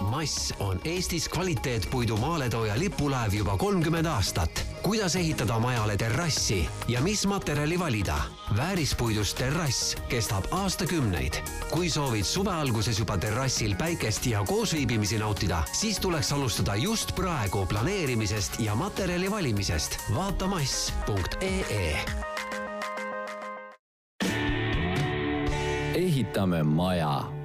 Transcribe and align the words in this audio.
mass 0.00 0.54
on 0.60 0.80
Eestis 0.84 1.28
kvaliteetpuidu 1.28 2.16
maaletooja 2.16 2.78
lipulaev 2.78 3.32
juba 3.34 3.56
kolmkümmend 3.56 4.06
aastat. 4.06 4.66
kuidas 4.82 5.16
ehitada 5.16 5.58
majale 5.58 5.96
terrassi 5.96 6.68
ja 6.88 7.00
mis 7.00 7.26
materjali 7.26 7.78
valida? 7.78 8.16
väärispuidust 8.56 9.38
terrass 9.38 9.96
kestab 10.08 10.44
aastakümneid. 10.50 11.34
kui 11.70 11.90
soovid 11.90 12.24
suve 12.24 12.50
alguses 12.50 12.98
juba 12.98 13.18
terrassil 13.18 13.74
päikest 13.74 14.26
ja 14.26 14.44
koosviibimisi 14.44 15.18
nautida, 15.18 15.62
siis 15.72 16.00
tuleks 16.00 16.32
alustada 16.32 16.76
just 16.76 17.14
praegu 17.14 17.66
planeerimisest 17.66 18.60
ja 18.60 18.74
materjali 18.74 19.30
valimisest. 19.30 19.98
vaata 20.14 20.46
mass.ee 20.46 21.98
ehitame 25.94 26.62
maja 26.62 27.39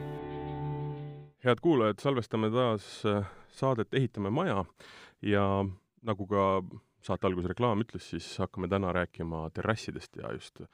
head 1.46 1.62
kuulajad, 1.62 2.00
salvestame 2.02 2.50
taas 2.50 2.86
äh, 3.06 3.26
saadet 3.54 3.94
Ehitame 3.94 4.32
maja 4.34 4.64
ja 5.22 5.44
nagu 6.06 6.26
ka 6.28 6.46
saate 7.06 7.28
alguse 7.30 7.52
reklaam 7.52 7.84
ütles, 7.84 8.08
siis 8.10 8.28
hakkame 8.42 8.70
täna 8.72 8.94
rääkima 8.96 9.44
terrassidest 9.54 10.18
ja 10.18 10.32
just 10.34 10.64
äh, 10.64 10.70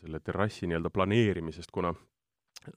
selle 0.00 0.20
terrassi 0.20 0.66
nii-öelda 0.66 0.90
planeerimisest, 0.90 1.70
kuna 1.70 1.94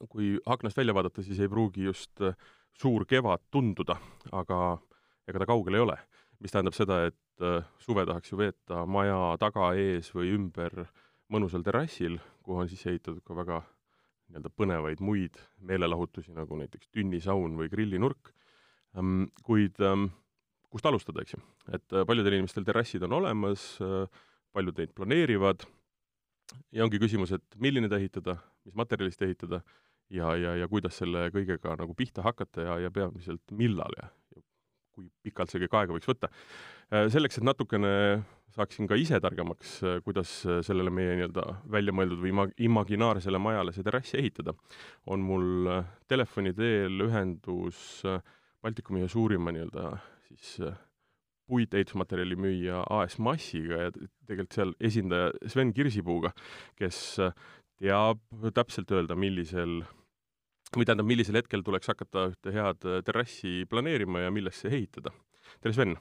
kui 0.09 0.35
aknast 0.45 0.77
välja 0.77 0.93
vaadata, 0.93 1.23
siis 1.25 1.39
ei 1.41 1.49
pruugi 1.49 1.87
just 1.87 2.21
äh, 2.21 2.37
suur 2.77 3.05
kevad 3.09 3.47
tunduda, 3.51 3.97
aga 4.31 4.77
ega 5.27 5.41
ta 5.41 5.49
kaugel 5.49 5.79
ei 5.79 5.85
ole. 5.87 5.97
mis 6.37 6.53
tähendab 6.53 6.75
seda, 6.77 6.99
et 7.09 7.41
suve 7.81 8.03
tahaks 8.05 8.29
ju 8.29 8.37
veeta 8.37 8.83
maja 8.85 9.33
taga, 9.41 9.71
ees 9.73 10.11
või 10.13 10.35
ümber 10.35 10.83
mõnusal 11.33 11.63
terrassil, 11.65 12.19
kuhu 12.45 12.61
on 12.61 12.69
sisse 12.69 12.91
ehitatud 12.91 13.23
ka 13.25 13.33
väga 13.33 13.63
nii-öelda 14.27 14.51
põnevaid 14.59 15.01
muid 15.03 15.37
meelelahutusi, 15.63 16.33
nagu 16.35 16.57
näiteks 16.59 16.89
tünnisaun 16.95 17.55
või 17.59 17.69
grillinurk, 17.71 18.33
ehm, 18.97 19.27
kuid 19.47 19.79
ehm, 19.79 20.09
kust 20.73 20.87
alustada, 20.89 21.23
eks 21.23 21.37
ju. 21.37 21.41
et 21.73 21.95
äh, 21.95 22.05
paljudel 22.07 22.37
inimestel 22.37 22.67
terrassid 22.67 23.03
on 23.07 23.17
olemas, 23.21 23.69
äh, 23.83 24.05
paljud 24.55 24.79
neid 24.79 24.93
planeerivad 24.97 25.65
ja 26.75 26.85
ongi 26.85 26.99
küsimus, 27.01 27.33
et 27.35 27.59
milline 27.61 27.89
ta 27.91 27.99
ehitada, 27.99 28.37
mis 28.67 28.75
materjalist 28.75 29.21
ehitada 29.23 29.61
ja, 30.09 30.33
ja, 30.35 30.55
ja 30.59 30.67
kuidas 30.71 30.99
selle 30.99 31.27
kõigega 31.33 31.75
nagu 31.79 31.95
pihta 31.97 32.23
hakata 32.25 32.67
ja, 32.67 32.77
ja 32.87 32.91
peamiselt 32.93 33.55
millal 33.55 33.95
ja, 33.99 34.09
kui 34.97 35.07
pikalt 35.27 35.53
see 35.53 35.61
kõik 35.63 35.77
aega 35.77 35.95
võiks 35.95 36.09
võtta. 36.09 36.31
Äh, 36.89 37.05
selleks, 37.13 37.37
et 37.37 37.45
natukene 37.45 37.91
saaksin 38.55 38.89
ka 38.89 38.97
ise 38.97 39.19
targemaks, 39.21 39.77
äh, 39.85 39.99
kuidas 40.05 40.31
äh, 40.47 40.61
sellele 40.65 40.93
meie 40.93 41.19
nii-öelda 41.19 41.45
välja 41.73 41.93
mõeldud 41.95 42.23
või 42.23 42.33
ima-, 42.33 42.49
imaginaarsele 42.69 43.41
majale 43.41 43.75
see 43.75 43.85
terrass 43.85 44.17
ehitada, 44.17 44.55
on 45.05 45.23
mul 45.27 45.71
telefoni 46.09 46.55
teel 46.57 47.07
ühendus 47.07 48.01
Baltikumi 48.63 49.03
ühe 49.03 49.11
suurima 49.11 49.53
nii-öelda 49.53 49.91
siis 50.27 50.73
puitehitusmaterjali 51.47 52.35
müüja 52.35 52.81
AS 52.91 53.19
Massiga 53.23 53.85
ja 53.85 53.91
tegelikult 53.93 54.57
seal 54.57 54.73
esindaja 54.89 55.29
Sven 55.47 55.69
Kirsipuuga, 55.75 56.33
kes 56.75 56.97
teab 57.77 58.19
täpselt 58.57 58.91
öelda, 58.91 59.15
millisel 59.15 59.77
või 60.75 60.87
tähendab, 60.87 61.07
millisel 61.07 61.39
hetkel 61.39 61.63
tuleks 61.65 61.87
hakata 61.91 62.27
ühte 62.33 62.53
head 62.55 62.87
terrassi 63.07 63.65
planeerima 63.69 64.25
ja 64.25 64.31
millesse 64.33 64.67
ehitada. 64.71 65.13
tere, 65.61 65.73
Sven! 65.73 65.95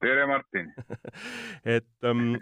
tere, 0.00 0.26
Martin 0.28 0.72
et 1.76 2.06
ähm, 2.06 2.36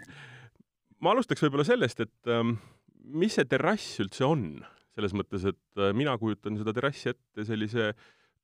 ma 1.01 1.15
alustaks 1.15 1.43
võib-olla 1.45 1.65
sellest, 1.67 2.03
et 2.05 2.31
ähm, 2.31 2.57
mis 3.05 3.37
see 3.37 3.47
terrass 3.49 3.99
üldse 4.03 4.27
on? 4.27 4.47
selles 4.95 5.11
mõttes, 5.17 5.43
et 5.49 5.81
äh, 5.81 5.91
mina 5.91 6.13
kujutan 6.19 6.55
seda 6.55 6.71
terrassi 6.75 7.11
ette 7.11 7.43
sellise 7.47 7.89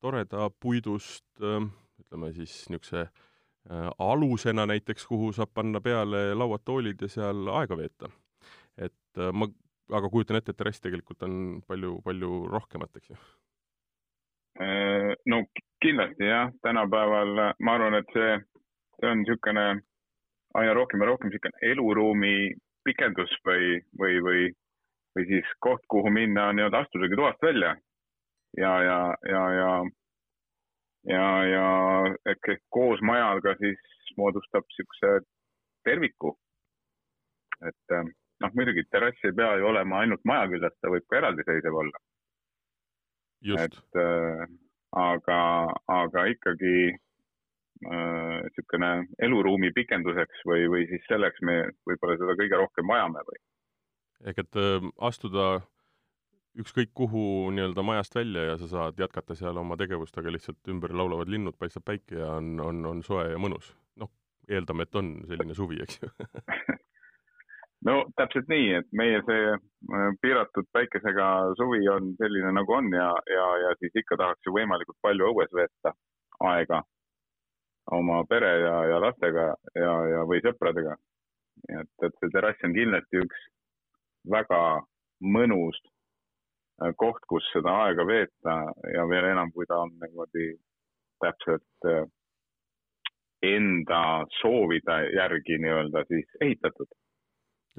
toreda 0.04 0.50
puidust 0.60 1.24
äh, 1.40 1.62
ütleme 2.02 2.32
siis 2.36 2.54
niisuguse 2.68 3.06
äh, 3.06 3.88
alusena 3.98 4.66
näiteks, 4.68 5.06
kuhu 5.08 5.30
saab 5.32 5.52
panna 5.54 5.80
peale 5.80 6.32
lauad-toolid 6.36 7.00
ja 7.06 7.08
seal 7.12 7.48
aega 7.56 7.78
veeta. 7.78 8.10
et 8.76 9.20
äh, 9.20 9.32
ma 9.32 9.48
aga 9.90 10.08
kujutan 10.08 10.38
ette, 10.38 10.52
et 10.52 10.58
terrass 10.58 10.80
tegelikult 10.80 11.22
on 11.26 11.62
palju, 11.66 11.98
palju 12.04 12.44
rohkemat, 12.52 12.96
eks 12.96 13.10
ju? 13.10 13.18
Äh, 14.62 15.12
no 15.26 15.42
kindlasti 15.82 16.28
jah, 16.28 16.52
tänapäeval 16.62 17.34
ma 17.58 17.74
arvan, 17.74 17.96
et 17.98 18.10
see 18.12 18.36
see 19.02 19.10
on 19.10 19.18
niisugune 19.18 19.82
aina 20.54 20.74
rohkem 20.74 21.00
ja 21.00 21.06
rohkem 21.06 21.30
niisugune 21.30 21.70
eluruumi 21.72 22.34
pikendus 22.86 23.32
või, 23.46 23.80
või, 23.98 24.20
või, 24.26 24.44
või 25.16 25.26
siis 25.30 25.48
koht, 25.66 25.82
kuhu 25.90 26.10
minna 26.10 26.50
nii-öelda 26.52 26.84
astuda 26.84 27.10
toast 27.16 27.42
välja. 27.42 27.74
ja, 28.56 28.72
ja, 28.82 29.00
ja, 29.32 29.42
ja, 29.58 29.70
ja, 31.14 31.26
ja 31.54 31.66
ehk 32.34 32.50
koos 32.70 33.00
majaga 33.00 33.56
siis 33.58 34.14
moodustab 34.16 34.66
niisuguse 34.68 35.12
terviku. 35.84 36.36
et 37.68 37.96
äh, 37.96 38.06
noh, 38.42 38.52
muidugi 38.58 38.84
terrass 38.90 39.28
ei 39.28 39.34
pea 39.36 39.54
ju 39.60 39.68
olema 39.70 40.02
ainult 40.02 40.24
maja 40.28 40.48
küljes, 40.50 40.74
ta 40.80 40.90
võib 40.92 41.06
ka 41.08 41.20
eraldiseisev 41.20 41.78
olla. 41.84 42.02
et 43.58 44.02
äh, 44.02 44.44
aga, 45.02 45.38
aga 45.90 46.26
ikkagi 46.30 46.76
niisugune 47.82 48.90
äh, 49.00 49.06
eluruumi 49.26 49.72
pikenduseks 49.74 50.44
või, 50.46 50.68
või 50.70 50.86
siis 50.90 51.02
selleks 51.08 51.42
me 51.42 51.56
võib-olla 51.88 52.14
seda 52.20 52.36
kõige 52.38 52.60
rohkem 52.60 52.92
vajame 52.94 53.24
või. 53.26 53.40
ehk 54.30 54.44
et 54.44 54.60
äh, 54.62 54.88
astuda 55.10 55.48
ükskõik 56.62 56.92
kuhu 56.94 57.50
nii-öelda 57.56 57.82
majast 57.82 58.14
välja 58.14 58.44
ja 58.50 58.56
sa 58.60 58.68
saad 58.68 59.00
jätkata 59.00 59.34
seal 59.34 59.56
oma 59.56 59.76
tegevust, 59.80 60.18
aga 60.18 60.34
lihtsalt 60.34 60.68
ümber 60.68 60.92
laulavad 60.94 61.30
linnud, 61.32 61.56
paistab 61.58 61.86
päike 61.88 62.20
ja 62.20 62.34
on, 62.36 62.54
on, 62.60 62.84
on 62.86 63.02
soe 63.02 63.30
ja 63.32 63.40
mõnus. 63.40 63.72
noh, 63.96 64.12
eeldame, 64.48 64.86
et 64.86 65.00
on 65.00 65.14
selline 65.26 65.56
suvi, 65.56 65.80
eks 65.82 66.02
ju 66.02 66.12
no 67.88 67.96
täpselt 68.16 68.48
nii, 68.52 68.72
et 68.78 68.88
meie 68.98 69.20
see 69.26 69.52
äh, 69.52 70.08
piiratud 70.22 70.68
päikesega 70.76 71.28
suvi 71.58 71.88
on 71.90 72.12
selline, 72.20 72.52
nagu 72.58 72.78
on 72.78 72.90
ja, 72.94 73.10
ja, 73.36 73.46
ja 73.66 73.74
siis 73.80 73.96
ikka 74.02 74.18
tahaks 74.20 74.46
ju 74.46 74.54
võimalikult 74.56 74.98
palju 75.02 75.30
õues 75.32 75.54
veeta 75.56 75.94
aega 76.52 76.82
oma 77.98 78.22
pere 78.30 78.52
ja, 78.62 78.76
ja 78.92 79.00
lastega 79.02 79.48
ja, 79.74 79.94
ja, 80.14 80.22
või 80.28 80.42
sõpradega. 80.44 80.94
et, 81.80 81.90
et 82.06 82.14
see 82.20 82.30
terrass 82.34 82.64
on 82.64 82.74
kindlasti 82.76 83.22
üks 83.24 83.42
väga 84.30 84.62
mõnus 85.36 85.78
äh, 86.82 86.94
koht, 86.96 87.22
kus 87.28 87.46
seda 87.52 87.74
aega 87.86 88.06
veeta 88.06 88.58
ja 88.94 89.06
veel 89.10 89.32
enam, 89.32 89.52
kui 89.54 89.66
ta 89.66 89.82
on 89.84 89.94
niimoodi 90.02 90.52
täpselt 91.22 91.90
äh, 91.90 92.06
enda 93.42 94.02
soovide 94.40 94.98
järgi 95.16 95.58
nii-öelda 95.58 96.04
siis 96.08 96.28
ehitatud. 96.40 96.88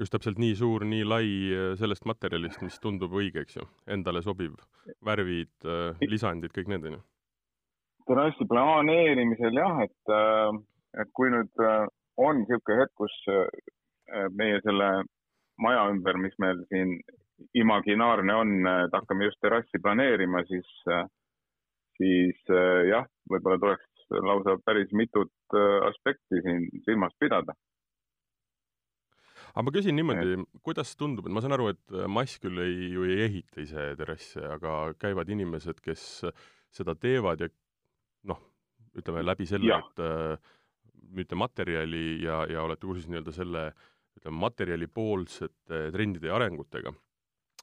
Just 0.00 0.12
täpselt 0.14 0.38
nii 0.42 0.54
suur, 0.58 0.84
nii 0.88 1.04
lai 1.06 1.26
äh, 1.54 1.72
sellest 1.80 2.06
materjalist, 2.08 2.62
mis 2.66 2.78
tundub 2.82 3.12
õige, 3.14 3.44
eks 3.44 3.60
ju, 3.60 3.66
endale 3.86 4.22
sobiv, 4.22 4.56
värvid, 5.04 5.54
lisandid, 6.08 6.52
kõik 6.54 6.72
need, 6.72 6.88
on 6.90 6.98
ju. 6.98 7.04
Terrassi 8.04 8.44
planeerimisel 8.48 9.56
jah, 9.56 9.80
et, 9.86 10.12
äh, 10.12 10.50
et 11.00 11.10
kui 11.16 11.30
nüüd 11.32 11.62
äh, 11.64 11.86
on 12.20 12.42
niisugune 12.42 12.82
hetk, 12.82 12.92
kus 13.00 13.14
äh, 13.32 14.28
meie 14.36 14.58
selle 14.66 14.88
maja 15.64 15.86
ümber, 15.92 16.18
mis 16.20 16.34
meil 16.42 16.60
siin 16.68 16.98
imaginaarne 17.56 18.34
on, 18.36 18.52
et 18.68 18.94
hakkame 18.94 19.30
just 19.30 19.40
terrassi 19.42 19.80
planeerima, 19.82 20.42
siis, 20.46 20.68
siis 21.98 22.52
jah, 22.90 23.06
võib-olla 23.30 23.58
tuleks 23.62 24.20
lausa 24.22 24.54
päris 24.66 24.92
mitut 24.94 25.56
aspekti 25.88 26.42
siin 26.44 26.68
silmas 26.86 27.14
pidada. 27.18 27.56
Aga 29.54 29.64
ma 29.66 29.72
küsin 29.74 29.94
niimoodi, 29.94 30.42
kuidas 30.66 30.94
tundub, 30.98 31.28
et 31.28 31.34
ma 31.34 31.42
saan 31.44 31.54
aru, 31.54 31.70
et 31.74 31.96
Mass 32.10 32.40
küll 32.42 32.58
ei, 32.64 32.90
ju 32.94 33.06
ei 33.06 33.20
ehita 33.28 33.62
ise 33.62 33.86
terrasse, 33.98 34.42
aga 34.56 34.94
käivad 34.98 35.30
inimesed, 35.30 35.78
kes 35.84 36.24
seda 36.74 36.96
teevad 36.98 37.44
ja 37.44 37.50
noh, 38.30 38.40
ütleme 38.98 39.22
läbi 39.22 39.46
selle, 39.46 39.78
et 39.78 40.02
äh, 40.02 40.54
müüte 41.14 41.38
materjali 41.38 42.18
ja, 42.24 42.42
ja 42.50 42.66
olete 42.66 42.88
kursis 42.88 43.06
nii-öelda 43.10 43.34
selle 43.36 43.64
ütleme, 44.18 44.40
materjalipoolsete 44.42 45.86
trendide 45.94 46.30
ja 46.30 46.36
arengutega, 46.40 46.94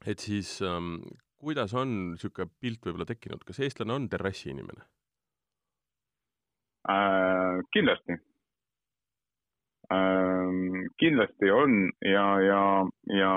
et 0.08 0.24
siis 0.24 0.58
ähm, 0.64 0.96
kuidas 1.42 1.76
on 1.76 1.94
niisugune 2.14 2.52
pilt 2.64 2.88
võib-olla 2.88 3.08
tekkinud, 3.10 3.44
kas 3.48 3.60
eestlane 3.66 4.00
on 4.00 4.10
terrassi 4.12 4.54
inimene? 4.56 4.88
Äh,? 6.90 7.62
kindlasti 7.76 8.16
äh,. 9.92 10.88
kindlasti 11.02 11.52
on 11.52 11.78
ja, 12.06 12.26
ja, 12.46 12.64
ja, 13.20 13.36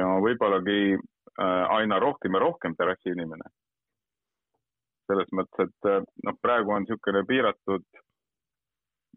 ja 0.00 0.08
võib-ollagi 0.22 0.80
äh, 0.96 1.64
aina 1.78 2.00
rohkem 2.02 2.34
ja 2.38 2.44
rohkem 2.46 2.76
terrassi 2.78 3.14
inimene 3.14 3.50
selles 5.06 5.30
mõttes, 5.34 5.70
et 5.70 5.90
eh, 5.90 6.02
noh, 6.26 6.38
praegu 6.42 6.74
on 6.74 6.84
niisugune 6.84 7.22
piiratud 7.28 7.84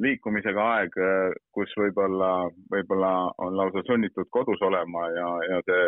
liikumisega 0.03 0.67
aeg, 0.75 0.99
eh, 1.05 1.37
kus 1.55 1.73
võib-olla, 1.81 2.33
võib-olla 2.73 3.13
on 3.45 3.57
lausa 3.59 3.83
sunnitud 3.87 4.29
kodus 4.35 4.61
olema 4.65 5.07
ja, 5.15 5.29
ja 5.49 5.61
see, 5.69 5.87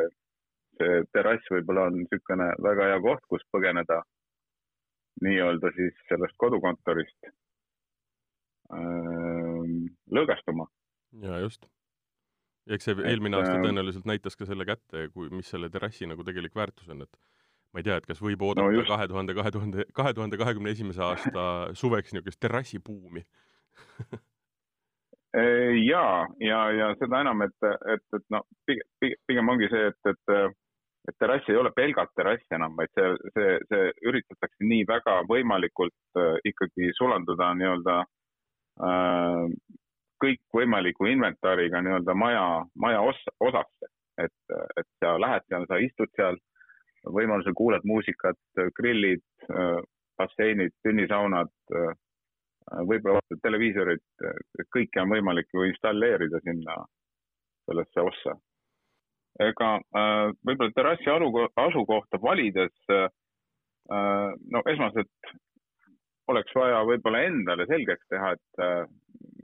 see 0.80 1.04
terrass 1.14 1.54
võib-olla 1.54 1.88
on 1.90 2.02
niisugune 2.02 2.50
väga 2.70 2.90
hea 2.92 3.04
koht, 3.06 3.24
kus 3.30 3.46
põgeneda 3.54 4.02
nii-öelda 5.22 5.74
siis 5.78 6.06
sellest 6.10 6.38
kodukontorist 6.42 7.30
ähm, 7.30 7.38
lõõgastuma. 10.12 10.68
ja 11.22 11.40
just. 11.44 11.68
eks 12.70 12.88
see 12.88 12.96
eelmine 13.10 13.40
aasta 13.40 13.58
ähm, 13.58 13.66
tõenäoliselt 13.66 14.08
näitas 14.08 14.38
ka 14.38 14.48
selle 14.48 14.66
kätte, 14.70 15.08
kui, 15.14 15.30
mis 15.34 15.50
selle 15.50 15.70
terrassi 15.74 16.08
nagu 16.08 16.24
tegelik 16.24 16.56
väärtus 16.56 16.90
on, 16.94 17.04
et 17.08 17.22
ma 17.74 17.82
ei 17.82 17.88
tea, 17.88 17.98
et 17.98 18.08
kas 18.08 18.22
võib 18.22 18.44
oodata 18.46 18.86
kahe 18.88 19.08
tuhande, 19.12 19.36
kahe 19.36 19.52
tuhande, 19.52 19.86
kahe 19.98 20.14
tuhande 20.14 20.40
kahekümne 20.40 20.74
esimese 20.76 21.04
aasta 21.04 21.46
suveks 21.78 22.14
niisugust 22.14 22.40
terrassibuumi 22.44 23.24
ja, 25.92 26.06
ja, 26.40 26.62
ja 26.78 26.92
seda 27.00 27.22
enam, 27.26 27.44
et, 27.48 27.70
et, 27.96 28.06
et 28.18 28.26
noh, 28.36 28.46
pigem, 28.68 29.16
pigem 29.28 29.54
ongi 29.56 29.72
see, 29.72 29.92
et, 29.92 30.14
et, 30.14 30.56
et 31.10 31.20
terrass 31.20 31.50
ei 31.50 31.60
ole 31.60 31.72
pelgalt 31.76 32.14
terrass 32.16 32.56
enam, 32.56 32.76
vaid 32.78 32.92
see, 32.96 33.12
see, 33.36 33.60
see 33.72 33.92
üritatakse 34.12 34.68
nii 34.68 34.86
väga 34.90 35.22
võimalikult 35.32 36.20
äh, 36.20 36.36
ikkagi 36.52 36.92
sulanduda 37.00 37.54
nii-öelda 37.58 38.02
äh, 38.04 38.10
kõikvõimaliku 40.22 41.10
inventariga 41.10 41.82
nii-öelda 41.82 42.14
maja, 42.16 42.46
maja 42.76 43.02
os, 43.02 43.20
osasse. 43.40 43.90
et, 44.22 44.54
et 44.78 44.88
sa 45.02 45.16
lähed 45.20 45.46
seal, 45.50 45.66
sa 45.68 45.80
istud 45.82 46.12
seal 46.16 46.38
võimalusel 47.10 47.56
kuulad 47.58 47.86
muusikat, 47.88 48.38
grillid, 48.78 49.24
basseinid, 50.20 50.74
tünnisaunad, 50.86 51.50
võib-olla 52.86 53.40
televiisorid, 53.42 54.04
kõike 54.70 55.02
on 55.02 55.14
võimalik 55.16 55.50
ju 55.54 55.66
installeerida 55.70 56.42
sinna 56.46 56.78
sellesse 57.66 58.06
ossa. 58.06 58.36
ega 59.40 59.72
võib-olla 60.46 60.72
terrassi 60.76 61.10
asukohta 61.66 62.22
valides, 62.22 62.76
no 63.90 64.62
esmaselt 64.70 65.34
oleks 66.32 66.56
vaja 66.56 66.82
võib-olla 66.88 67.24
endale 67.28 67.68
selgeks 67.70 68.08
teha, 68.10 68.34
et 68.34 68.64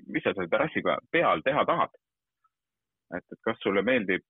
mis 0.07 0.23
sa 0.23 0.33
selle 0.33 0.49
terrassiga 0.51 0.97
peal 1.11 1.43
teha 1.45 1.65
tahad. 1.67 1.93
et, 3.15 3.23
et 3.31 3.39
kas 3.45 3.59
sulle 3.63 3.83
meeldib 3.87 4.25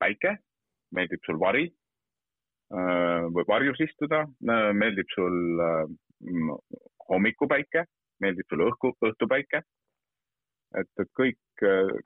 päike, 0.00 0.36
meeldib 0.96 1.24
sul 1.26 1.40
vari 1.40 1.66
Äh, 2.68 3.24
või 3.32 3.46
varjus 3.48 3.78
istuda, 3.80 4.26
äh, 4.44 4.70
meeldib 4.76 5.08
sul 5.14 5.60
äh, 5.64 6.50
hommikupäike, 7.08 7.86
meeldib 8.20 8.44
sulle 8.50 8.66
õhku, 8.68 8.92
õhtupäike. 9.08 9.62
et, 10.76 10.88
et 11.00 11.08
kõik, 11.16 11.38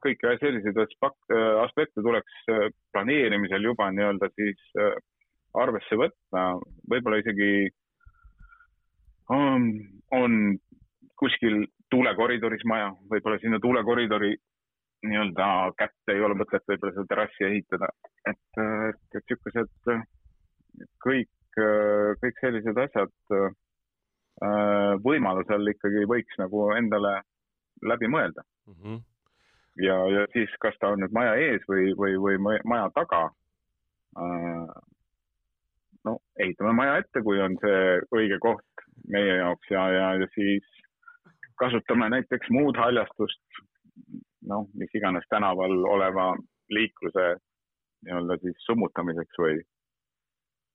kõik 0.04 0.20
selliseid 0.38 0.76
aspekte 0.78 1.98
tuleks 1.98 2.36
planeerimisel 2.94 3.64
juba 3.66 3.88
nii-öelda 3.90 4.28
siis 4.36 4.60
arvesse 5.58 5.98
võtta, 5.98 6.44
võib-olla 6.86 7.18
isegi 7.18 7.72
on, 9.28 9.68
on 10.10 10.56
kuskil 11.18 11.66
tuulekoridoris 11.90 12.64
maja, 12.64 12.90
võib-olla 13.10 13.38
sinna 13.38 13.60
tuulekoridori 13.62 14.32
nii-öelda 15.06 15.46
kätte 15.78 16.14
ei 16.14 16.22
ole 16.22 16.36
mõtet 16.38 16.64
võib-olla 16.68 16.94
seda 16.94 17.08
terrassi 17.10 17.46
ehitada, 17.48 17.88
et, 18.30 18.32
et, 18.32 19.16
et 19.18 19.24
niisugused 19.30 19.92
kõik, 21.04 21.60
kõik 22.22 22.40
sellised 22.40 22.78
asjad 22.84 23.34
äh, 23.36 24.94
võimalusel 25.06 25.74
ikkagi 25.74 26.06
võiks 26.10 26.38
nagu 26.40 26.68
endale 26.78 27.18
läbi 27.82 28.10
mõelda 28.14 28.44
mm. 28.66 28.78
-hmm. 28.78 29.02
ja, 29.86 29.98
ja 30.16 30.26
siis, 30.32 30.54
kas 30.62 30.78
ta 30.80 30.94
on 30.94 31.02
nüüd 31.02 31.14
maja 31.18 31.34
ees 31.48 31.66
või, 31.68 31.90
või, 31.98 32.16
või 32.22 32.38
maja 32.64 32.88
taga. 32.94 33.24
Äh, 34.22 34.72
no 36.04 36.18
ehitame 36.38 36.72
maja 36.78 36.98
ette, 37.02 37.22
kui 37.26 37.40
on 37.42 37.58
see 37.64 37.82
õige 38.14 38.38
koht 38.38 38.81
meie 39.08 39.36
jaoks 39.36 39.70
ja, 39.70 39.88
ja, 39.92 40.08
ja 40.20 40.28
siis 40.34 40.66
kasutame 41.60 42.08
näiteks 42.10 42.50
muud 42.50 42.76
haljastust, 42.76 43.60
noh, 44.48 44.66
mis 44.74 44.94
iganes 44.94 45.26
tänaval 45.30 45.74
oleva 45.86 46.32
liikluse 46.72 47.26
nii-öelda 48.02 48.38
siis 48.42 48.64
summutamiseks 48.66 49.38
või 49.38 49.60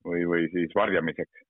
või, 0.07 0.23
või 0.29 0.47
siis 0.53 0.75
varjamiseks. 0.75 1.43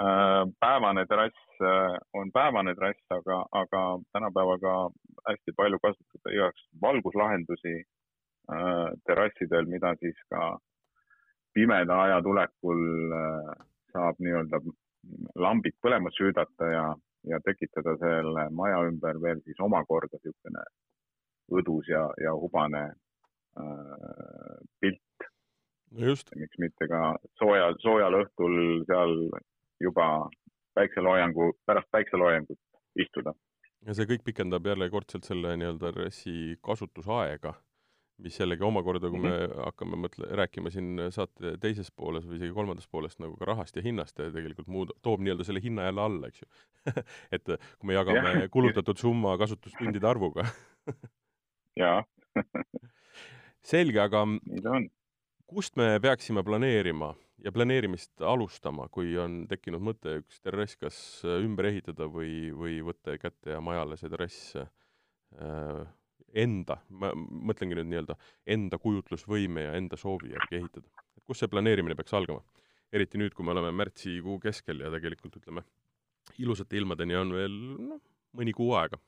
Äh, 0.00 0.44
päevane 0.62 1.04
terrass 1.10 1.62
äh, 1.66 1.96
on 2.14 2.30
päevane 2.32 2.74
terrass, 2.74 3.06
aga, 3.10 3.40
aga 3.52 3.80
tänapäeval 4.14 4.60
ka 4.62 4.74
hästi 5.28 5.54
palju 5.56 5.80
kasutada 5.82 6.34
igaks 6.34 6.68
valguslahendusi 6.82 7.74
äh, 7.80 8.90
terrassidel, 9.06 9.66
mida 9.66 9.96
siis 9.98 10.20
ka 10.30 10.52
pimeda 11.54 11.96
aja 12.04 12.20
tulekul 12.22 12.84
saab 13.90 14.20
nii-öelda 14.22 14.60
lambid 15.36 15.76
põlema 15.82 16.12
süüdata 16.14 16.70
ja, 16.72 16.86
ja 17.28 17.40
tekitada 17.44 17.96
selle 18.00 18.48
maja 18.54 18.82
ümber 18.88 19.20
veel 19.22 19.40
siis 19.44 19.60
omakorda 19.60 20.20
niisugune 20.20 20.64
õdus 21.60 21.88
ja, 21.90 22.04
ja 22.22 22.34
hubane 22.36 22.82
äh, 23.58 24.58
pilt 24.80 25.28
just. 25.90 26.34
miks 26.36 26.58
mitte 26.58 26.88
ka 26.90 27.14
soojal, 27.40 27.76
soojal 27.82 28.20
õhtul 28.22 28.84
seal 28.88 29.16
juba 29.80 30.06
päikseloojangu, 30.78 31.52
pärast 31.66 31.90
päikseloojangut 31.90 32.60
istuda. 33.00 33.34
ja 33.86 33.96
see 33.96 34.06
kõik 34.12 34.24
pikendab 34.24 34.66
järjekordselt 34.66 35.26
selle 35.26 35.56
nii-öelda 35.56 35.92
RES-i 35.96 36.56
kasutusaega, 36.62 37.54
mis 38.22 38.38
jällegi 38.40 38.64
omakorda, 38.66 39.10
kui 39.10 39.20
me 39.20 39.30
mm 39.30 39.36
-hmm. 39.36 39.64
hakkame 39.64 40.00
mõtle-, 40.04 40.28
rääkima 40.42 40.70
siin 40.70 41.00
saate 41.10 41.56
teises 41.60 41.90
pooles 41.90 42.26
või 42.26 42.36
isegi 42.40 42.52
kolmandas 42.56 42.88
pooles 42.88 43.18
nagu 43.18 43.36
ka 43.36 43.48
rahast 43.48 43.76
ja 43.76 43.82
hinnast 43.82 44.18
ja 44.18 44.30
tegelikult 44.30 44.68
muud, 44.68 44.92
toob 45.02 45.20
nii-öelda 45.20 45.44
selle 45.44 45.62
hinna 45.62 45.88
jälle 45.88 46.00
alla, 46.00 46.28
eks 46.28 46.42
ju 46.42 46.48
et 47.36 47.44
kui 47.44 47.90
me 47.90 47.94
jagame 47.94 48.34
ja. 48.40 48.48
kulutatud 48.56 48.98
summa 48.98 49.38
kasutustundide 49.38 50.06
arvuga 50.06 50.46
jaa 51.82 52.04
selge, 53.62 54.00
aga 54.00 54.24
kust 55.50 55.76
me 55.76 55.98
peaksime 56.02 56.42
planeerima 56.42 57.14
ja 57.44 57.52
planeerimist 57.52 58.22
alustama, 58.22 58.88
kui 58.92 59.16
on 59.18 59.44
tekkinud 59.48 59.82
mõte 59.82 60.20
üks 60.20 60.40
terrass 60.44 60.76
kas 60.80 60.98
ümber 61.24 61.70
ehitada 61.70 62.08
või, 62.12 62.50
või 62.56 62.80
võtta 62.84 63.16
kätte 63.20 63.56
ja 63.56 63.62
majale 63.64 63.96
see 64.00 64.12
terrass 64.12 64.56
äh, 64.60 65.86
enda, 66.34 66.80
ma 66.90 67.12
mõtlengi 67.16 67.78
nüüd 67.78 67.90
nii-öelda 67.90 68.16
enda 68.56 68.78
kujutlusvõime 68.78 69.66
ja 69.68 69.76
enda 69.78 69.98
soovi 70.00 70.32
järgi 70.34 70.60
ehitada. 70.60 70.88
et 71.16 71.24
kust 71.26 71.44
see 71.44 71.52
planeerimine 71.52 71.96
peaks 71.98 72.14
algama? 72.14 72.42
eriti 72.92 73.18
nüüd, 73.18 73.34
kui 73.34 73.44
me 73.46 73.52
oleme 73.54 73.70
märtsikuu 73.70 74.40
keskel 74.42 74.80
ja 74.82 74.90
tegelikult 74.90 75.36
ütleme, 75.38 75.62
ilusate 76.42 76.76
ilmadeni 76.76 77.14
on 77.16 77.32
veel 77.34 77.54
noh, 77.90 78.00
mõni 78.34 78.54
kuu 78.56 78.74
aega 78.74 78.98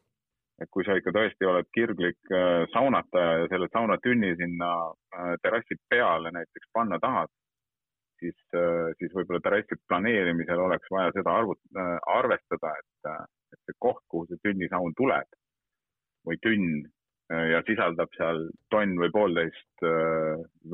et 0.62 0.70
kui 0.70 0.84
sa 0.86 0.96
ikka 0.98 1.12
tõesti 1.14 1.48
oled 1.48 1.68
kirglik 1.74 2.32
äh, 2.34 2.64
saunataja 2.74 3.42
ja 3.42 3.50
selle 3.50 3.68
saunatünni 3.72 4.34
sinna 4.38 4.70
äh, 4.90 5.34
terrassi 5.42 5.78
peale 5.90 6.32
näiteks 6.34 6.70
panna 6.76 6.98
tahad, 7.02 7.32
siis, 8.20 8.36
äh, 8.54 8.92
siis 9.00 9.14
võib-olla 9.16 9.42
terrassi 9.44 9.78
planeerimisel 9.88 10.62
oleks 10.66 10.90
vaja 10.94 11.14
seda 11.16 11.34
arvut-, 11.40 11.80
arvestada, 12.16 12.74
et, 12.78 13.12
et 13.54 13.60
see 13.66 13.78
koht, 13.78 14.04
kuhu 14.12 14.28
see 14.30 14.42
tünnisaun 14.46 14.94
tuleb 14.98 15.38
või 16.28 16.38
tünn 16.44 16.84
ja 17.32 17.62
sisaldab 17.66 18.12
seal 18.16 18.48
tonn 18.70 18.98
või 19.00 19.12
poolteist 19.14 19.86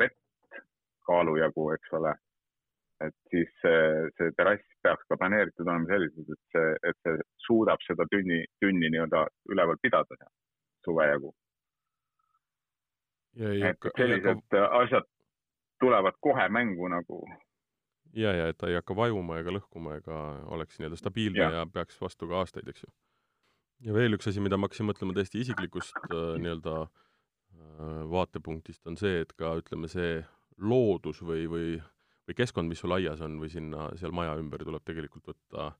vett 0.00 0.62
kaalu 1.06 1.36
jagu, 1.38 1.70
eks 1.76 1.92
ole 1.98 2.14
et 3.04 3.14
siis 3.30 3.50
see, 3.62 3.82
see 4.18 4.32
terrass 4.36 4.64
peaks 4.82 5.06
ka 5.10 5.18
planeeritud 5.20 5.66
olema 5.66 5.86
selliselt, 5.90 6.30
et 6.34 6.54
see, 6.54 6.70
et 6.90 6.96
see 7.06 7.26
suudab 7.46 7.82
seda 7.86 8.06
tünni, 8.10 8.40
tünni 8.62 8.90
nii-öelda 8.90 9.24
üleval 9.52 9.78
pidada 9.82 10.18
suve 10.86 11.06
jagu. 11.10 11.34
et 13.38 13.90
sellised 13.96 14.32
hakka... 14.32 14.64
asjad 14.82 15.06
tulevad 15.80 16.18
kohe 16.20 16.48
mängu 16.48 16.88
nagu. 16.90 17.20
ja, 18.14 18.34
ja 18.34 18.48
et 18.48 18.58
ta 18.58 18.70
ei 18.70 18.78
hakka 18.80 18.96
vajuma 18.96 19.38
ega 19.42 19.54
lõhkuma 19.54 19.98
ega 20.00 20.22
oleks 20.56 20.80
nii-öelda 20.80 20.98
stabiilne 20.98 21.44
ja. 21.44 21.50
ja 21.60 21.66
peaks 21.72 22.00
vastu 22.02 22.28
ka 22.28 22.42
aastaid, 22.42 22.68
eks 22.68 22.86
ju. 22.86 22.94
Ja 23.84 23.94
veel 23.94 24.16
üks 24.16 24.30
asi, 24.30 24.42
mida 24.44 24.58
ma 24.58 24.68
hakkasin 24.68 24.88
mõtlema 24.88 25.14
täiesti 25.16 25.42
isiklikust 25.44 25.96
äh, 26.08 26.34
nii-öelda 26.42 26.80
äh, 26.86 28.02
vaatepunktist, 28.10 28.84
on 28.90 28.98
see, 29.00 29.22
et 29.24 29.34
ka 29.38 29.54
ütleme, 29.60 29.90
see 29.92 30.18
loodus 30.58 31.22
või, 31.22 31.46
või 31.50 31.78
või 32.28 32.36
keskkond, 32.36 32.68
mis 32.68 32.82
sul 32.82 32.92
aias 32.92 33.22
on 33.24 33.38
või 33.40 33.48
sinna, 33.48 33.86
seal 33.96 34.12
maja 34.12 34.34
ümber 34.36 34.60
tuleb 34.60 34.84
tegelikult 34.84 35.30
võtta, 35.30 35.70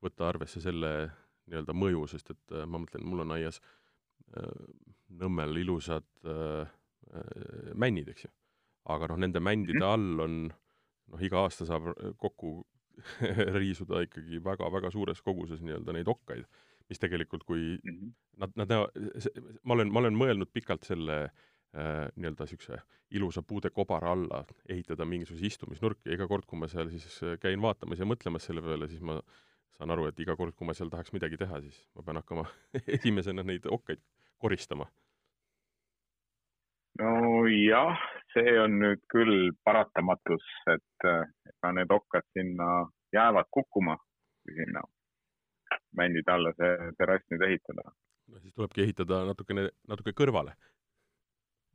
võtta 0.00 0.28
arvesse 0.30 0.62
selle 0.64 1.10
nii-öelda 1.48 1.74
mõju, 1.76 2.06
sest 2.08 2.32
et 2.32 2.54
äh, 2.56 2.64
ma 2.64 2.80
mõtlen, 2.80 3.04
mul 3.04 3.26
on 3.26 3.36
aias 3.36 3.60
äh, 3.60 4.52
Nõmmel 5.08 5.56
ilusad 5.56 6.04
männid, 7.80 8.10
eks 8.12 8.26
ju. 8.26 8.28
aga 8.92 9.06
noh, 9.08 9.16
nende 9.22 9.40
mändide 9.40 9.80
mhm. 9.80 9.86
all 9.88 10.20
on 10.20 10.34
noh, 10.52 11.22
iga 11.24 11.46
aasta 11.46 11.64
saab 11.64 11.86
kokku 12.20 12.50
riisuda 13.62 14.02
ikkagi 14.04 14.42
väga-väga 14.44 14.90
suures 14.92 15.22
koguses 15.24 15.62
nii-öelda 15.64 15.94
neid 15.96 16.10
okkaid, 16.12 16.44
mis 16.88 17.00
tegelikult, 17.00 17.44
kui 17.44 17.78
mm 17.84 17.94
-hmm. 17.94 18.12
nad, 18.36 18.54
nad 18.56 18.68
näevad, 18.68 18.90
ma 19.62 19.74
olen, 19.74 19.92
ma 19.92 19.98
olen 19.98 20.16
mõelnud 20.16 20.52
pikalt 20.52 20.88
selle 20.88 21.18
äh, 21.24 22.08
nii-öelda 22.16 22.46
niisuguse 22.46 22.80
ilusa 23.10 23.42
puude 23.42 23.70
kobara 23.70 24.12
alla 24.12 24.44
ehitada 24.68 25.04
mingisuguse 25.04 25.46
istumisnurki 25.46 26.08
ja 26.08 26.14
iga 26.14 26.28
kord, 26.28 26.46
kui 26.46 26.58
ma 26.58 26.68
seal 26.68 26.88
siis 26.88 27.22
äh, 27.22 27.38
käin 27.40 27.62
vaatamas 27.62 27.98
ja 28.00 28.08
mõtlemas 28.08 28.48
selle 28.48 28.62
peale, 28.62 28.88
siis 28.88 29.00
ma 29.00 29.20
saan 29.78 29.90
aru, 29.90 30.06
et 30.06 30.20
iga 30.20 30.36
kord, 30.36 30.54
kui 30.56 30.66
ma 30.66 30.74
seal 30.74 30.90
tahaks 30.90 31.12
midagi 31.12 31.36
teha, 31.36 31.60
siis 31.60 31.84
ma 31.96 32.02
pean 32.02 32.16
hakkama 32.16 32.46
esimesena 32.98 33.42
neid 33.42 33.66
okkaid 33.66 34.00
koristama. 34.38 34.88
nojah, 36.98 37.98
see 38.34 38.60
on 38.60 38.80
nüüd 38.80 39.02
küll 39.12 39.50
paratamatus, 39.64 40.46
et 40.72 41.06
ega 41.06 41.72
need 41.72 41.92
okkad 41.94 42.26
sinna 42.34 42.88
jäävad 43.14 43.46
kukkuma, 43.54 43.94
kui 44.42 44.56
sinna 44.56 44.82
männide 45.96 46.32
alla 46.32 46.52
see 46.56 46.92
terrass 46.98 47.24
nüüd 47.32 47.44
ehitada. 47.48 47.84
no 48.28 48.40
siis 48.42 48.54
tulebki 48.54 48.84
ehitada 48.84 49.22
natukene, 49.28 49.68
natuke 49.88 50.12
kõrvale. 50.16 50.54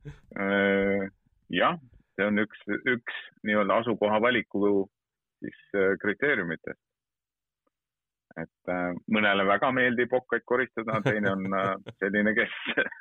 Äh, 0.06 1.08
jah, 1.50 1.78
see 2.14 2.26
on 2.28 2.42
üks, 2.44 2.64
üks 2.68 3.20
nii-öelda 3.42 3.80
asukoha 3.82 4.20
valiku 4.22 4.84
siis 5.42 5.60
äh, 5.74 5.94
kriteeriumitest. 6.02 6.80
et 8.42 8.70
äh, 8.70 8.92
mõnele 9.14 9.46
väga 9.46 9.70
meeldib 9.72 10.12
okkaid 10.12 10.44
koristada, 10.44 11.00
teine 11.02 11.32
on 11.32 11.44
selline, 12.00 12.34
kes 12.34 12.54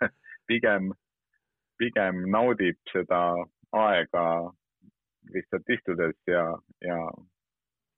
pigem, 0.49 0.91
pigem 1.81 2.25
naudib 2.31 2.79
seda 2.93 3.23
aega 3.73 4.25
lihtsalt 5.33 5.69
istudes 5.77 6.17
ja, 6.27 6.43
ja 6.81 6.99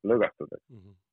lõõgastudes 0.05 0.62
mm. 0.69 0.79
-hmm 0.79 1.04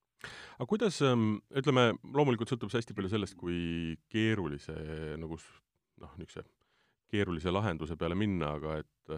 aga 0.56 0.68
kuidas, 0.68 1.00
ähm, 1.06 1.36
ütleme, 1.58 1.92
loomulikult 2.14 2.52
sõltub 2.52 2.72
see 2.72 2.82
hästi 2.82 2.96
palju 2.96 3.12
sellest, 3.12 3.36
kui 3.40 3.96
keerulise 4.12 4.74
nagu 5.20 5.38
noh, 6.02 6.18
niisuguse 6.18 6.44
keerulise 7.12 7.52
lahenduse 7.52 7.96
peale 8.00 8.16
minna, 8.16 8.54
aga 8.56 8.78
et 8.80 9.16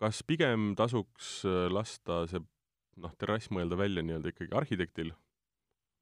kas 0.00 0.22
pigem 0.26 0.72
tasuks 0.78 1.36
äh, 1.48 1.66
lasta 1.72 2.24
see 2.30 2.42
noh, 3.00 3.14
terrass 3.18 3.50
mõelda 3.54 3.78
välja 3.78 4.04
nii-öelda 4.06 4.30
ikkagi 4.30 4.54
arhitektil, 4.54 5.14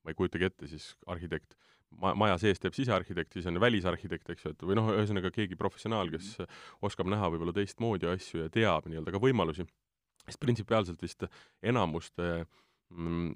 ma 0.03 0.13
ei 0.13 0.19
kujutagi 0.19 0.49
ette 0.49 0.69
siis 0.69 0.91
arhitekt, 1.11 1.55
ma-, 2.03 2.15
maja 2.19 2.39
sees 2.43 2.61
teeb 2.61 2.77
sisearhitekt, 2.77 3.37
siis 3.37 3.49
on 3.49 3.61
välisarhitekt, 3.63 4.33
eks 4.35 4.47
ju, 4.47 4.55
et 4.57 4.67
või 4.67 4.77
noh, 4.81 4.91
ühesõnaga 4.97 5.33
keegi 5.35 5.59
professionaal, 5.61 6.11
kes 6.13 6.35
oskab 6.85 7.09
näha 7.13 7.31
võib-olla 7.33 7.55
teistmoodi 7.57 8.11
asju 8.13 8.45
ja 8.45 8.53
teab 8.53 8.91
nii-öelda 8.91 9.15
ka 9.15 9.23
võimalusi, 9.23 9.67
sest 10.27 10.43
printsipiaalselt 10.43 11.01
vist 11.05 11.25
enamuste 11.73 12.29
äh, 12.43 12.61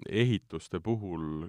ehituste 0.08 0.80
puhul 0.80 1.46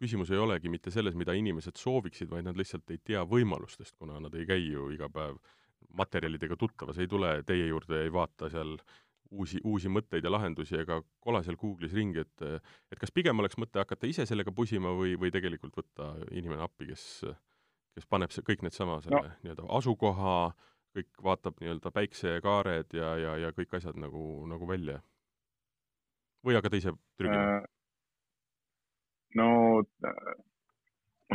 küsimus 0.00 0.30
ei 0.32 0.40
olegi 0.40 0.70
mitte 0.72 0.90
selles, 0.92 1.16
mida 1.16 1.34
inimesed 1.36 1.76
sooviksid, 1.80 2.30
vaid 2.30 2.46
nad 2.48 2.58
lihtsalt 2.58 2.90
ei 2.92 3.00
tea 3.04 3.22
võimalustest, 3.28 3.96
kuna 3.98 4.18
nad 4.20 4.34
ei 4.36 4.46
käi 4.48 4.62
ju 4.66 4.88
iga 4.94 5.08
päev 5.12 5.38
materjalidega 5.96 6.56
tuttavas, 6.60 6.98
ei 7.00 7.08
tule 7.08 7.40
teie 7.46 7.66
juurde 7.70 8.04
ei 8.04 8.12
vaata 8.12 8.50
seal 8.52 8.76
uusi, 9.30 9.60
uusi 9.64 9.90
mõtteid 9.92 10.26
ja 10.26 10.32
lahendusi 10.32 10.78
ega 10.80 11.00
kola 11.24 11.42
seal 11.46 11.58
Google'is 11.60 11.94
ringi, 11.96 12.24
et 12.24 12.44
et 12.92 12.98
kas 13.00 13.12
pigem 13.14 13.38
oleks 13.40 13.58
mõte 13.60 13.80
hakata 13.82 14.08
ise 14.10 14.26
sellega 14.28 14.52
pusima 14.52 14.92
või, 14.96 15.16
või 15.20 15.32
tegelikult 15.34 15.76
võtta 15.76 16.12
inimene 16.30 16.62
appi, 16.66 16.90
kes, 16.92 17.04
kes 17.96 18.10
paneb 18.10 18.34
see, 18.34 18.44
kõik 18.46 18.64
needsama 18.66 19.00
selle 19.04 19.22
no. 19.22 19.36
nii-öelda 19.44 19.68
asukoha, 19.78 20.36
kõik 20.96 21.24
vaatab 21.24 21.60
nii-öelda 21.62 21.94
päiksekaared 21.94 22.98
ja, 22.98 23.14
ja, 23.24 23.36
ja 23.46 23.54
kõik 23.56 23.78
asjad 23.78 23.98
nagu, 24.00 24.24
nagu 24.50 24.68
välja 24.68 25.00
või 26.46 26.56
hakkad 26.56 26.76
ise 26.78 26.92
trügima? 27.20 27.60
Äh, 27.60 27.64
no 29.40 29.48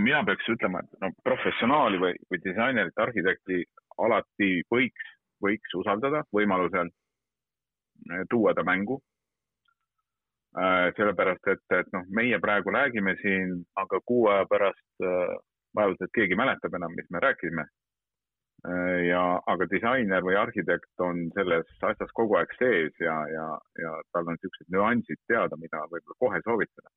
mina 0.02 0.24
peaks 0.28 0.50
ütlema, 0.52 0.84
et 0.84 1.02
no 1.04 1.12
professionaali 1.24 2.02
või, 2.02 2.14
või 2.32 2.42
disainerit, 2.44 2.98
arhitekti 3.00 3.64
alati 4.06 4.50
võiks, 4.72 5.12
võiks 5.44 5.78
usaldada 5.80 6.26
võimalusel 6.36 6.90
äh, 6.90 8.26
tuua 8.30 8.56
ta 8.58 8.66
mängu. 8.68 9.00
Äh, 10.56 10.92
sellepärast, 10.96 11.48
et, 11.52 11.66
et 11.80 11.90
noh, 11.96 12.06
meie 12.16 12.40
praegu 12.40 12.72
räägime 12.72 13.18
siin, 13.22 13.58
aga 13.76 14.00
kuu 14.08 14.30
aja 14.32 14.46
pärast 14.48 15.08
vaevalt, 15.76 16.00
et 16.02 16.14
keegi 16.16 16.38
mäletab 16.40 16.78
enam, 16.78 16.94
mis 16.96 17.10
me 17.12 17.20
rääkisime 17.20 17.66
Äh, 17.68 17.85
ja, 19.06 19.24
aga 19.52 19.68
disainer 19.70 20.24
või 20.26 20.38
arhitekt 20.40 21.04
on 21.04 21.28
selles 21.36 21.68
asjas 21.90 22.14
kogu 22.18 22.38
aeg 22.40 22.54
sees 22.58 22.96
ja, 23.00 23.18
ja, 23.30 23.48
ja 23.82 23.92
tal 24.14 24.26
on 24.26 24.38
niisugused 24.38 24.72
nüansid 24.74 25.22
teada, 25.30 25.58
mida 25.62 25.84
võib-olla 25.92 26.18
kohe 26.24 26.42
soovitada. 26.48 26.90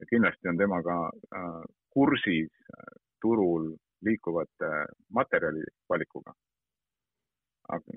ja 0.00 0.08
kindlasti 0.10 0.48
on 0.48 0.58
temaga 0.58 0.96
äh, 1.10 1.58
kursis 1.92 2.52
äh, 2.72 2.94
turul 3.20 3.74
liikuvate 4.02 4.70
materjali 5.10 5.64
valikuga. 5.88 6.32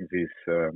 siis 0.09 0.33
äh, 0.50 0.74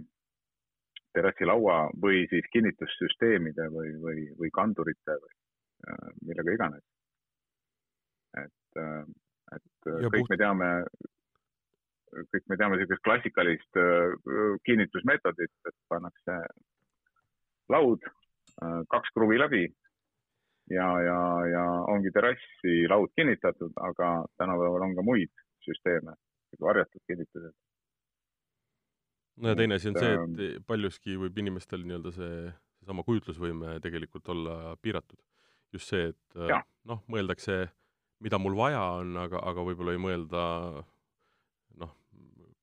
terrassilaua 1.14 1.90
või 2.02 2.26
siis 2.30 2.46
kinnitussüsteemide 2.54 3.70
või, 3.74 3.94
või, 4.02 4.26
või 4.40 4.50
kandurite 4.54 5.18
või 5.24 5.36
äh, 5.90 6.10
millega 6.26 6.54
iganes. 6.54 6.84
et, 8.38 8.78
äh, 8.78 9.06
et 9.56 9.92
ja 10.04 10.10
kõik 10.10 10.28
puht... 10.28 10.30
me 10.30 10.38
teame 10.38 10.70
kõik 12.34 12.48
me 12.50 12.58
teame 12.60 12.78
niisugust 12.78 13.04
klassikalist 13.06 13.80
äh, 13.80 14.16
kinnitusmeetodit, 14.68 15.54
et 15.70 15.78
pannakse 15.92 16.40
laud, 17.70 18.06
äh, 18.64 18.82
kaks 18.94 19.14
kruvi 19.16 19.40
läbi 19.40 19.64
ja, 20.74 20.90
ja, 21.06 21.20
ja 21.50 21.64
ongi 21.94 22.12
terrassi 22.14 22.84
laud 22.90 23.12
kinnitatud, 23.18 23.74
aga 23.90 24.12
tänapäeval 24.42 24.88
on 24.90 24.96
ka 24.98 25.06
muid 25.06 25.32
süsteeme, 25.66 26.16
varjatud 26.62 27.02
kinnitused. 27.08 27.56
no 29.38 29.54
ja 29.54 29.56
teine 29.56 29.80
asi 29.80 29.90
on 29.90 30.00
see, 30.00 30.14
et 30.14 30.44
ähm, 30.46 30.64
paljuski 30.68 31.18
võib 31.20 31.38
inimestel 31.42 31.86
nii-öelda 31.86 32.14
see, 32.16 32.54
seesama 32.82 33.06
kujutlusvõime 33.08 33.80
tegelikult 33.84 34.30
olla 34.30 34.76
piiratud. 34.82 35.20
just 35.74 35.92
see, 35.94 36.10
et 36.14 36.40
äh, 36.40 36.64
noh, 36.90 37.04
mõeldakse, 37.08 37.68
mida 38.20 38.40
mul 38.42 38.58
vaja 38.58 38.82
on, 39.02 39.18
aga, 39.22 39.42
aga 39.52 39.66
võib-olla 39.68 39.94
ei 39.94 40.02
mõelda 40.02 40.42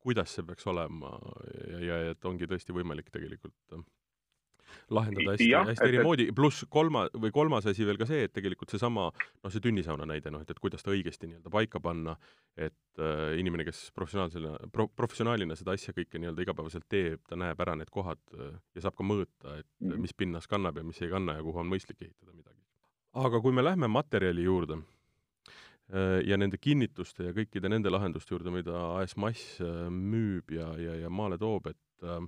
kuidas 0.07 0.37
see 0.37 0.47
peaks 0.47 0.67
olema 0.71 1.17
ja, 1.73 1.81
ja 1.83 2.01
et 2.15 2.27
ongi 2.29 2.47
tõesti 2.47 2.75
võimalik 2.75 3.09
tegelikult 3.11 3.75
äh, 3.75 3.83
lahendada 4.91 5.35
hästi, 5.35 5.49
hästi 5.71 5.89
eri 5.89 6.03
moodi, 6.05 6.27
pluss 6.37 6.67
kolma, 6.71 7.07
või 7.15 7.33
kolmas 7.35 7.67
asi 7.71 7.87
veel 7.87 7.99
ka 8.01 8.07
see, 8.09 8.27
et 8.27 8.35
tegelikult 8.35 8.73
seesama, 8.75 9.09
noh, 9.15 9.53
see 9.53 9.63
tünnisauna 9.65 10.07
näide, 10.09 10.31
noh, 10.35 10.43
et, 10.45 10.51
et 10.53 10.61
kuidas 10.63 10.85
ta 10.85 10.93
õigesti 10.95 11.31
nii-öelda 11.31 11.53
paika 11.55 11.83
panna, 11.83 12.17
et 12.55 13.03
äh, 13.03 13.37
inimene, 13.41 13.67
kes 13.67 13.87
professionaalsena 13.97 14.57
pro,, 14.75 14.89
professionaalina 15.03 15.59
seda 15.59 15.75
asja 15.77 15.95
kõike 15.97 16.21
nii-öelda 16.23 16.47
igapäevaselt 16.47 16.87
teeb, 16.93 17.23
ta 17.31 17.39
näeb 17.41 17.63
ära 17.67 17.77
need 17.79 17.91
kohad 17.95 18.23
äh, 18.37 18.59
ja 18.79 18.87
saab 18.87 18.99
ka 18.99 19.07
mõõta, 19.07 19.59
et 19.59 19.67
mm 19.67 19.91
-hmm. 19.91 20.05
mis 20.07 20.15
pinnas 20.15 20.51
kannab 20.51 20.79
ja 20.79 20.87
mis 20.87 21.03
ei 21.03 21.11
kanna 21.11 21.39
ja 21.39 21.47
kuhu 21.47 21.63
on 21.63 21.73
mõistlik 21.73 22.03
ehitada 22.03 22.35
midagi. 22.35 22.61
aga 23.27 23.41
kui 23.41 23.53
me 23.53 23.65
lähme 23.65 23.89
materjali 23.89 24.45
juurde 24.45 24.83
ja 26.27 26.39
nende 26.39 26.59
kinnituste 26.59 27.29
ja 27.29 27.35
kõikide 27.35 27.71
nende 27.71 27.91
lahenduste 27.93 28.35
juurde, 28.35 28.51
mida 28.51 28.75
AS 28.99 29.17
Mass 29.23 29.61
äh, 29.63 29.87
müüb 29.93 30.51
ja, 30.57 30.73
ja, 30.83 30.97
ja 31.05 31.11
maale 31.11 31.39
toob, 31.39 31.69
et 31.71 32.07
äh, 32.07 32.25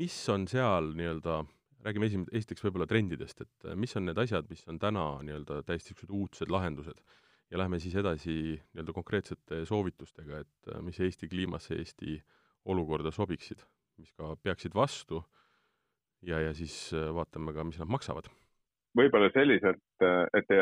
mis 0.00 0.16
on 0.32 0.48
seal 0.50 0.90
nii-öelda, 0.98 1.42
räägime 1.86 2.10
esim-, 2.10 2.26
esiteks 2.34 2.64
võib-olla 2.66 2.88
trendidest, 2.90 3.44
et 3.44 3.68
mis 3.78 3.94
on 3.94 4.08
need 4.08 4.18
asjad, 4.18 4.50
mis 4.50 4.64
on 4.70 4.80
täna 4.82 5.06
nii-öelda 5.22 5.62
täiesti 5.68 5.92
niisugused 5.92 6.16
uudsed 6.18 6.54
lahendused? 6.54 7.04
Ja 7.52 7.60
lähme 7.60 7.78
siis 7.78 7.94
edasi 8.00 8.56
nii-öelda 8.56 8.94
konkreetsete 8.96 9.60
soovitustega, 9.68 10.40
et 10.42 10.70
mis 10.82 10.98
Eesti 11.04 11.28
kliimasse, 11.30 11.76
Eesti 11.78 12.16
olukorda 12.72 13.12
sobiksid, 13.14 13.60
mis 14.00 14.10
ka 14.16 14.32
peaksid 14.42 14.74
vastu. 14.74 15.20
Ja, 16.24 16.40
ja 16.40 16.54
siis 16.56 16.88
vaatame 16.90 17.52
ka, 17.52 17.66
mis 17.68 17.78
nad 17.78 17.92
maksavad 17.92 18.32
võib-olla 18.96 19.28
selliselt, 19.34 19.82
et 20.38 20.52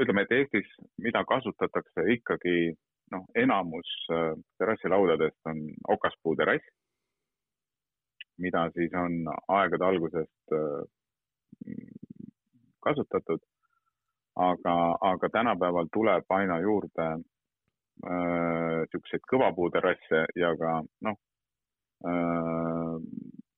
ütleme, 0.00 0.22
et 0.22 0.32
Eestis, 0.36 0.68
mida 1.02 1.24
kasutatakse 1.28 2.04
ikkagi 2.14 2.72
noh, 3.12 3.24
enamus 3.34 3.90
äh, 4.10 4.32
terrassilaudadest 4.58 5.50
on 5.50 5.62
okaspuu 5.94 6.36
terrass, 6.36 6.64
mida 8.42 8.66
siis 8.76 8.94
on 8.98 9.18
aegade 9.58 9.84
algusest 9.84 10.56
äh, 10.56 10.84
kasutatud. 12.86 13.42
aga, 14.36 14.74
aga 15.00 15.28
tänapäeval 15.28 15.88
tuleb 15.92 16.30
aina 16.32 16.54
juurde 16.60 17.06
niisuguseid 18.02 19.20
äh, 19.20 19.26
kõvapuuterrasse 19.32 20.22
ja 20.40 20.54
ka 20.56 20.70
noh 21.04 21.18
äh,, 22.08 22.94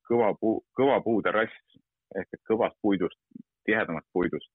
kõva 0.09 0.33
puu, 0.40 0.64
kõva 0.75 0.99
puuterrass 1.04 1.78
ehk 2.19 2.35
et 2.35 2.43
kõvast 2.50 2.75
puidust 2.83 3.21
tihedamast 3.68 4.06
puidust, 4.12 4.50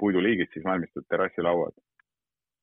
puiduliigist 0.00 0.54
siis 0.54 0.66
valmistatud 0.66 1.08
terrassilauad, 1.10 1.78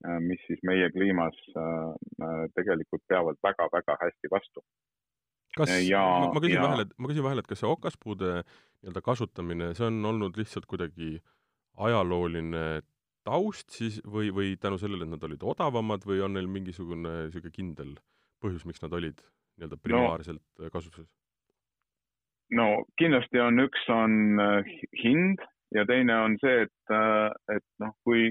äh, 0.08 0.20
mis 0.26 0.42
siis 0.48 0.62
meie 0.68 0.90
kliimas 0.94 1.38
äh, 1.54 2.46
tegelikult 2.58 3.04
peavad 3.08 3.40
väga-väga 3.46 3.98
hästi 4.04 4.32
vastu. 4.32 4.64
kas, 5.58 5.72
ma, 5.92 6.30
ma 6.34 6.42
küsin 6.42 6.56
ja... 6.56 6.64
vahele, 6.64 6.88
ma 6.98 7.12
küsin 7.12 7.26
vahele, 7.26 7.44
et 7.44 7.50
kas 7.50 7.64
see 7.64 7.70
okaspuude 7.70 8.36
nii-öelda 8.44 9.02
kasutamine, 9.04 9.74
see 9.76 9.90
on 9.90 10.06
olnud 10.06 10.38
lihtsalt 10.40 10.70
kuidagi 10.70 11.18
ajalooline 11.80 12.82
taust 13.28 13.74
siis 13.76 14.00
või, 14.08 14.30
või 14.36 14.54
tänu 14.62 14.80
sellele, 14.82 15.06
et 15.06 15.14
nad 15.14 15.26
olid 15.28 15.44
odavamad 15.54 16.06
või 16.08 16.22
on 16.26 16.36
neil 16.38 16.48
mingisugune 16.52 17.26
niisugune 17.28 17.54
kindel 17.56 17.96
põhjus, 18.40 18.66
miks 18.68 18.82
nad 18.84 18.96
olid 18.96 19.20
nii-öelda 19.60 19.80
primaarselt 19.84 20.44
no, 20.60 20.70
kasutuses? 20.74 21.10
No 22.58 22.68
kindlasti 22.98 23.42
on, 23.44 23.60
üks 23.66 23.90
on 23.94 24.42
hind 25.04 25.42
ja 25.76 25.86
teine 25.86 26.16
on 26.26 26.38
see, 26.42 26.64
et, 26.66 26.94
et 27.54 27.66
noh, 27.84 27.94
kui 28.08 28.30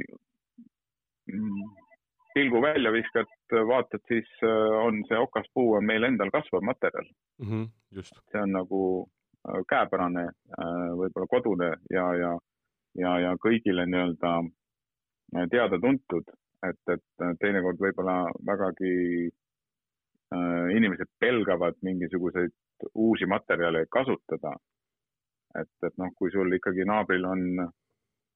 pilgu 2.35 2.63
välja 2.63 2.93
viskad, 2.95 3.31
vaatad, 3.69 4.03
siis 4.09 4.29
on 4.83 5.03
see 5.09 5.19
okaspuu 5.19 5.77
on 5.79 5.87
meil 5.87 6.07
endal 6.09 6.33
kasvav 6.35 6.65
materjal 6.67 7.07
mm. 7.07 7.49
-hmm, 7.49 7.69
just. 7.97 8.19
see 8.33 8.43
on 8.43 8.53
nagu 8.53 8.83
käepärane, 9.71 10.29
võib-olla 11.01 11.27
kodune 11.31 11.69
ja, 11.91 12.07
ja, 12.15 12.33
ja, 12.99 13.13
ja 13.23 13.35
kõigile 13.41 13.87
nii-öelda 13.87 14.33
teada-tuntud, 15.53 16.31
et, 16.69 16.81
et 16.93 17.27
teinekord 17.41 17.81
võib-olla 17.81 18.17
vägagi 18.47 18.95
äh, 19.29 20.67
inimesed 20.77 21.11
pelgavad 21.21 21.79
mingisuguseid 21.83 22.55
uusi 22.95 23.27
materjale 23.27 23.87
kasutada. 23.91 24.55
et, 25.61 25.71
et 25.87 25.95
noh, 25.99 26.11
kui 26.15 26.31
sul 26.31 26.53
ikkagi 26.53 26.85
naabril 26.85 27.25
on, 27.25 27.45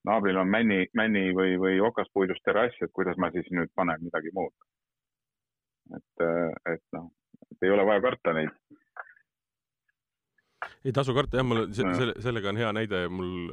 naabril 0.08 0.38
on 0.40 0.48
männi, 0.48 0.86
männi 0.96 1.28
või, 1.36 1.58
või 1.60 1.80
okaspuidust 1.80 2.42
terrass, 2.44 2.78
et 2.82 2.92
kuidas 2.92 3.18
ma 3.20 3.30
siis 3.30 3.50
nüüd 3.52 3.70
panen 3.74 4.00
midagi 4.02 4.32
muud. 4.34 4.54
et, 5.96 6.24
et 6.72 6.84
noh, 6.96 7.10
et 7.50 7.66
ei 7.66 7.70
ole 7.70 7.86
vaja 7.86 8.00
karta 8.08 8.32
neid 8.32 8.50
ei 10.84 10.92
tasu 10.92 11.14
karta 11.14 11.38
jah, 11.38 11.46
mul 11.46 11.68
selle, 11.74 12.14
sellega 12.22 12.50
on 12.50 12.58
hea 12.58 12.72
näide, 12.74 13.06
mul 13.08 13.50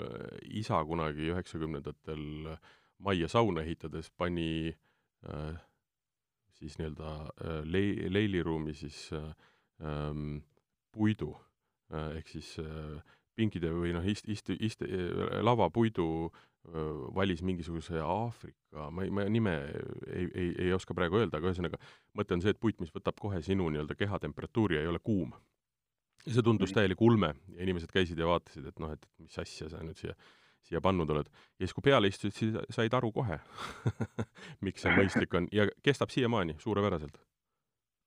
isa 0.61 0.79
kunagi 0.85 1.29
üheksakümnendatel 1.33 2.55
majja 3.05 3.27
sauna 3.31 3.61
ehitades 3.61 4.11
pani 4.17 4.69
äh, 4.69 5.57
siis 6.59 6.77
nii-öelda 6.79 7.11
äh, 7.11 7.59
lei-, 7.63 8.07
leiliruumi 8.13 8.73
siis 8.73 9.09
äh, 9.13 9.29
ähm, 9.81 10.39
puidu 10.95 11.33
äh, 11.93 12.19
ehk 12.19 12.31
siis 12.31 12.53
äh, 12.63 12.99
pinkide 13.39 13.71
või 13.73 13.93
noh, 13.95 14.05
ist-, 14.05 14.27
ist-, 14.29 14.51
ist-, 14.57 14.85
lavapuidu 15.45 16.07
äh, 16.27 16.89
valis 17.15 17.43
mingisuguse 17.45 18.01
Aafrika, 18.03 18.89
ma 18.91 19.05
ei, 19.05 19.13
ma 19.13 19.27
nime 19.31 19.55
ei, 20.07 20.25
ei, 20.27 20.49
ei 20.65 20.73
oska 20.75 20.97
praegu 20.97 21.21
öelda, 21.21 21.39
aga 21.39 21.51
ühesõnaga 21.51 21.79
mõte 22.17 22.35
on 22.35 22.43
see, 22.43 22.55
et 22.55 22.59
puit, 22.59 22.79
mis 22.83 22.91
võtab 22.95 23.19
kohe 23.21 23.41
sinu 23.45 23.69
nii-öelda 23.71 23.97
kehatemperatuuri 23.99 24.81
ei 24.81 24.91
ole 24.91 24.99
kuum. 25.03 25.33
ja 26.25 26.35
see 26.35 26.43
tundus 26.45 26.75
täielik 26.75 27.01
ulme 27.01 27.33
ja 27.55 27.63
inimesed 27.63 27.91
käisid 27.93 28.19
ja 28.19 28.27
vaatasid, 28.27 28.67
et 28.67 28.83
noh, 28.83 28.91
et 28.93 29.09
mis 29.23 29.39
asja 29.39 29.69
sa 29.71 29.83
nüüd 29.85 29.97
siia 29.99 30.17
siia 30.69 30.81
pannud 30.83 31.09
oled. 31.09 31.29
ja 31.59 31.65
siis, 31.65 31.73
kui 31.73 31.85
peale 31.85 32.09
istusid, 32.11 32.35
siis 32.35 32.75
said 32.75 32.93
aru 32.93 33.11
kohe 33.15 33.39
miks 34.65 34.83
see 34.83 34.95
mõistlik 34.95 35.35
on 35.39 35.47
ja 35.55 35.67
kestab 35.85 36.13
siiamaani 36.13 36.57
suurepäraselt. 36.59 37.21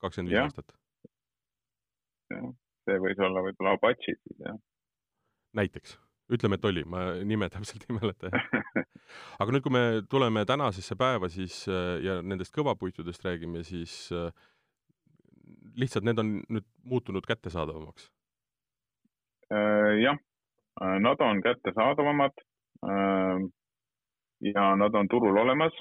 kakskümmend 0.03 0.35
viis 0.35 0.43
aastat. 0.45 0.77
See 2.87 3.03
võis 3.03 3.21
olla 3.23 3.45
võib-olla 3.47 3.77
Apache 3.79 4.17
siis, 4.17 4.39
jah. 4.43 4.57
näiteks, 5.59 5.97
ütleme, 6.33 6.59
et 6.59 6.71
oli, 6.71 6.85
ma 6.89 7.05
nime 7.29 7.49
täpselt 7.53 7.87
ei 7.89 7.99
mäleta, 7.99 8.31
aga 9.41 9.55
nüüd, 9.55 9.65
kui 9.67 9.75
me 9.75 9.85
tuleme 10.11 10.47
tänasesse 10.49 10.97
päeva, 10.99 11.31
siis 11.33 11.65
ja 12.05 12.21
nendest 12.23 12.55
kõvapuitudest 12.57 13.25
räägime, 13.29 13.65
siis 13.67 14.09
lihtsalt 15.77 16.05
need 16.05 16.21
on 16.21 16.39
nüüd 16.53 16.67
muutunud 16.89 17.27
kättesaadavamaks? 17.29 18.11
Äh, 19.53 19.99
jah, 20.01 20.19
nad 20.81 21.21
on 21.21 21.43
kättesaadavamad 21.45 22.41
Äh, 22.87 23.39
ja 24.41 24.77
nad 24.77 24.95
on 24.95 25.09
turul 25.09 25.37
olemas. 25.37 25.73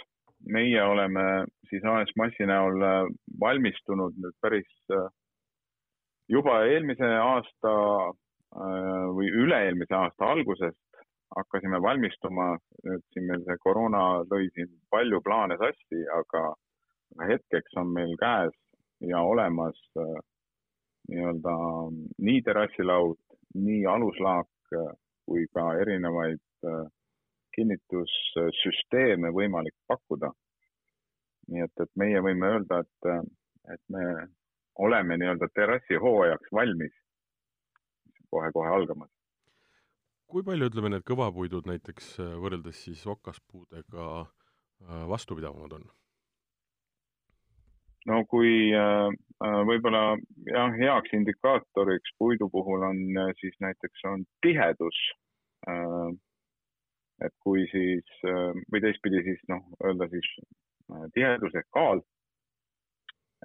meie 0.45 0.83
oleme 0.83 1.45
siis 1.69 1.83
AS 1.85 2.09
Massi 2.17 2.45
näol 2.49 2.81
äh, 2.81 3.09
valmistunud 3.41 4.15
nüüd 4.17 4.33
päris 4.41 4.69
äh, 4.89 5.03
juba 6.31 6.61
eelmise 6.67 7.07
aasta 7.21 7.73
või 9.15 9.29
üle-eelmise 9.43 9.95
aasta 9.95 10.31
algusest 10.33 11.03
hakkasime 11.35 11.79
valmistuma, 11.83 12.57
nüüd 12.83 13.03
siin 13.13 13.27
meil 13.29 13.43
see 13.45 13.59
koroona 13.63 14.01
lõi 14.27 14.49
siin 14.55 14.67
palju 14.91 15.21
plaane 15.23 15.55
sassi, 15.61 16.01
aga 16.17 16.43
hetkeks 17.29 17.77
on 17.79 17.93
meil 17.95 18.11
käes 18.19 18.55
ja 19.07 19.21
olemas 19.23 19.79
nii-öelda 19.95 21.55
nii 22.27 22.41
terrassilaud, 22.47 23.19
nii 23.55 23.85
aluslaak 23.87 24.75
kui 25.25 25.45
ka 25.55 25.69
erinevaid 25.79 26.43
Äh, 26.61 26.87
kinnitussüsteeme 27.55 29.31
võimalik 29.35 29.73
pakkuda. 29.89 30.29
nii 31.51 31.63
et, 31.65 31.81
et 31.83 31.89
meie 31.99 32.19
võime 32.23 32.47
öelda, 32.47 32.77
et, 32.85 33.07
et 33.73 33.81
me 33.91 34.03
oleme 34.79 35.17
nii-öelda 35.17 35.47
terrassihooajaks 35.55 36.53
valmis 36.53 36.93
kohe-kohe 38.29 38.69
algamas. 38.69 39.09
kui 40.31 40.43
palju, 40.47 40.69
ütleme, 40.71 40.93
need 40.93 41.03
kõvapuidud 41.07 41.67
näiteks 41.67 42.13
äh, 42.23 42.35
võrreldes 42.43 42.83
siis 42.85 43.01
okaspuudega 43.07 44.05
äh, 44.21 45.03
vastupidavamad 45.09 45.79
on? 45.79 45.89
no 48.09 48.23
kui 48.25 48.71
võib-olla 49.41 50.15
jah, 50.47 50.71
heaks 50.77 51.13
indikaatoriks 51.13 52.15
puidu 52.17 52.47
puhul 52.49 52.81
on 52.87 53.01
siis 53.37 53.53
näiteks 53.61 54.05
on 54.09 54.23
tihedus 54.41 54.97
et 57.25 57.33
kui 57.45 57.65
siis 57.71 58.17
äh, 58.25 58.57
või 58.73 58.81
teistpidi 58.83 59.21
siis 59.25 59.41
noh, 59.51 59.61
öelda 59.85 60.07
siis 60.13 60.29
äh, 60.39 61.05
tihedus 61.15 61.55
ehk 61.57 61.69
kaal. 61.75 62.01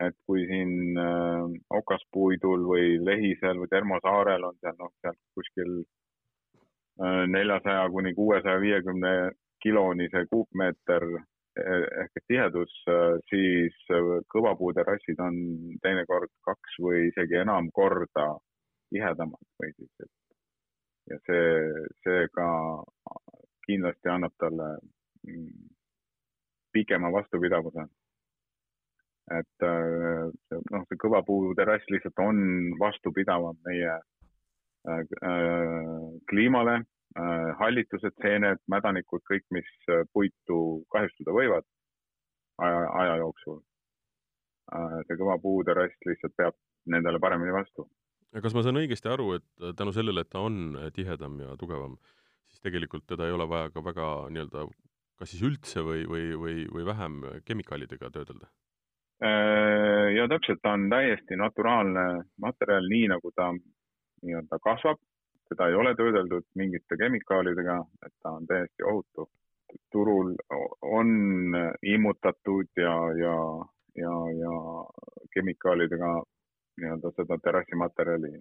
Et 0.05 0.17
kui 0.29 0.45
siin 0.51 0.99
äh, 1.01 1.45
okaspuidul 1.79 2.67
või 2.69 2.97
lehisel 3.05 3.63
või 3.63 3.71
termosaarel 3.73 4.45
on 4.51 4.59
seal 4.61 4.77
noh, 4.81 4.93
seal 5.03 5.17
kuskil 5.37 5.79
neljasaja 7.29 7.91
kuni 7.93 8.15
kuuesaja 8.17 8.57
viiekümne 8.61 9.11
kiloni 9.61 10.07
see 10.09 10.25
kuupmeeter 10.31 11.05
ehk 11.61 12.17
et 12.21 12.25
tihedus, 12.29 12.73
siis 13.29 13.77
kõvapuuterrassid 14.33 15.21
on 15.21 15.37
teinekord 15.85 16.33
kaks 16.49 16.79
või 16.81 17.03
isegi 17.11 17.37
enam 17.43 17.69
korda 17.77 18.27
tihedamad 18.89 19.45
või 19.61 19.75
siis, 19.77 19.93
et 20.05 20.13
ja 21.11 21.19
see, 21.27 21.85
seega 22.05 22.49
kindlasti 23.67 24.11
annab 24.11 24.35
talle 24.41 24.69
mm, 25.27 25.69
pikema 26.75 27.13
vastupidavuse. 27.13 27.87
Et 29.35 29.65
äh, 29.67 30.27
noh, 30.71 30.85
see 30.87 30.99
kõva 31.03 31.23
puuterrass 31.27 31.87
lihtsalt 31.91 32.21
on 32.23 32.39
vastupidavam 32.79 33.59
meie 33.67 33.95
äh, 33.97 35.01
äh, 35.03 36.13
kliimale, 36.31 36.83
hallitused, 37.57 38.13
seened, 38.21 38.59
mädanikud, 38.69 39.23
kõik, 39.25 39.47
mis 39.57 39.69
puitu 40.13 40.57
kahjustada 40.93 41.33
võivad 41.33 41.65
aja, 42.61 42.83
aja 43.01 43.15
jooksul. 43.23 43.63
see 45.09 45.17
kõva 45.17 45.39
puuterrass 45.41 45.97
lihtsalt 46.05 46.35
peab 46.37 46.59
nendele 46.93 47.17
paremini 47.23 47.55
vastu. 47.57 47.87
ja 48.37 48.43
kas 48.45 48.53
ma 48.53 48.67
saan 48.67 48.83
õigesti 48.83 49.09
aru, 49.09 49.31
et 49.39 49.65
tänu 49.79 49.97
sellele, 49.97 50.27
et 50.27 50.29
ta 50.29 50.45
on 50.45 50.77
tihedam 50.93 51.41
ja 51.41 51.57
tugevam, 51.57 51.97
siis 52.51 52.61
tegelikult 52.69 53.07
teda 53.09 53.31
ei 53.31 53.33
ole 53.33 53.49
vaja 53.49 53.73
ka 53.73 53.81
väga 53.89 54.11
nii-öelda 54.37 54.69
kas 55.17 55.33
siis 55.33 55.47
üldse 55.49 55.81
või, 55.89 56.05
või, 56.05 56.29
või, 56.37 56.69
või 56.69 56.85
vähem 56.85 57.23
kemikaalidega 57.49 58.13
töödelda? 58.13 58.53
Äh, 59.25 60.13
ja 60.17 60.29
täpselt, 60.29 60.61
ta 60.63 60.75
on 60.77 60.91
täiesti 60.93 61.37
naturaalne 61.41 62.25
materjal, 62.41 62.85
nii 62.93 63.07
nagu 63.09 63.31
ta 63.33 63.49
nii-öelda 63.57 64.59
kasvab, 64.61 64.99
teda 65.49 65.69
ei 65.71 65.79
ole 65.81 65.95
töödeldud 65.97 66.45
mingite 66.61 66.99
kemikaalidega, 67.01 67.79
et 68.07 68.13
ta 68.23 68.35
on 68.37 68.47
täiesti 68.47 68.85
ohutu. 68.85 69.31
turul 69.93 70.35
on 70.83 71.09
immutatud 71.83 72.69
ja, 72.77 72.95
ja, 73.23 73.39
ja, 74.03 74.13
ja 74.43 74.53
kemikaalidega 75.35 76.13
nii-öelda 76.81 77.13
seda 77.17 77.39
terrassimaterjali. 77.45 78.33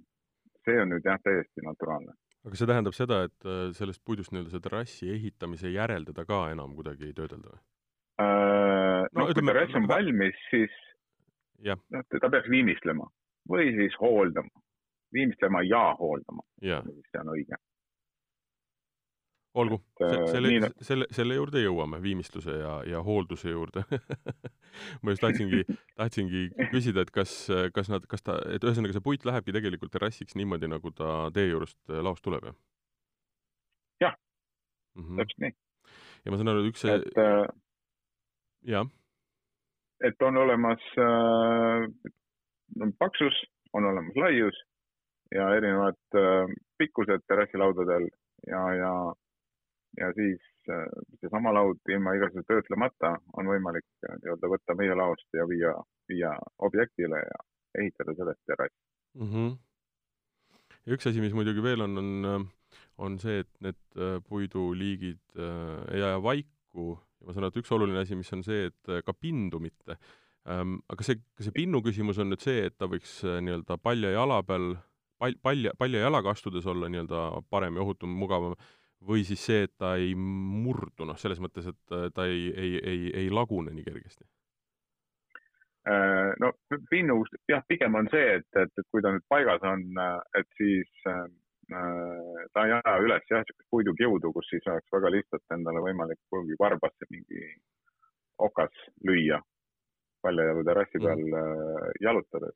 see 0.66 0.82
on 0.82 0.90
nüüd 0.90 1.06
jah, 1.06 1.20
täiesti 1.24 1.62
naturaalne 1.64 2.14
aga 2.46 2.60
see 2.60 2.68
tähendab 2.68 2.94
seda, 2.98 3.24
et 3.30 3.48
äh, 3.48 3.72
sellest 3.80 4.04
puidust 4.06 4.32
nii-öelda 4.32 4.52
see 4.52 4.68
terrassi 4.68 5.10
ehitamise 5.14 5.72
järel 5.72 6.06
teda 6.06 6.26
ka 6.26 6.50
enam 6.52 6.76
kuidagi 6.76 7.10
ei 7.10 7.14
töödelda 7.14 7.56
või 7.56 7.64
äh,? 9.16 9.22
no, 9.22 9.28
no 9.28 9.34
kui 9.34 9.46
terrass 9.48 9.78
on 9.80 9.88
valmis, 9.88 10.42
siis 10.50 10.82
noh, 11.66 12.04
ta 12.12 12.30
peaks 12.30 12.50
viimistlema 12.52 13.08
või 13.50 13.72
siis 13.78 13.96
hooldama. 14.02 14.66
viimistlema 15.14 15.62
ja 15.64 15.88
hooldama. 16.00 16.44
see 16.62 17.22
on 17.22 17.34
õige 17.36 17.60
olgu, 19.56 19.80
selle, 20.32 20.50
nii... 20.52 20.70
selle, 20.84 21.08
selle 21.16 21.38
juurde 21.38 21.62
jõuame, 21.64 22.00
viimistluse 22.04 22.58
ja, 22.60 22.74
ja 22.90 23.02
hoolduse 23.06 23.54
juurde 23.54 23.86
ma 25.04 25.14
just 25.14 25.24
tahtsingi, 25.24 25.62
tahtsingi 25.96 26.42
küsida, 26.74 27.06
et 27.06 27.12
kas, 27.16 27.34
kas 27.76 27.92
nad, 27.92 28.08
kas 28.12 28.26
ta, 28.26 28.38
et 28.52 28.66
ühesõnaga 28.68 28.96
see 28.96 29.06
puit 29.06 29.26
lähebki 29.28 29.56
tegelikult 29.56 29.94
terrassiks 29.96 30.36
niimoodi, 30.40 30.70
nagu 30.72 30.92
ta 30.96 31.30
tee 31.36 31.48
juurest 31.48 31.80
laost 32.04 32.26
tuleb, 32.26 32.50
jah? 32.50 32.58
jah 34.04 34.18
mm 34.98 35.08
-hmm., 35.08 35.24
täpselt 35.24 35.46
nii. 35.46 35.56
ja 36.26 36.34
ma 36.34 36.42
saan 36.42 36.54
aru, 36.54 36.68
üks 36.72 36.86
see 36.86 37.00
et, 37.00 37.24
äh, 37.24 37.48
jah. 38.76 38.92
Et 40.04 40.22
on 40.22 40.38
olemas 40.38 40.84
äh, 41.00 41.88
paksus 43.00 43.44
on 43.74 43.86
olemas 43.86 44.16
laius 44.16 44.58
ja 45.36 45.50
erinevad 45.56 46.18
pikkused 46.78 47.24
terrassilaudadel 47.28 48.08
ja, 48.48 48.62
ja, 48.76 48.92
ja 50.00 50.12
siis 50.14 50.42
seesama 51.20 51.54
laud 51.54 51.80
ilma 51.90 52.14
igasuguse 52.18 52.48
töötlemata 52.48 53.16
on 53.38 53.50
võimalik 53.50 53.86
nii-öelda 54.06 54.52
võtta 54.54 54.76
meie 54.78 54.96
laost 54.98 55.38
ja 55.38 55.48
viia, 55.50 55.74
viia 56.10 56.32
objektile 56.68 57.22
ja 57.22 57.40
ehitada 57.82 58.16
sellest 58.18 58.42
terrass 58.46 58.76
mm. 59.14 59.32
-hmm. 59.32 59.58
ja 60.86 60.98
üks 60.98 61.10
asi, 61.10 61.22
mis 61.22 61.34
muidugi 61.34 61.64
veel 61.64 61.82
on, 61.88 61.98
on, 61.98 62.48
on 62.98 63.20
see, 63.20 63.40
et 63.46 63.52
need 63.62 64.02
puiduliigid 64.30 65.42
ei 65.92 66.02
aja 66.02 66.22
vaiku 66.24 66.96
ja 67.20 67.28
ma 67.28 67.36
saan 67.36 67.48
aru, 67.48 67.54
et 67.54 67.64
üks 67.64 67.74
oluline 67.76 68.02
asi, 68.02 68.18
mis 68.20 68.32
on 68.36 68.44
see, 68.46 68.70
et 68.72 68.96
ka 69.06 69.14
pindu 69.14 69.62
mitte 69.64 69.98
ähm,. 70.50 70.80
aga 70.92 71.08
see, 71.08 71.22
kas 71.36 71.50
see 71.50 71.56
pinnu 71.56 71.82
küsimus 71.86 72.20
on 72.22 72.32
nüüd 72.34 72.44
see, 72.44 72.68
et 72.70 72.78
ta 72.78 72.90
võiks 72.92 73.20
nii-öelda 73.24 73.80
palja 73.82 74.14
jala 74.16 74.42
peal 74.48 74.76
pal-, 75.20 75.38
palja, 75.42 75.74
palja 75.78 76.06
jalaga 76.06 76.34
astudes 76.36 76.66
olla 76.68 76.90
nii-öelda 76.90 77.28
parem 77.50 77.78
ja 77.78 77.86
ohutum, 77.86 78.16
mugavam, 78.20 78.56
või 79.06 79.26
siis 79.28 79.44
see, 79.46 79.66
et 79.68 79.74
ta 79.78 79.96
ei 80.02 80.16
murdu, 80.18 81.06
noh, 81.08 81.18
selles 81.20 81.42
mõttes, 81.44 81.68
et 81.72 81.96
ta 82.16 82.26
ei, 82.30 82.50
ei, 82.56 82.74
ei, 82.82 83.06
ei 83.24 83.30
lagune 83.34 83.74
nii 83.76 83.86
kergesti? 83.86 84.26
Äh, 85.86 86.32
no 86.42 86.52
pinnus 86.90 87.30
jah, 87.50 87.62
pigem 87.70 87.98
on 88.00 88.10
see, 88.14 88.40
et, 88.40 88.48
et, 88.58 88.72
et 88.74 88.88
kui 88.90 89.04
ta 89.06 89.12
nüüd 89.14 89.26
paigas 89.30 89.66
on, 89.70 89.84
et 90.40 90.48
siis 90.58 91.10
äh, 91.12 91.28
ta 91.70 92.66
ei 92.68 92.76
aja 92.76 92.94
üles 93.02 93.26
jah, 93.30 93.42
niisugust 93.42 93.70
puidukiudu, 93.74 94.32
kus 94.34 94.50
siis 94.52 94.68
oleks 94.70 94.92
väga 94.94 95.12
lihtsalt 95.16 95.56
endale 95.58 95.82
võimalik 95.88 96.20
kuhugi 96.30 96.58
varbasse 96.60 97.08
mingi 97.10 97.42
okas 98.38 98.86
lüüa 99.08 99.42
paljajalu 100.22 100.64
terrassi 100.68 101.02
peal 101.02 101.22
mm. 101.22 101.36
Äh, 101.42 101.92
jalutades 102.02 102.56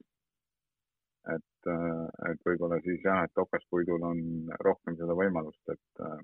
et, 1.35 1.67
äh, 1.67 2.31
et 2.31 2.45
võib-olla 2.47 2.79
siis 2.85 3.03
jah, 3.03 3.23
et 3.25 3.43
okaspuidul 3.43 4.03
on 4.05 4.21
rohkem 4.63 4.97
seda 4.99 5.15
võimalust, 5.17 5.61
et, 5.73 6.03
äh, 6.05 6.23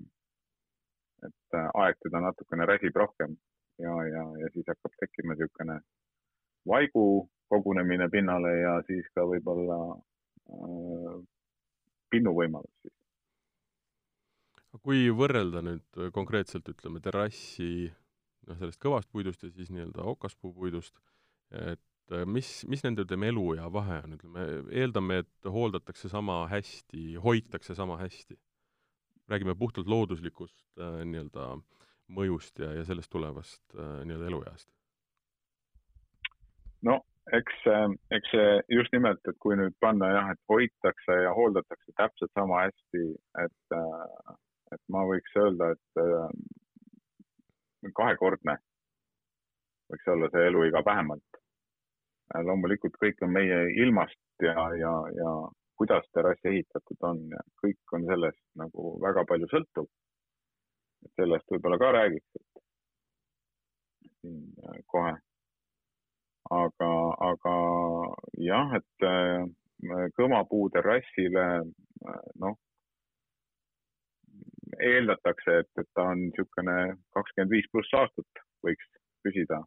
et 1.28 1.58
äh, 1.58 1.68
aeg 1.82 2.00
teda 2.04 2.22
natukene 2.24 2.66
räsib 2.68 2.96
rohkem 2.96 3.36
ja, 3.82 3.94
ja, 4.08 4.24
ja 4.40 4.50
siis 4.54 4.66
hakkab 4.72 4.98
tekkima 5.02 5.36
niisugune 5.36 5.80
vaigu 6.66 7.06
kogunemine 7.52 8.08
pinnale 8.10 8.56
ja 8.58 8.76
siis 8.88 9.06
ka 9.14 9.26
võib-olla 9.28 9.78
äh, 12.06 12.10
pinnuvõimalus 12.14 12.72
siis. 12.82 12.94
kui 14.82 15.06
võrrelda 15.08 15.62
nüüd 15.64 16.00
konkreetselt, 16.12 16.68
ütleme, 16.68 17.00
terrassi 17.00 17.90
noh, 18.46 18.56
sellest 18.58 18.80
kõvast 18.82 19.08
puidust 19.10 19.42
ja 19.42 19.50
siis 19.50 19.70
nii-öelda 19.72 20.04
okaspuupuidust, 20.14 20.98
et 21.50 21.80
et 22.06 22.14
äh, 22.14 22.26
mis, 22.26 22.64
mis 22.68 22.82
nende, 22.84 23.02
ütleme, 23.06 23.30
eluea 23.32 23.66
vahe 23.72 24.00
on, 24.04 24.14
ütleme, 24.16 24.46
eeldame, 24.70 25.22
et 25.24 25.48
hooldatakse 25.50 26.08
sama 26.08 26.44
hästi, 26.50 27.16
hoitakse 27.22 27.74
sama 27.74 27.98
hästi. 27.98 28.38
räägime 29.26 29.54
puhtalt 29.58 29.88
looduslikust 29.90 30.78
äh, 30.78 31.02
nii-öelda 31.04 31.56
mõjust 32.14 32.60
ja, 32.62 32.70
ja 32.72 32.84
sellest 32.86 33.10
tulevast 33.10 33.74
äh, 33.74 34.04
nii-öelda 34.06 34.26
elueast. 34.26 34.68
no 36.82 37.00
eks, 37.32 37.56
äh, 37.72 37.88
eks 38.16 38.30
see 38.34 38.60
just 38.78 38.92
nimelt, 38.92 39.22
et 39.28 39.38
kui 39.42 39.56
nüüd 39.58 39.74
panna 39.80 40.10
jah, 40.12 40.30
et 40.34 40.42
hoitakse 40.52 41.12
ja 41.22 41.32
hooldatakse 41.34 41.96
täpselt 41.96 42.32
sama 42.34 42.66
hästi, 42.66 43.04
et, 43.44 43.76
äh, 43.80 44.36
et 44.74 44.82
ma 44.92 45.04
võiks 45.08 45.32
öelda, 45.38 45.72
et 45.74 45.90
kahekordne 47.94 48.56
võiks 49.92 50.08
olla 50.10 50.26
see 50.32 50.46
eluiga 50.48 50.82
vähemalt 50.84 51.36
Äh, 52.34 52.42
loomulikult 52.42 52.96
kõik 53.02 53.22
on 53.22 53.30
meie 53.36 53.58
ilmast 53.82 54.18
ja, 54.42 54.54
ja, 54.80 54.92
ja 55.14 55.34
kuidas 55.78 56.06
terrass 56.16 56.48
ehitatud 56.50 57.06
on 57.06 57.20
ja 57.30 57.42
kõik 57.62 57.94
on 57.94 58.06
sellest 58.08 58.42
nagu 58.58 58.96
väga 59.04 59.24
palju 59.30 59.48
sõltub. 59.52 59.88
sellest 61.14 61.52
võib-olla 61.52 61.76
ka 61.78 61.90
räägiks, 61.94 62.38
et 62.40 62.62
siin 64.18 64.40
äh, 64.66 64.80
kohe. 64.90 65.12
Aga, 66.50 66.92
aga 67.30 67.56
jah, 68.38 68.76
et 68.78 69.06
äh, 69.06 69.46
kõmapuu 70.16 70.70
terrassile 70.74 71.46
noh, 72.42 72.58
eeldatakse, 74.80 75.60
et, 75.62 75.70
et 75.80 75.88
ta 75.94 76.10
on 76.12 76.26
niisugune 76.26 76.76
kakskümmend 77.16 77.52
viis 77.52 77.68
pluss 77.72 77.94
aastat 77.96 78.44
võiks 78.66 78.88
püsida 79.24 79.60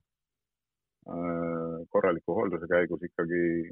Äh, 1.09 1.85
korraliku 1.89 2.35
hoolduse 2.37 2.67
käigus 2.69 3.03
ikkagi 3.07 3.71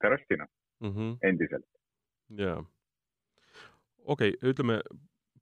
terrassina 0.00 0.46
mm 0.80 0.90
-hmm. 0.90 1.16
endiselt. 1.22 1.66
jaa. 2.38 2.64
okei 4.04 4.34
okay,, 4.34 4.50
ütleme, 4.50 4.80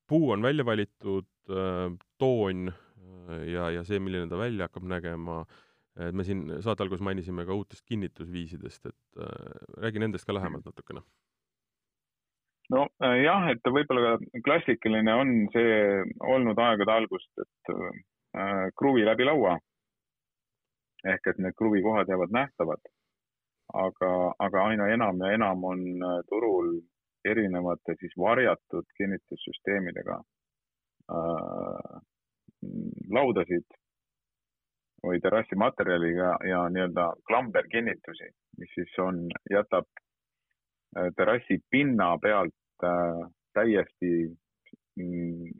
puu 0.09 0.31
on 0.31 0.43
välja 0.43 0.65
valitud 0.65 1.27
äh,, 1.51 1.99
toon 2.19 2.69
äh, 2.69 3.49
ja, 3.49 3.71
ja 3.71 3.85
see, 3.85 3.99
milline 3.99 4.29
ta 4.29 4.39
välja 4.39 4.65
hakkab 4.65 4.85
nägema, 4.85 5.45
et 5.97 6.15
me 6.15 6.25
siin 6.25 6.45
saate 6.63 6.85
alguses 6.85 7.03
mainisime 7.05 7.47
ka 7.47 7.57
uutest 7.57 7.85
kinnitusviisidest, 7.89 8.87
et 8.87 9.25
äh, 9.25 9.59
räägi 9.85 10.03
nendest 10.03 10.27
ka 10.27 10.35
lähemalt 10.35 10.69
natukene. 10.69 11.03
No 12.71 12.87
äh, 13.03 13.51
et 13.51 13.67
võib-olla 13.67 14.15
klassikaline 14.45 15.15
on 15.15 15.35
see 15.55 15.75
olnud 16.21 16.59
aegade 16.63 16.95
algust, 16.95 17.33
et 17.43 17.75
äh, 17.75 18.71
kruvi 18.79 19.05
läbi 19.05 19.27
laua. 19.27 19.59
Ehk 21.11 21.27
et 21.33 21.39
need 21.41 21.57
kruvikohad 21.57 22.09
jäävad 22.13 22.33
nähtavad. 22.37 22.83
aga, 23.75 24.35
aga 24.39 24.63
aina 24.67 24.89
enam 24.91 25.21
ja 25.23 25.33
enam 25.35 25.65
on 25.65 25.83
äh, 26.03 26.21
turul 26.29 26.81
erinevate 27.25 27.95
siis 28.01 28.15
varjatud 28.19 28.87
kinnitussüsteemidega 28.99 30.17
äh, 31.15 32.01
laudasid 33.19 33.79
või 35.07 35.21
terrassimaterjaliga 35.25 36.37
ja 36.49 36.65
nii-öelda 36.69 37.07
klamberkinnitusi, 37.27 38.29
mis 38.59 38.73
siis 38.75 38.99
on, 38.99 39.23
jätab 39.51 39.87
äh, 40.97 41.09
terrassi 41.17 41.61
pinna 41.71 42.17
pealt 42.23 42.85
äh, 42.85 43.23
täiesti 43.57 44.13
mm, 45.01 45.55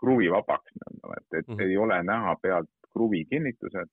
kruvivabaks 0.00 0.78
nii-öelda, 0.78 1.16
et, 1.18 1.38
et 1.38 1.48
mm 1.48 1.54
-hmm. 1.54 1.66
ei 1.66 1.76
ole 1.76 2.02
näha 2.02 2.36
pealt 2.42 2.70
kruvikinnitused 2.92 3.90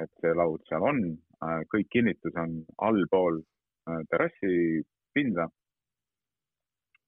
et 0.00 0.10
see 0.20 0.34
laud 0.36 0.62
seal 0.68 0.84
on, 0.88 1.00
äh, 1.44 1.60
kõik 1.72 1.90
kinnitus 1.92 2.36
on 2.40 2.60
allpool 2.88 3.42
äh, 3.42 4.04
terrassi 4.10 4.84
pinda. 5.14 5.48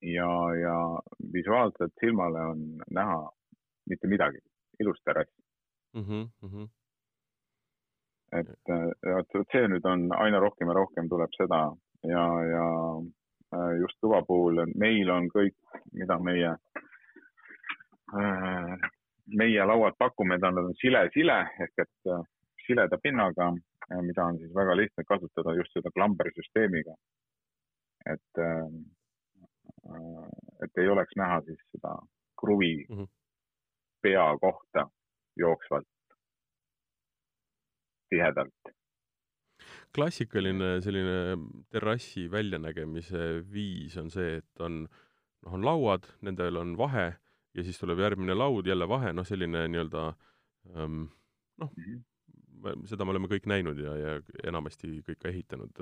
ja, 0.04 0.28
ja 0.60 0.76
visuaalselt 1.32 1.92
silmale 2.00 2.40
on 2.44 2.58
näha 2.92 3.20
mitte 3.88 4.08
midagi, 4.12 4.42
ilus 4.80 4.98
terrass 5.04 5.30
mm. 5.94 6.02
-hmm, 6.02 6.28
mm 6.42 6.50
-hmm. 6.50 6.68
et, 8.40 8.70
äh, 8.76 9.18
et 9.18 9.52
see 9.52 9.68
nüüd 9.68 9.86
on 9.86 10.08
aina 10.18 10.40
rohkem 10.40 10.68
ja 10.68 10.74
rohkem 10.74 11.08
tuleb 11.08 11.32
seda 11.36 11.60
ja, 12.02 12.24
ja 12.54 12.66
just 13.80 13.98
kõva 14.02 14.24
puhul 14.26 14.64
meil 14.74 15.10
on 15.10 15.28
kõik, 15.30 15.56
mida 15.92 16.18
meie 16.18 16.56
meie 19.26 19.64
lauad 19.64 19.94
pakume, 19.98 20.38
ta 20.38 20.48
on 20.48 20.74
sile-sile 20.80 21.36
ehk 21.64 21.78
et 21.84 22.14
sileda 22.66 22.98
pinnaga, 23.02 23.52
äh, 23.92 24.02
mida 24.02 24.24
on 24.24 24.38
siis 24.38 24.54
väga 24.54 24.76
lihtne 24.76 25.04
kasutada 25.04 25.54
just 25.54 25.72
seda 25.72 25.90
klambersüsteemiga. 25.94 26.94
et, 28.12 28.38
äh, 28.38 28.68
et 30.64 30.78
ei 30.78 30.88
oleks 30.88 31.16
näha 31.16 31.40
siis 31.46 31.60
seda 31.72 31.94
kruvi 32.40 32.86
mm 32.88 32.96
-hmm. 32.96 33.06
pea 34.02 34.26
kohta 34.40 34.90
jooksvalt 35.40 35.88
tihedalt. 38.14 38.72
klassikaline 39.94 40.80
selline 40.82 41.36
terrassi 41.70 42.26
väljanägemise 42.30 43.44
viis 43.52 43.96
on 43.98 44.10
see, 44.10 44.40
et 44.40 44.62
on, 44.62 44.82
noh, 45.46 45.58
on 45.58 45.66
lauad, 45.66 46.08
nendel 46.26 46.58
on 46.60 46.74
vahe 46.78 47.12
ja 47.54 47.66
siis 47.66 47.78
tuleb 47.78 48.02
järgmine 48.02 48.34
laud, 48.34 48.66
jälle 48.66 48.88
vahe, 48.90 49.12
noh, 49.14 49.26
selline 49.26 49.68
nii-öelda 49.70 50.08
ähm, 50.74 51.06
noh 51.62 51.70
-hmm 51.78 52.02
seda 52.88 53.04
me 53.04 53.12
oleme 53.12 53.28
kõik 53.28 53.44
näinud 53.50 53.76
ja, 53.76 53.92
ja 53.98 54.12
enamasti 54.48 55.02
kõik 55.04 55.18
ka 55.20 55.28
ehitanud. 55.28 55.80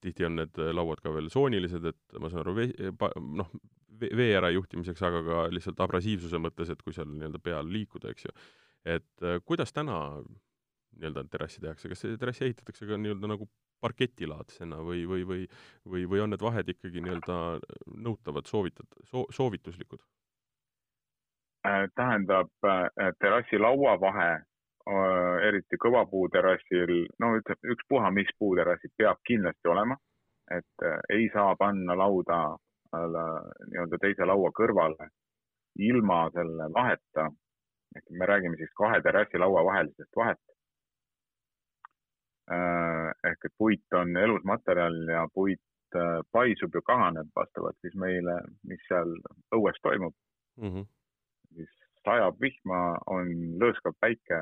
tihti 0.00 0.24
on 0.24 0.38
need 0.40 0.60
lauad 0.72 1.02
ka 1.04 1.12
veel 1.14 1.28
soonilised, 1.32 1.84
et 1.84 2.18
ma 2.20 2.30
saan 2.32 2.40
aru, 2.40 2.54
vee, 2.56 2.92
noh, 3.40 3.50
vee 4.00 4.30
ärajuhtimiseks, 4.38 5.02
aga 5.08 5.22
ka 5.26 5.42
lihtsalt 5.52 5.80
abrasiivsuse 5.84 6.40
mõttes, 6.42 6.72
et 6.72 6.82
kui 6.82 6.96
seal 6.96 7.10
nii-öelda 7.10 7.42
peal 7.42 7.68
liikuda, 7.68 8.14
eks 8.14 8.28
ju. 8.28 8.34
Et 8.84 9.24
äh, 9.24 9.40
kuidas 9.44 9.72
täna 9.72 9.98
nii-öelda 10.92 11.24
terrassi 11.32 11.60
tehakse, 11.60 11.88
kas 11.88 12.04
see 12.04 12.16
terrass 12.20 12.42
ehitatakse 12.44 12.86
ka 12.86 12.98
nii-öelda 13.00 13.30
nagu 13.30 13.48
parketilaadsena 13.82 14.78
või, 14.86 15.02
või, 15.10 15.26
või, 15.26 15.46
või, 15.88 16.06
või 16.10 16.22
on 16.22 16.34
need 16.34 16.42
vahed 16.44 16.68
ikkagi 16.74 17.02
nii-öelda 17.02 17.38
nõutavad, 18.06 18.46
soovitad- 18.46 19.00
so,, 19.08 19.26
soovituslikud? 19.30 20.04
Äh, 21.66 21.86
tähendab, 21.94 22.50
äh, 22.66 23.12
terrassi 23.18 23.58
laua 23.58 23.98
vahe 24.00 24.32
Äh, 24.82 25.36
eriti 25.46 25.78
kõvapuuterrassil, 25.78 26.90
no 27.22 27.28
ütleme, 27.38 27.70
ükspuha 27.70 28.08
mis 28.10 28.32
puuterrassil 28.34 28.90
peab 28.98 29.20
kindlasti 29.28 29.70
olema 29.70 29.94
et 30.50 30.84
ei 31.14 31.28
saa 31.32 31.54
panna 31.56 31.94
lauda 31.98 32.38
nii-öelda 32.92 33.98
teise 34.02 34.26
laua 34.26 34.50
kõrvale 34.58 35.06
ilma 35.78 36.24
selle 36.34 36.66
vaheta. 36.74 37.30
Ehk 37.96 38.10
me 38.10 38.26
räägime 38.26 38.56
siis 38.56 38.72
kahe 38.76 39.00
terrassilaua 39.02 39.64
vahelisest 39.64 40.16
vahet. 40.16 40.40
ehk 43.28 43.44
et 43.44 43.54
puit 43.58 43.94
on 43.98 44.16
elus 44.16 44.44
materjal 44.44 44.96
ja 45.08 45.28
puit 45.34 45.60
paisub 46.32 46.74
ja 46.74 46.82
kahaneb 46.86 47.28
vastavalt 47.36 47.76
siis 47.80 47.94
meile, 47.94 48.34
mis 48.68 48.82
seal 48.88 49.14
õues 49.56 49.78
toimub 49.82 50.14
mm. 50.56 50.68
-hmm. 50.68 50.86
siis 51.54 51.70
sajab 52.04 52.40
vihma, 52.40 52.80
on 53.06 53.30
lõõskav 53.62 53.94
päike, 54.00 54.40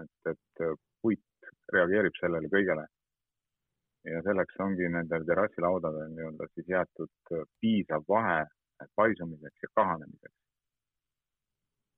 et, 0.00 0.32
et 0.32 0.66
puit 1.02 1.50
reageerib 1.72 2.16
sellele 2.20 2.48
kõigele. 2.56 2.86
ja 4.04 4.20
selleks 4.22 4.58
ongi 4.60 4.88
nendel 4.92 5.22
terrassilaudadel 5.28 6.10
nii-öelda 6.12 6.46
siis 6.54 6.66
jäetud 6.68 7.36
piisav 7.60 8.02
vahe 8.08 8.42
paisumiseks 8.96 9.62
ja 9.62 9.68
kahanemiseks. 9.74 10.43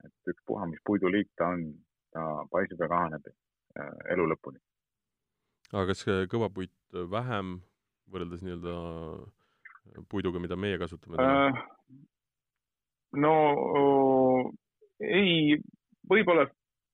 Et 0.06 0.32
ükspuha, 0.32 0.68
mis 0.70 0.82
puiduliik 0.86 1.30
ta 1.38 1.52
on, 1.54 1.68
ta 2.14 2.26
paisub 2.52 2.82
ja 2.82 2.90
kahaneb 2.92 3.30
äh, 3.30 3.94
elu 4.14 4.28
lõpuni. 4.32 4.60
aga 5.72 5.86
kas 5.92 6.04
kõvapuit 6.32 7.00
vähem 7.12 7.58
võrreldes 8.12 8.44
nii-öelda 8.46 8.76
puiduga, 10.10 10.42
mida 10.42 10.58
meie 10.58 10.78
kasutame 10.82 11.22
äh,? 11.22 11.64
no 13.16 13.34
ei, 15.00 15.58
võib-olla 16.08 16.46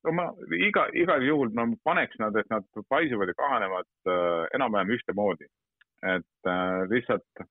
no 0.06 0.14
ma 0.16 0.28
iga, 0.58 0.86
igal 0.98 1.24
juhul 1.26 1.52
ma 1.56 1.66
paneks 1.86 2.18
nad, 2.22 2.36
et 2.36 2.48
nad 2.50 2.66
paisuvad 2.90 3.30
ja 3.30 3.38
kahanevad 3.38 3.88
äh, 4.10 4.46
enam-vähem 4.58 4.94
ühtemoodi. 4.96 5.48
et 6.02 6.50
äh, 6.50 6.82
lihtsalt 6.90 7.44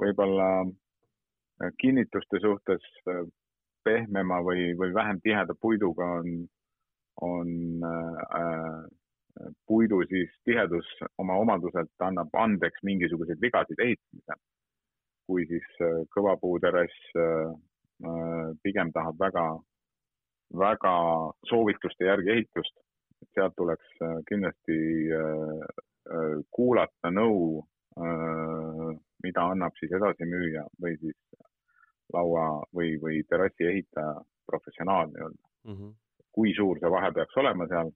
võib-olla 0.00 0.48
äh, 0.64 1.70
kinnituste 1.78 2.40
suhtes 2.42 2.86
äh, 3.08 3.22
pehmema 3.84 4.40
või, 4.46 4.70
või 4.78 4.94
vähem 4.94 5.20
tiheda 5.24 5.54
puiduga 5.60 6.06
on, 6.20 6.44
on 7.26 7.50
äh, 7.86 8.84
puidu 9.66 10.02
siis 10.08 10.30
tihedus 10.44 10.86
oma 11.18 11.38
omaduselt 11.40 12.06
annab 12.06 12.34
andeks 12.36 12.82
mingisuguseid 12.82 13.40
vigasid 13.40 13.82
ehitamisel. 13.86 14.40
kui 15.30 15.44
siis 15.46 15.66
äh, 15.86 16.00
kõvapuuterrass 16.14 17.16
äh, 17.16 17.52
Äh, 18.00 18.52
pigem 18.62 18.92
tahab 18.96 19.18
väga, 19.20 19.44
väga 20.56 20.92
soovituste 21.50 22.06
järgi 22.08 22.32
ehitust. 22.36 22.78
sealt 23.36 23.52
tuleks 23.56 23.88
äh, 24.00 24.14
kindlasti 24.28 24.76
äh, 25.12 26.38
kuulata 26.56 27.10
nõu, 27.12 27.60
mida 29.22 29.42
annab 29.52 29.76
siis 29.76 29.92
edasimüüja 29.92 30.62
või 30.80 30.94
siis 31.02 31.18
laua 32.12 32.46
või, 32.76 32.94
või 33.02 33.22
terrassi 33.28 33.66
ehitaja, 33.72 34.14
professionaal 34.50 35.10
nii-öelda 35.10 35.42
mm. 35.68 35.74
-hmm. 35.74 35.94
kui 36.36 36.54
suur 36.56 36.78
see 36.80 36.90
vahe 36.90 37.12
peaks 37.14 37.36
olema 37.42 37.66
seal 37.70 37.92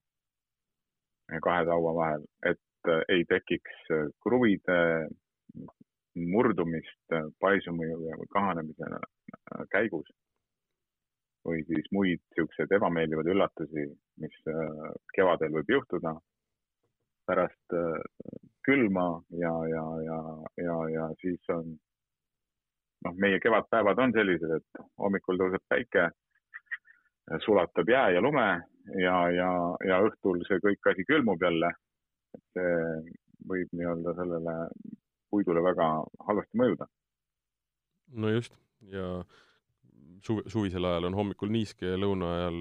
kahe 1.43 1.65
laua 1.65 1.95
vahel, 1.97 2.27
et 2.47 2.91
ei 3.09 3.25
tekiks 3.25 3.87
kruvide 4.23 5.09
murdumist 6.15 7.17
paisumise 7.41 7.97
või 8.21 8.29
kahanemise 8.37 8.91
käigus 9.73 10.11
või 11.45 11.65
siis 11.69 11.89
muid 11.93 12.21
niisuguseid 12.21 12.73
ebameeldivaid 12.77 13.31
üllatusi, 13.35 13.89
mis 14.23 14.37
kevadel 15.17 15.53
võib 15.59 15.73
juhtuda 15.77 16.15
pärast 17.29 17.77
külma 18.65 19.09
ja, 19.41 19.53
ja, 19.73 19.85
ja, 20.05 20.21
ja, 20.65 20.77
ja 20.93 21.09
siis 21.21 21.53
on 21.53 21.75
noh, 23.05 23.17
meie 23.21 23.41
kevadpäevad 23.41 23.99
on 23.99 24.13
sellised, 24.17 24.55
et 24.59 24.85
hommikul 25.01 25.41
tõuseb 25.41 25.65
päike, 25.69 26.09
sulatab 27.45 27.89
jää 27.89 28.11
ja 28.17 28.21
lume 28.21 28.49
ja, 29.01 29.17
ja, 29.33 29.51
ja 29.89 30.01
õhtul 30.05 30.43
see 30.49 30.61
kõik 30.65 30.93
asi 30.93 31.07
külmub 31.09 31.43
jälle. 31.43 31.73
et 32.35 32.45
see 32.59 32.75
võib 33.49 33.71
nii-öelda 33.73 34.15
sellele 34.19 34.55
puidule 35.31 35.63
väga 35.63 35.89
halvasti 36.29 36.59
mõjuda. 36.59 36.89
no 38.13 38.31
just 38.31 38.57
ja 38.93 39.25
suv, 40.23 40.43
suvisel 40.47 40.85
ajal 40.85 41.09
on 41.11 41.19
hommikul 41.19 41.53
niiske 41.53 41.87
ja 41.87 42.01
lõuna 42.01 42.35
ajal 42.39 42.61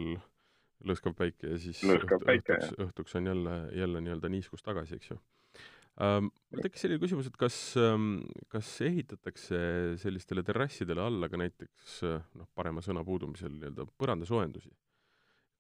lõõskav 0.87 1.15
päike 1.17 1.53
ja 1.53 1.59
siis 1.61 1.83
lõõskav 1.87 2.25
päike, 2.25 2.57
õhtuks, 2.59 2.79
õhtuks 2.87 3.19
on 3.19 3.31
jälle, 3.31 3.55
jälle 3.79 4.01
nii-öelda 4.03 4.31
niiskus 4.31 4.63
tagasi, 4.63 4.99
eks 4.99 5.13
ju. 5.13 5.19
Mul 6.01 6.63
tekkis 6.65 6.85
selline 6.85 7.01
küsimus, 7.01 7.27
et 7.29 7.35
kas 7.37 7.57
ähm,, 7.77 8.23
kas 8.49 8.69
ehitatakse 8.81 9.57
sellistele 10.01 10.41
terrassidele 10.45 11.03
alla 11.05 11.29
ka 11.29 11.37
näiteks 11.37 11.99
noh, 12.39 12.47
parema 12.57 12.81
sõna 12.81 13.05
puudumisel 13.05 13.53
nii-öelda 13.53 13.85
põrandasoojendusi? 14.01 14.73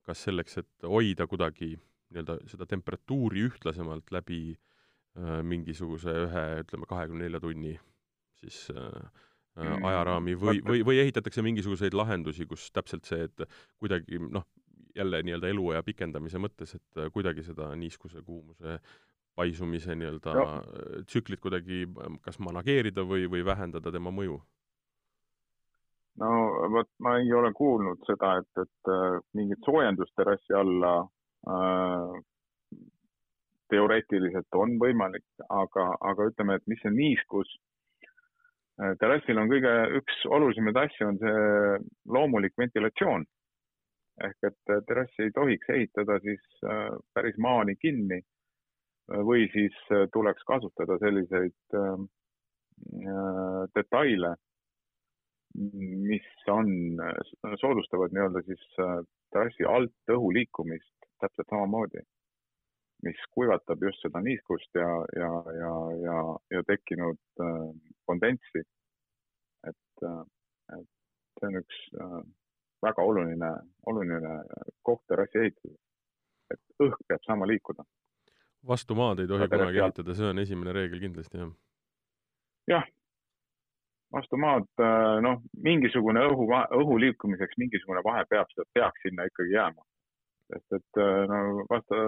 kas 0.03 0.25
selleks, 0.25 0.57
et 0.59 0.87
hoida 0.89 1.29
kuidagi 1.31 1.75
nii-öelda 1.77 2.39
seda 2.51 2.65
temperatuuri 2.67 3.45
ühtlasemalt 3.47 4.09
läbi 4.11 4.41
äh, 4.51 5.37
mingisuguse 5.47 6.17
ühe, 6.25 6.47
ütleme, 6.65 6.89
kahekümne 6.89 7.23
nelja 7.23 7.39
tunni 7.43 7.77
siis 8.41 8.65
äh, 8.73 9.05
Äh, 9.53 9.69
mm. 9.69 9.85
ajaraami 9.85 10.33
või, 10.41 10.61
või, 10.65 10.79
või 10.81 10.97
ehitatakse 11.03 11.43
mingisuguseid 11.45 11.93
lahendusi, 11.93 12.47
kus 12.49 12.71
täpselt 12.73 13.05
see, 13.05 13.27
et 13.27 13.43
kuidagi 13.77 14.17
noh, 14.17 14.47
jälle 14.97 15.19
nii-öelda 15.27 15.51
eluea 15.53 15.83
pikendamise 15.85 16.41
mõttes, 16.41 16.73
et 16.79 17.01
kuidagi 17.13 17.45
seda 17.45 17.67
niiskuse, 17.77 18.23
kuumuse 18.25 18.79
paisumise 19.35 19.95
nii-öelda 19.95 20.33
tsüklit 21.07 21.41
kuidagi 21.41 21.85
kas 22.21 22.39
manageerida 22.39 23.05
või, 23.07 23.27
või 23.31 23.45
vähendada 23.45 23.91
tema 23.91 24.11
mõju? 24.11 24.39
no 26.21 26.29
vot, 26.75 26.89
ma 26.99 27.17
ei 27.21 27.33
ole 27.33 27.49
kuulnud 27.57 28.03
seda, 28.05 28.37
et, 28.43 28.61
et 28.61 28.93
äh, 28.93 29.17
mingit 29.33 29.65
soojendust 29.65 30.13
terrassi 30.15 30.53
alla 30.53 30.93
äh, 31.49 32.15
teoreetiliselt 33.73 34.59
on 34.61 34.77
võimalik, 34.77 35.25
aga, 35.49 35.87
aga 36.01 36.29
ütleme, 36.29 36.59
et 36.59 36.67
mis 36.69 36.81
see 36.85 36.93
niiskus 36.93 37.55
Äh, 38.81 38.95
terrassil 38.97 39.37
on 39.37 39.51
kõige, 39.51 39.71
üks 39.99 40.23
olulisemaid 40.33 40.77
asju 40.81 41.11
on 41.11 41.19
see 41.21 41.41
loomulik 42.15 42.55
ventilatsioon. 42.57 43.25
ehk 44.25 44.47
et 44.49 44.71
äh, 44.73 44.81
terrassi 44.87 45.25
ei 45.25 45.31
tohiks 45.33 45.69
ehitada 45.73 46.19
siis 46.21 46.43
päris 47.13 47.37
maani 47.41 47.73
kinni 47.81 48.19
või 49.27 49.49
siis 49.51 49.75
tuleks 50.13 50.45
kasutada 50.47 50.95
selliseid 51.01 51.75
detaile, 53.75 54.29
mis 56.07 56.29
on, 56.49 56.71
soodustavad 57.61 58.15
nii-öelda 58.15 58.41
siis 58.47 58.63
terrassi 58.79 59.67
alt 59.67 60.15
õhu 60.15 60.31
liikumist 60.37 61.09
täpselt 61.19 61.51
samamoodi 61.51 62.03
mis 63.03 63.23
kuivatab 63.35 63.83
just 63.83 64.03
seda 64.03 64.21
niiskust 64.23 64.79
ja, 64.79 64.89
ja, 65.19 65.31
ja, 65.59 65.73
ja, 66.05 66.19
ja 66.55 66.63
tekkinud 66.67 67.19
äh, 67.43 67.65
kondentsi. 68.05 68.63
et, 69.67 70.05
äh, 70.07 70.21
et 70.77 70.87
see 71.39 71.49
on 71.49 71.59
üks 71.59 71.81
äh, 71.99 72.21
väga 72.83 73.05
oluline, 73.09 73.51
oluline 73.91 74.33
koht 74.87 75.03
terrassi 75.07 75.41
ehituses. 75.43 75.79
et 76.53 76.87
õhk 76.87 77.05
peab 77.07 77.23
saama 77.27 77.47
liikuda. 77.49 77.85
Vastu 78.67 78.95
maad 78.95 79.19
ei 79.19 79.29
tohi 79.29 79.47
kunagi 79.51 79.81
ehitada, 79.83 80.17
see 80.17 80.27
on 80.31 80.39
esimene 80.39 80.75
reegel 80.75 81.01
kindlasti, 81.03 81.41
jah? 81.41 81.53
jah, 82.71 82.85
vastu 84.15 84.39
maad, 84.39 84.69
äh, 84.79 85.17
noh, 85.25 85.41
mingisugune 85.65 86.23
õhu, 86.31 86.47
õhu 86.81 86.99
liikumiseks 87.07 87.59
mingisugune 87.61 88.03
vahe 88.05 88.23
peab, 88.29 88.53
peaks 88.73 89.07
sinna 89.07 89.27
ikkagi 89.29 89.57
jääma 89.57 89.83
sest 90.51 90.77
et 90.77 91.01
äh, 91.01 91.23
no 91.29 91.65
vaata, 91.69 92.01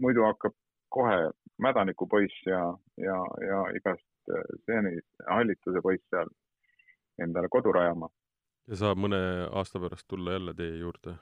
muidu 0.00 0.24
hakkab 0.26 0.54
kohe 0.92 1.30
mädanikupoiss 1.62 2.46
ja, 2.46 2.62
ja, 3.00 3.18
ja 3.48 3.62
igast 3.78 4.32
äh, 4.32 4.44
seenis 4.66 5.04
hallituse 5.28 5.82
poiss 5.82 6.04
seal 6.10 6.30
endale 7.22 7.50
kodu 7.52 7.72
rajama. 7.76 8.10
ja 8.68 8.80
saab 8.82 9.00
mõne 9.04 9.20
aasta 9.52 9.80
pärast 9.82 10.08
tulla 10.08 10.36
jälle 10.36 10.54
teie 10.54 10.78
juurde 10.80 11.16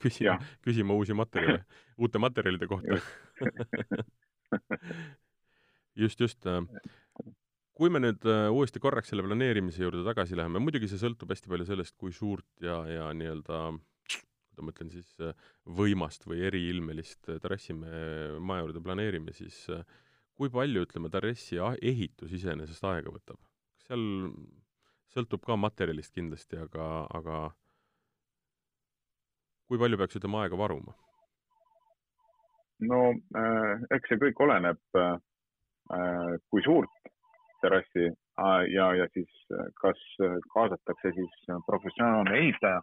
küsima, 0.00 0.38
küsima 0.64 0.92
uusi 0.98 1.14
materjale, 1.16 1.62
uute 2.02 2.18
materjalide 2.22 2.66
kohta 2.70 2.98
just, 6.02 6.20
just. 6.20 6.46
Äh, 6.46 6.62
kui 7.78 7.88
me 7.94 7.98
nüüd 8.02 8.24
uuesti 8.26 8.80
korraks 8.82 9.08
selle 9.12 9.22
planeerimise 9.22 9.84
juurde 9.84 10.02
tagasi 10.06 10.36
läheme, 10.38 10.58
muidugi 10.62 10.88
see 10.90 10.98
sõltub 10.98 11.30
hästi 11.30 11.48
palju 11.52 11.66
sellest, 11.68 11.94
kui 12.00 12.12
suurt 12.14 12.48
ja, 12.64 12.76
ja 12.90 13.04
nii-öelda 13.14 13.56
ma 14.58 14.68
mõtlen 14.68 14.90
siis 14.92 15.10
äh, 15.22 15.34
võimast 15.78 16.26
või 16.28 16.42
eriilmelist 16.48 17.30
äh, 17.30 17.40
terrassi 17.42 17.76
me 17.76 17.90
maja 18.40 18.64
juurde 18.64 18.82
planeerime, 18.84 19.34
siis 19.36 19.60
äh, 19.74 19.84
kui 20.38 20.50
palju, 20.52 20.84
ütleme, 20.86 21.10
terrassi 21.12 21.60
ehitus 21.82 22.34
iseenesest 22.38 22.88
aega 22.88 23.14
võtab? 23.14 23.40
seal 23.88 24.02
sõltub 25.14 25.46
ka 25.46 25.56
materjalist 25.56 26.12
kindlasti, 26.12 26.58
aga, 26.60 27.06
aga 27.16 27.46
kui 29.68 29.78
palju 29.80 30.00
peaks, 30.00 30.16
ütleme, 30.18 30.42
aega 30.42 30.58
varuma? 30.58 30.96
no 32.90 32.98
eks 33.94 34.10
see 34.10 34.20
kõik 34.22 34.40
oleneb, 34.44 34.78
kui 36.52 36.62
suurt 36.62 37.10
terrassi 37.62 38.04
ja, 38.70 38.84
ja 38.94 39.06
siis 39.14 39.32
kas 39.82 40.02
kaasatakse 40.52 41.10
siis 41.16 41.38
professionaalne 41.66 42.36
ehitaja. 42.38 42.82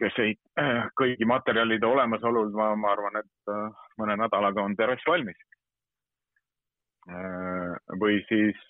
kes 0.00 0.16
ehit-, 0.24 0.62
kõigi 1.00 1.28
materjalide 1.28 1.86
olemasolul, 1.86 2.48
ma, 2.56 2.70
ma 2.80 2.94
arvan, 2.96 3.20
et 3.20 3.52
mõne 4.00 4.16
nädalaga 4.22 4.64
on 4.64 4.76
terrass 4.76 5.04
valmis. 5.06 5.36
või 8.00 8.22
siis 8.30 8.62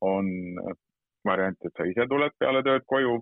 on 0.00 0.26
variant, 1.24 1.58
et 1.64 1.76
sa 1.76 1.84
ise 1.86 2.06
tuled 2.08 2.32
peale 2.40 2.62
tööd 2.66 2.88
koju, 2.88 3.20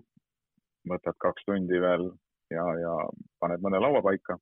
võtad 0.89 1.17
kaks 1.21 1.45
tundi 1.49 1.81
veel 1.83 2.07
ja, 2.55 2.65
ja 2.81 2.95
paned 3.43 3.63
mõne 3.65 3.81
laua 3.83 4.03
paika. 4.03 4.39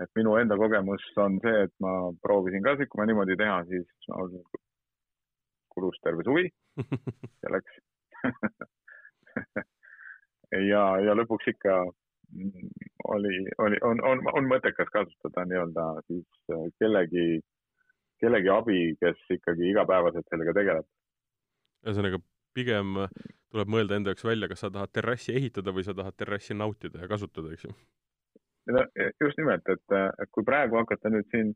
et 0.00 0.10
minu 0.16 0.36
enda 0.40 0.56
kogemus 0.56 1.04
on 1.20 1.38
see, 1.44 1.64
et 1.66 1.74
ma 1.84 1.92
proovisin 2.22 2.64
ka, 2.64 2.76
kui 2.80 3.00
ma 3.00 3.06
niimoodi 3.06 3.36
teha, 3.36 3.62
siis 3.68 3.88
kulus 5.70 5.98
terve 6.02 6.24
suvi 6.26 6.48
selleks 7.42 7.80
ja, 10.72 10.84
ja 11.04 11.16
lõpuks 11.16 11.52
ikka 11.54 11.76
oli, 13.14 13.36
oli, 13.58 13.78
on, 13.82 14.02
on, 14.06 14.22
on 14.32 14.48
mõttekas 14.50 14.90
kasutada 14.94 15.44
nii-öelda 15.50 15.86
siis 16.06 16.52
kellegi, 16.78 17.40
kellegi 18.22 18.52
abi, 18.54 18.80
kes 19.00 19.18
ikkagi 19.36 19.70
igapäevaselt 19.72 20.26
sellega 20.30 20.54
tegeleb. 20.60 20.86
ühesõnaga, 21.86 22.20
pigem 22.54 22.98
tuleb 23.50 23.70
mõelda 23.72 23.96
enda 23.98 24.12
jaoks 24.12 24.26
välja, 24.26 24.48
kas 24.50 24.62
sa 24.64 24.70
tahad 24.74 24.92
terrassi 24.94 25.34
ehitada 25.36 25.74
või 25.74 25.84
sa 25.86 25.94
tahad 25.96 26.16
terrassi 26.18 26.54
nautida 26.54 27.02
ja 27.02 27.10
kasutada, 27.10 27.52
eks 27.54 27.64
ju. 27.66 27.74
just 29.20 29.38
nimelt, 29.40 29.68
et, 29.68 29.96
et 30.22 30.30
kui 30.30 30.44
praegu 30.46 30.78
hakata 30.78 31.10
nüüd 31.10 31.26
siin 31.32 31.54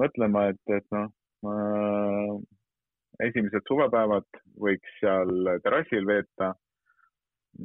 mõtlema, 0.00 0.48
et, 0.54 0.62
et 0.74 0.86
noh 0.94 1.10
äh,, 1.50 2.34
esimesed 3.28 3.66
suvepäevad 3.68 4.28
võiks 4.60 4.98
seal 5.00 5.32
terrassil 5.64 6.06
veeta, 6.08 6.54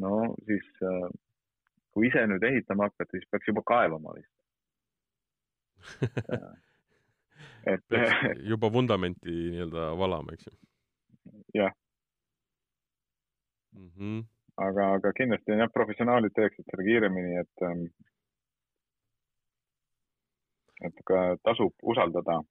no 0.01 0.36
siis 0.45 0.67
äh, 0.84 1.10
kui 1.95 2.10
ise 2.10 2.25
nüüd 2.30 2.43
ehitama 2.43 2.89
hakata, 2.89 3.12
siis 3.15 3.28
peaks 3.32 3.49
juba 3.49 3.63
kaevama 3.65 4.10
vist 4.17 4.34
et 7.73 7.97
juba 8.51 8.71
vundamenti 8.73 9.34
nii-öelda 9.56 9.89
valama, 9.97 10.36
eks 10.36 10.49
ju? 10.49 10.54
jah 11.62 11.73
mm. 13.75 13.89
-hmm. 13.95 14.23
aga, 14.67 14.89
aga 14.99 15.13
kindlasti 15.19 15.55
on 15.55 15.63
jah, 15.63 15.71
professionaalid 15.73 16.35
teeksid 16.35 16.67
seda 16.69 16.88
kiiremini, 16.88 17.39
et, 17.43 17.65
ähm, 17.69 17.85
et 20.89 21.03
ka 21.11 21.25
tasub 21.43 21.73
usaldada 21.83 22.41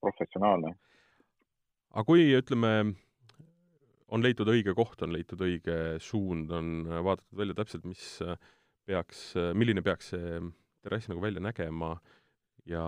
professionaale. 0.00 0.74
aga 1.90 2.04
kui, 2.08 2.26
ütleme, 2.38 2.94
on 4.08 4.22
leitud 4.22 4.48
õige 4.48 4.74
koht, 4.74 5.02
on 5.02 5.12
leitud 5.12 5.40
õige 5.40 5.78
suund, 6.00 6.50
on 6.50 6.84
vaadatud 6.88 7.38
välja 7.38 7.54
täpselt, 7.54 7.84
mis 7.84 8.18
peaks, 8.86 9.32
milline 9.54 9.82
peaks 9.82 10.12
see 10.12 10.40
terrass 10.82 11.08
nagu 11.08 11.22
välja 11.22 11.40
nägema 11.40 11.94
ja 12.68 12.82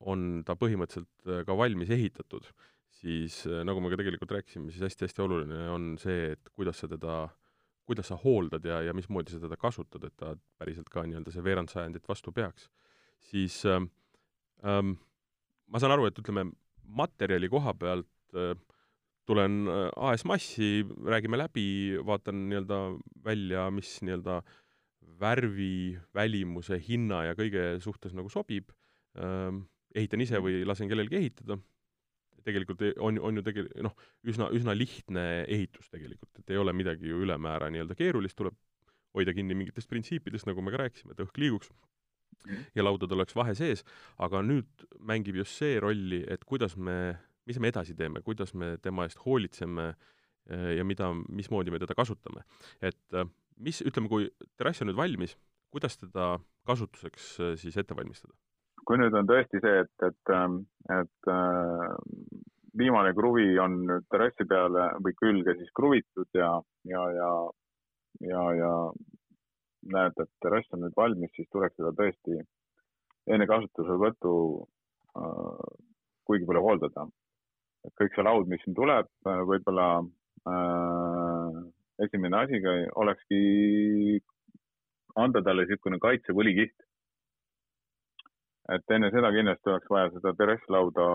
on 0.00 0.42
ta 0.46 0.54
põhimõtteliselt 0.58 1.46
ka 1.46 1.56
valmis 1.58 1.90
ehitatud 1.90 2.46
siis 3.00 3.42
äh, 3.48 3.62
nagu 3.66 3.82
me 3.82 3.90
ka 3.92 3.98
tegelikult 4.00 4.36
rääkisime, 4.38 4.70
siis 4.72 4.86
hästi-hästi 4.86 5.24
oluline 5.24 5.66
on 5.72 5.94
see, 6.00 6.32
et 6.36 6.52
kuidas 6.56 6.80
sa 6.82 6.88
teda, 6.90 7.26
kuidas 7.88 8.10
sa 8.10 8.18
hooldad 8.20 8.64
ja, 8.66 8.80
ja 8.88 8.94
mismoodi 8.96 9.34
sa 9.34 9.40
teda 9.42 9.58
kasutad, 9.60 10.06
et 10.08 10.16
ta 10.18 10.34
päriselt 10.60 10.88
ka 10.92 11.04
nii-öelda 11.06 11.34
see 11.34 11.44
veerand 11.44 11.72
sajandit 11.72 12.08
vastu 12.08 12.32
peaks. 12.36 12.70
siis 13.26 13.64
ähm, 13.66 13.90
ähm, 14.64 14.96
ma 15.66 15.82
saan 15.82 15.96
aru, 15.96 16.06
et 16.08 16.18
ütleme, 16.22 16.48
materjali 16.86 17.50
koha 17.50 17.74
pealt 17.74 18.38
äh, 18.38 18.54
tulen 19.26 19.66
äh, 19.68 19.90
AS 20.08 20.24
Massi, 20.24 20.86
räägime 20.86 21.40
läbi, 21.40 21.98
vaatan 22.06 22.46
nii-öelda 22.50 22.80
välja, 23.24 23.68
mis 23.74 23.98
nii-öelda 24.06 24.40
värvi, 25.20 25.96
välimuse, 26.14 26.78
hinna 26.82 27.24
ja 27.28 27.36
kõige 27.38 27.76
suhtes 27.80 28.14
nagu 28.16 28.28
sobib 28.32 28.72
ähm,, 29.16 29.64
ehitan 29.96 30.20
ise 30.20 30.40
või 30.44 30.60
lasen 30.68 30.90
kellelgi 30.90 31.16
ehitada 31.16 31.56
tegelikult 32.46 32.84
on, 33.02 33.18
on 33.18 33.40
ju 33.40 33.44
tegel-, 33.46 33.70
noh, 33.84 33.94
üsna, 34.26 34.48
üsna 34.54 34.74
lihtne 34.76 35.26
ehitus 35.44 35.90
tegelikult, 35.92 36.32
et 36.40 36.54
ei 36.54 36.62
ole 36.62 36.74
midagi 36.76 37.10
ju 37.10 37.20
ülemäära 37.26 37.70
nii-öelda 37.74 37.98
keerulist, 37.98 38.38
tuleb 38.38 38.56
hoida 39.16 39.34
kinni 39.36 39.56
mingitest 39.56 39.90
printsiipidest, 39.90 40.46
nagu 40.48 40.62
me 40.62 40.74
ka 40.74 40.84
rääkisime, 40.84 41.16
et 41.16 41.22
õhk 41.24 41.40
liiguks 41.40 41.72
ja 42.76 42.84
laudadel 42.84 43.20
oleks 43.20 43.36
vahe 43.36 43.54
sees, 43.58 43.82
aga 44.22 44.42
nüüd 44.44 44.86
mängib 45.08 45.38
just 45.40 45.56
see 45.58 45.80
rolli, 45.82 46.22
et 46.30 46.44
kuidas 46.46 46.76
me, 46.76 47.16
mis 47.48 47.58
me 47.62 47.72
edasi 47.72 47.96
teeme, 47.98 48.22
kuidas 48.26 48.54
me 48.54 48.76
tema 48.82 49.06
eest 49.06 49.20
hoolitseme 49.24 49.88
eh, 49.90 50.70
ja 50.78 50.86
mida, 50.86 51.10
mismoodi 51.28 51.74
me 51.74 51.80
teda 51.82 51.96
kasutame. 51.98 52.44
et 52.80 53.18
eh, 53.18 53.28
mis, 53.56 53.82
ütleme, 53.82 54.10
kui 54.12 54.28
terrass 54.56 54.84
on 54.84 54.92
nüüd 54.92 55.00
valmis, 55.00 55.36
kuidas 55.74 55.98
teda 55.98 56.36
kasutuseks 56.68 57.30
eh, 57.40 57.54
siis 57.60 57.78
ette 57.82 57.96
valmistada? 57.96 58.36
Kui 58.84 58.98
nüüd 59.00 59.14
on 59.18 59.28
tõesti 59.28 59.60
see, 59.62 59.82
et, 59.84 60.06
et, 60.08 60.32
ähm, 60.34 60.60
et 60.92 61.30
äh, 61.32 61.86
viimane 62.78 63.14
kruvi 63.16 63.56
on 63.62 63.80
nüüd 63.88 64.06
terrassi 64.12 64.46
peale 64.48 64.90
või 65.04 65.16
külge 65.18 65.56
siis 65.58 65.72
kruvitud 65.76 66.28
ja, 66.36 66.50
ja, 66.90 67.04
ja, 67.16 67.30
ja, 68.30 68.42
ja 68.60 68.72
näed, 69.94 70.18
et 70.22 70.32
terrass 70.42 70.72
on 70.74 70.84
nüüd 70.84 70.96
valmis, 70.98 71.32
siis 71.36 71.48
tuleks 71.52 71.76
seda 71.78 71.92
tõesti 71.96 72.40
enne 73.32 73.46
kasutuselevõttu 73.50 74.34
äh, 75.18 75.70
kuigi 76.26 76.48
palju 76.48 76.62
hooldada. 76.62 77.06
et 77.86 77.94
kõik 78.00 78.16
see 78.16 78.24
laud, 78.26 78.48
mis 78.50 78.62
siin 78.64 78.74
tuleb, 78.74 79.08
äh, 79.30 79.42
võib-olla 79.50 79.88
äh, 80.50 81.58
esimene 82.06 82.40
asi 82.42 82.60
olekski 83.02 84.20
anda 85.16 85.42
talle 85.42 85.64
niisugune 85.64 86.00
kaitsevõlikiht 86.02 86.85
et 88.74 88.94
enne 88.96 89.10
seda 89.14 89.30
kindlasti 89.34 89.70
oleks 89.70 89.90
vaja 89.90 90.10
seda 90.14 90.32
terrasslauda 90.38 91.06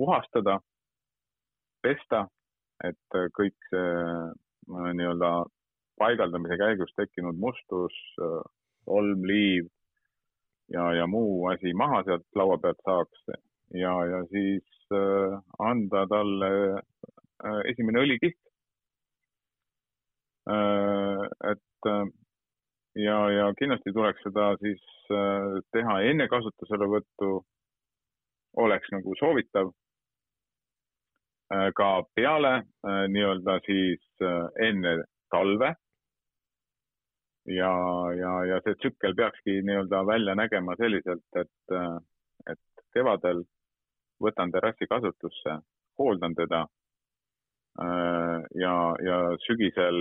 puhastada, 0.00 0.58
pesta, 1.84 2.26
et 2.84 3.18
kõik 3.36 3.68
see 3.72 3.88
äh, 4.00 4.92
nii-öelda 4.96 5.30
paigaldamise 6.00 6.56
käigus 6.60 6.92
tekkinud 6.96 7.38
mustus, 7.40 7.96
äh, 8.24 8.42
liiv 9.24 9.68
ja, 10.72 10.90
ja 10.96 11.06
muu 11.06 11.48
asi 11.52 11.74
maha 11.76 12.02
sealt 12.06 12.26
laua 12.34 12.58
pealt 12.58 12.80
saaks 12.84 13.26
ja, 13.76 13.92
ja 14.12 14.22
siis 14.32 14.92
äh, 14.96 15.36
anda 15.58 16.06
talle 16.10 16.52
esimene 17.70 18.02
õlikiht 18.04 18.36
et 20.50 21.88
ja, 22.94 23.18
ja 23.30 23.50
kindlasti 23.58 23.92
tuleks 23.92 24.22
seda 24.24 24.54
siis 24.62 24.82
äh, 25.12 25.60
teha 25.74 26.00
enne 26.10 26.26
kasutuselevõttu, 26.28 27.30
oleks 28.64 28.90
nagu 28.94 29.14
soovitav. 29.18 29.70
Äh, 31.54 31.70
ka 31.76 31.90
peale 32.14 32.54
äh, 32.56 33.04
nii-öelda 33.12 33.60
siis 33.66 34.02
enne 34.66 34.98
talve. 35.30 35.74
ja, 37.50 37.72
ja, 38.14 38.32
ja 38.44 38.58
see 38.64 38.74
tsükkel 38.74 39.14
peakski 39.16 39.62
nii-öelda 39.64 40.02
välja 40.06 40.34
nägema 40.34 40.74
selliselt, 40.76 41.24
et, 41.40 41.72
et 42.52 42.82
kevadel 42.94 43.40
võtan 44.22 44.52
terrassi 44.52 44.86
kasutusse, 44.86 45.56
hooldan 45.98 46.34
teda. 46.36 46.66
ja, 48.60 48.74
ja 49.06 49.16
sügisel 49.46 49.96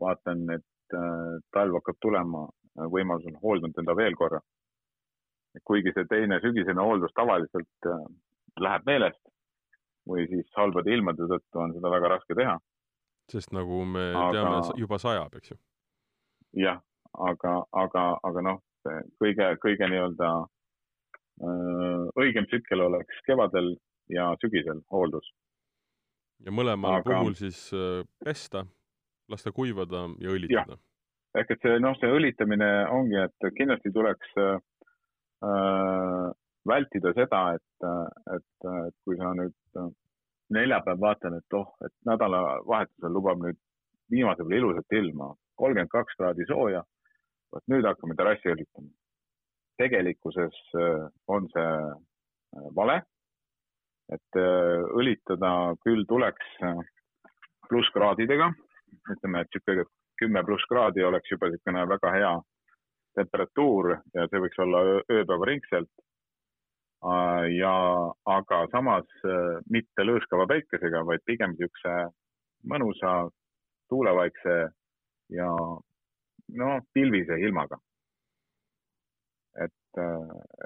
vaatan, 0.00 0.50
et 0.56 0.64
Äh, 0.94 1.38
talv 1.50 1.74
hakkab 1.80 1.96
tulema, 2.00 2.44
äh, 2.78 2.86
võimalus 2.86 3.26
on 3.26 3.38
hooldanud 3.42 3.74
teda 3.74 3.96
veel 3.98 4.14
korra. 4.14 4.40
kuigi 5.64 5.88
see 5.96 6.04
teine 6.04 6.36
sügisene 6.44 6.84
hooldus 6.84 7.14
tavaliselt 7.16 7.86
äh, 7.88 8.02
läheb 8.60 8.82
meelest 8.86 9.22
või 10.06 10.26
siis 10.28 10.50
halbade 10.54 10.92
ilmade 10.92 11.24
tõttu 11.30 11.62
on 11.62 11.72
seda 11.72 11.90
väga 11.90 12.10
raske 12.12 12.36
teha. 12.38 12.58
sest 13.32 13.54
nagu 13.56 13.80
me 13.84 14.04
aga... 14.12 14.28
teame, 14.36 14.60
juba 14.82 14.98
sajab, 14.98 15.34
eks 15.40 15.54
ju. 15.54 15.56
jah, 16.66 16.78
aga, 17.30 17.56
aga, 17.72 18.04
aga 18.30 18.44
noh, 18.50 18.62
kõige, 19.18 19.50
kõige 19.64 19.90
nii-öelda 19.90 20.30
õigem 22.20 22.46
tsükkel 22.46 22.84
oleks 22.86 23.24
kevadel 23.26 23.74
ja 24.12 24.28
sügisel 24.44 24.84
hooldus. 24.92 25.32
ja 26.44 26.52
mõlemal 26.52 27.00
aga... 27.00 27.18
puhul 27.18 27.34
siis 27.34 27.70
pesta 28.22 28.68
lasta 29.28 29.52
kuivada 29.52 30.06
ja 30.22 30.30
õlitada. 30.30 30.78
ehk 31.36 31.50
et 31.52 31.64
see, 31.64 31.78
noh, 31.82 31.96
see 32.00 32.10
õlitamine 32.18 32.68
ongi, 32.94 33.18
et 33.20 33.48
kindlasti 33.58 33.92
tuleks 33.92 34.36
äh, 34.40 34.58
vältida 36.66 37.12
seda, 37.16 37.40
et, 37.58 37.86
et, 38.36 38.68
et 38.86 38.96
kui 39.04 39.18
sa 39.20 39.32
nüüd 39.36 39.56
äh, 39.80 39.90
neljapäev 40.56 41.00
vaatan, 41.02 41.38
et 41.40 41.58
oh, 41.58 41.72
et 41.84 41.94
nädalavahetusel 42.08 43.12
lubab 43.12 43.42
nüüd 43.42 43.58
viimase 44.10 44.44
peale 44.44 44.62
ilusat 44.62 44.96
ilma, 45.00 45.32
kolmkümmend 45.60 45.92
kaks 45.92 46.16
kraadi 46.20 46.46
sooja, 46.48 46.84
vot 47.52 47.66
nüüd 47.72 47.84
hakkame 47.88 48.16
terrassi 48.16 48.54
õlitama. 48.54 48.90
tegelikkuses 49.76 50.56
äh, 50.80 51.04
on 51.28 51.50
see 51.52 51.70
vale. 52.74 53.02
et 54.06 54.36
õlitada 54.94 55.74
küll 55.82 56.04
tuleks 56.06 56.52
plusskraadidega, 57.66 58.52
ütleme, 59.14 59.42
et 59.42 59.54
niisugune 59.54 59.86
kümme 60.20 60.42
pluss 60.44 60.64
kraadi 60.70 61.04
oleks 61.04 61.30
juba 61.30 61.50
niisugune 61.52 61.86
väga 61.92 62.12
hea 62.16 62.34
temperatuur 63.18 63.92
ja 64.14 64.26
see 64.28 64.42
võiks 64.44 64.60
olla 64.64 64.82
ööpäevaringselt. 65.12 65.90
ja, 67.56 67.72
aga 68.36 68.60
samas 68.72 69.26
mitte 69.70 70.04
lõõskava 70.04 70.46
päikesega, 70.48 71.04
vaid 71.06 71.24
pigem 71.26 71.52
niisuguse 71.54 71.96
mõnusa 72.72 73.12
tuulevaikse 73.88 74.56
ja 75.36 75.50
no 76.60 76.70
pilvise 76.94 77.38
ilmaga 77.40 77.78
et, 79.64 80.00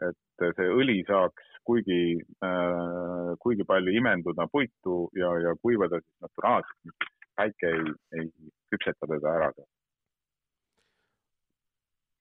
et 0.09 0.47
see 0.57 0.69
õli 0.81 1.01
saaks 1.09 1.51
kuigi 1.67 2.01
äh,, 2.45 3.31
kuigi 3.43 3.67
palju 3.69 3.95
imenduda 3.95 4.47
puitu 4.53 5.09
ja, 5.19 5.31
ja 5.45 5.55
kuivada 5.63 6.01
siis 6.01 6.27
naturaalselt, 6.27 7.09
päike 7.39 7.75
ei, 7.75 7.93
ei 8.19 8.31
küpseta 8.73 9.09
teda 9.11 9.35
ära. 9.39 9.51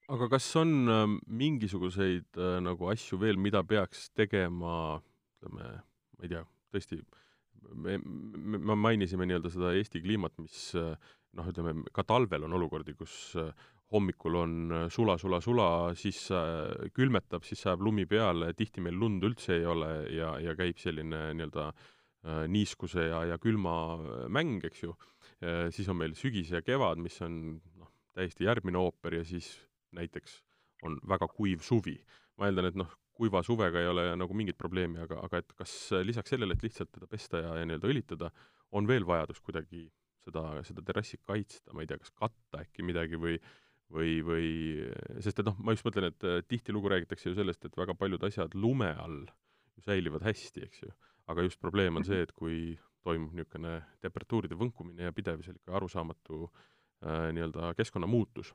aga 0.10 0.26
kas 0.32 0.48
on 0.58 0.90
äh, 0.90 1.06
mingisuguseid 1.42 2.38
äh, 2.42 2.58
nagu 2.66 2.90
asju 2.90 3.20
veel, 3.22 3.38
mida 3.38 3.62
peaks 3.64 4.08
tegema, 4.18 4.98
ütleme, 5.38 5.68
ma 6.18 6.26
ei 6.26 6.32
tea, 6.32 6.42
tõesti, 6.74 6.98
me, 7.70 8.00
me, 8.02 8.58
me 8.58 8.78
mainisime 8.88 9.28
nii-öelda 9.30 9.52
seda 9.54 9.76
Eesti 9.78 10.02
kliimat, 10.02 10.34
mis 10.42 10.72
äh, 10.80 10.96
noh, 11.38 11.52
ütleme 11.52 11.76
ka 11.94 12.08
talvel 12.10 12.48
on 12.48 12.58
olukordi, 12.58 12.98
kus 12.98 13.36
äh, 13.38 13.54
hommikul 13.94 14.36
on 14.38 14.58
sula, 14.94 15.16
sula, 15.22 15.40
sula, 15.42 15.70
siis 15.98 16.28
külmetab, 16.94 17.42
siis 17.42 17.64
sajab 17.66 17.82
lumi 17.82 18.04
peale, 18.06 18.52
tihti 18.54 18.84
meil 18.86 18.98
lund 19.02 19.26
üldse 19.26 19.56
ei 19.56 19.66
ole 19.66 19.88
ja, 20.14 20.36
ja 20.42 20.54
käib 20.58 20.78
selline 20.78 21.24
nii-öelda 21.34 21.72
äh, 21.72 21.88
niiskuse 22.52 23.06
ja, 23.08 23.22
ja 23.30 23.38
külma 23.40 23.74
mäng, 24.28 24.64
eks 24.68 24.84
ju. 24.84 24.96
siis 25.72 25.88
on 25.88 25.96
meil 26.02 26.16
sügis 26.20 26.50
ja 26.52 26.60
kevad, 26.62 27.00
mis 27.00 27.16
on 27.24 27.60
noh, 27.80 27.92
täiesti 28.12 28.44
järgmine 28.44 28.80
ooper 28.82 29.16
ja 29.16 29.24
siis 29.24 29.54
näiteks 29.96 30.42
on 30.84 30.98
väga 31.08 31.30
kuiv 31.32 31.64
suvi. 31.64 31.96
ma 32.36 32.48
eeldan, 32.48 32.68
et 32.70 32.76
noh, 32.80 32.92
kuiva 33.16 33.42
suvega 33.44 33.80
ei 33.82 33.88
ole 33.88 34.06
nagu 34.20 34.36
mingit 34.36 34.58
probleemi, 34.60 35.00
aga, 35.04 35.18
aga 35.28 35.42
et 35.42 35.56
kas 35.60 35.74
lisaks 36.08 36.32
sellele, 36.32 36.56
et 36.56 36.64
lihtsalt 36.64 36.92
teda 36.96 37.08
pesta 37.08 37.42
ja, 37.44 37.56
ja 37.60 37.66
nii-öelda 37.68 37.90
õlitada, 37.92 38.30
on 38.76 38.88
veel 38.88 39.08
vajadus 39.08 39.42
kuidagi 39.44 39.90
seda, 40.24 40.44
seda 40.68 40.84
terrassi 40.88 41.20
kaitsta, 41.24 41.74
ma 41.76 41.84
ei 41.84 41.90
tea, 41.90 42.00
kas 42.00 42.14
katta 42.16 42.64
äkki 42.64 42.86
midagi 42.88 43.20
või 43.20 43.36
või, 43.90 44.20
või 44.22 44.50
sest 45.24 45.42
et 45.42 45.48
noh, 45.48 45.58
ma 45.66 45.74
just 45.74 45.88
mõtlen, 45.88 46.12
et 46.12 46.26
äh, 46.28 46.42
tihtilugu 46.48 46.92
räägitakse 46.94 47.32
ju 47.32 47.38
sellest, 47.38 47.66
et 47.66 47.78
väga 47.78 47.96
paljud 47.98 48.24
asjad 48.28 48.54
lume 48.54 48.92
all 49.02 49.24
säilivad 49.86 50.26
hästi, 50.28 50.66
eks 50.68 50.84
ju. 50.84 50.92
Aga 51.30 51.46
just 51.46 51.62
probleem 51.62 52.00
on 52.00 52.06
see, 52.08 52.24
et 52.26 52.32
kui 52.36 52.74
toimub 53.06 53.36
niisugune 53.36 53.78
temperatuuride 54.04 54.58
võnkumine 54.60 55.08
ja 55.08 55.16
pidev 55.16 55.44
selline 55.46 55.78
arusaamatu 55.80 56.42
äh, 56.48 57.30
nii-öelda 57.36 57.74
keskkonnamuutus. 57.78 58.54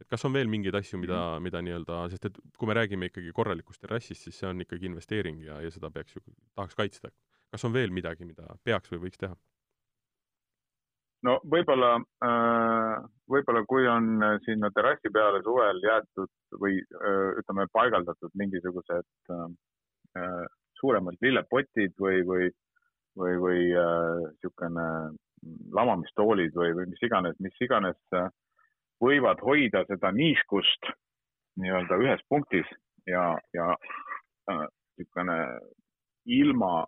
et 0.00 0.08
kas 0.12 0.24
on 0.28 0.34
veel 0.34 0.50
mingeid 0.52 0.76
asju, 0.76 0.98
mida, 1.00 1.18
mhm. 1.36 1.42
mida 1.48 1.62
nii-öelda, 1.64 2.02
sest 2.12 2.28
et 2.28 2.38
kui 2.58 2.68
me 2.68 2.76
räägime 2.76 3.08
ikkagi 3.10 3.32
korralikust 3.32 3.80
terrassist, 3.80 4.26
siis 4.26 4.38
see 4.38 4.48
on 4.48 4.60
ikkagi 4.60 4.90
investeering 4.90 5.40
ja, 5.46 5.60
ja 5.64 5.70
seda 5.72 5.90
peaks 5.90 6.16
ju, 6.16 6.24
tahaks 6.54 6.76
kaitsta. 6.76 7.12
kas 7.50 7.64
on 7.64 7.72
veel 7.72 7.94
midagi, 7.94 8.26
mida 8.28 8.58
peaks 8.64 8.92
või 8.92 9.06
võiks 9.06 9.22
teha? 9.22 9.36
no 11.26 11.38
võib-olla, 11.54 11.94
äh, 12.28 13.06
võib-olla 13.32 13.64
kui 13.70 13.88
on 13.88 14.20
sinna 14.44 14.70
terrassi 14.74 15.10
peale 15.14 15.40
suvel 15.46 15.80
jäetud 15.82 16.60
või 16.60 16.76
äh, 16.82 17.40
ütleme, 17.40 17.66
paigaldatud 17.72 18.36
mingisugused 18.36 19.08
äh, 19.32 20.44
suuremad 20.80 21.18
lillepotid 21.22 21.94
või, 22.00 22.22
või, 22.28 22.50
või, 23.18 23.36
või 23.42 23.62
niisugune 23.70 24.88
lamamistoolid 25.76 26.54
või, 26.56 26.72
või 26.78 26.90
mis 26.90 27.02
iganes, 27.06 27.36
mis 27.44 27.56
iganes 27.62 27.98
võivad 29.02 29.42
hoida 29.44 29.84
seda 29.86 30.10
niiskust 30.16 30.88
nii-öelda 31.60 31.98
ühes 32.02 32.22
punktis 32.28 32.68
ja, 33.06 33.34
ja 33.54 33.68
niisugune 34.48 35.36
ilma 36.26 36.86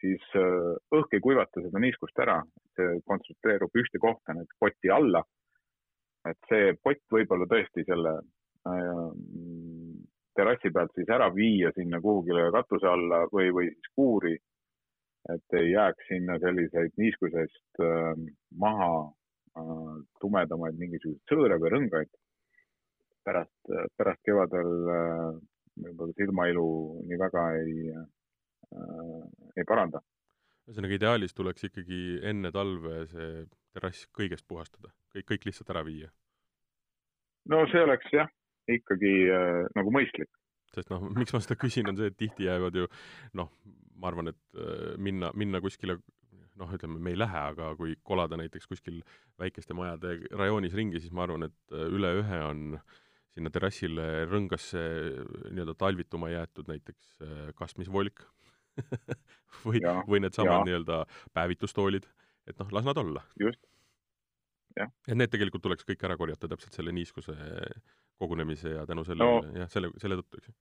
siis 0.00 0.22
äh, 0.36 0.76
õhk 0.94 1.16
ei 1.16 1.24
kuivata 1.24 1.62
seda 1.64 1.80
niiskust 1.82 2.18
ära, 2.22 2.40
see 2.76 3.00
kontsentreerub 3.08 3.80
ühte 3.80 4.00
kohta, 4.02 4.34
nüüd 4.36 4.52
poti 4.60 4.92
alla. 4.92 5.24
et 6.26 6.48
see 6.50 6.72
pott 6.82 7.04
võib-olla 7.14 7.46
tõesti 7.46 7.84
selle 7.86 8.16
äh, 8.66 9.02
terrassi 10.36 10.72
pealt 10.74 10.92
siis 10.94 11.10
ära 11.12 11.28
viia 11.34 11.72
sinna 11.76 12.00
kuhugile 12.00 12.50
katuse 12.54 12.88
alla 12.90 13.24
või, 13.32 13.50
või 13.56 13.70
siis 13.72 13.92
kuuri. 13.94 14.36
et 15.34 15.54
ei 15.58 15.70
jääks 15.72 16.06
sinna 16.08 16.38
selliseid 16.38 16.92
niiskusest 17.02 17.80
äh, 17.82 18.12
maha 18.54 18.92
äh, 19.58 19.96
tumedamaid 20.20 20.78
mingisuguseid 20.78 21.32
sõõre 21.32 21.58
või 21.62 21.72
rõngaid. 21.74 22.12
pärast, 23.24 23.72
pärast 23.96 24.22
kevadel 24.22 24.74
äh, 24.96 25.40
võib-olla 25.82 26.12
silmailu 26.16 26.68
nii 27.08 27.18
väga 27.18 27.48
ei 27.58 27.96
Äh, 28.74 29.26
ei 29.56 29.64
paranda. 29.68 30.00
ühesõnaga, 30.66 30.96
ideaalis 30.98 31.34
tuleks 31.38 31.68
ikkagi 31.68 31.98
enne 32.26 32.50
talve 32.54 33.04
see 33.12 33.44
terrass 33.76 34.08
kõigest 34.18 34.46
puhastada, 34.50 34.90
kõik, 35.14 35.26
kõik 35.30 35.46
lihtsalt 35.46 35.70
ära 35.74 35.84
viia? 35.86 36.10
no 37.52 37.60
see 37.70 37.84
oleks 37.86 38.10
jah, 38.12 38.32
ikkagi 38.72 39.14
äh, 39.32 39.62
nagu 39.76 39.92
mõistlik. 39.94 40.30
sest 40.74 40.90
noh, 40.92 41.06
miks 41.16 41.32
ma 41.32 41.40
seda 41.40 41.56
küsin, 41.60 41.88
on 41.88 41.98
see, 41.98 42.10
et 42.10 42.18
tihti 42.18 42.48
jäävad 42.48 42.76
ju 42.76 42.88
noh, 43.38 43.50
ma 43.96 44.10
arvan, 44.10 44.32
et 44.32 44.60
äh, 44.60 44.94
minna, 45.00 45.32
minna 45.38 45.62
kuskile 45.64 45.98
noh, 46.56 46.72
ütleme, 46.72 46.98
me 47.02 47.12
ei 47.12 47.18
lähe, 47.18 47.42
aga 47.52 47.72
kui 47.76 47.96
kolada 48.06 48.38
näiteks 48.40 48.68
kuskil 48.68 49.02
väikeste 49.40 49.76
majade 49.76 50.18
rajoonis 50.32 50.76
ringi, 50.76 51.02
siis 51.02 51.12
ma 51.16 51.26
arvan, 51.26 51.48
et 51.50 51.76
äh, 51.76 51.88
üle 51.92 52.14
ühe 52.22 52.40
on 52.48 52.80
sinna 53.36 53.52
terrassile 53.52 54.24
rõngasse 54.30 54.80
nii-öelda 55.52 55.74
talvituma 55.76 56.30
jäetud 56.32 56.70
näiteks 56.70 57.18
kastmisvolk 57.58 58.22
või, 59.66 59.82
või 60.08 60.22
needsamad 60.24 60.64
nii-öelda 60.64 61.02
päevitustoolid, 61.36 62.08
et 62.48 62.56
noh, 62.62 62.70
las 62.72 62.88
nad 62.88 62.96
olla. 63.02 63.20
just, 63.36 63.60
jah. 64.76 64.90
et 65.08 65.18
need 65.18 65.32
tegelikult 65.32 65.64
tuleks 65.66 65.86
kõik 65.88 66.04
ära 66.08 66.16
korjata 66.20 66.50
täpselt 66.52 66.76
selle 66.76 66.94
niiskuse 66.96 67.34
kogunemise 68.20 68.76
ja 68.76 68.86
tänu 68.88 69.04
sellele 69.04 69.30
no,, 69.30 69.60
jah, 69.60 69.70
selle, 69.72 69.92
selle 70.02 70.18
tõttu, 70.20 70.40
eks 70.40 70.50
ju. 70.50 70.56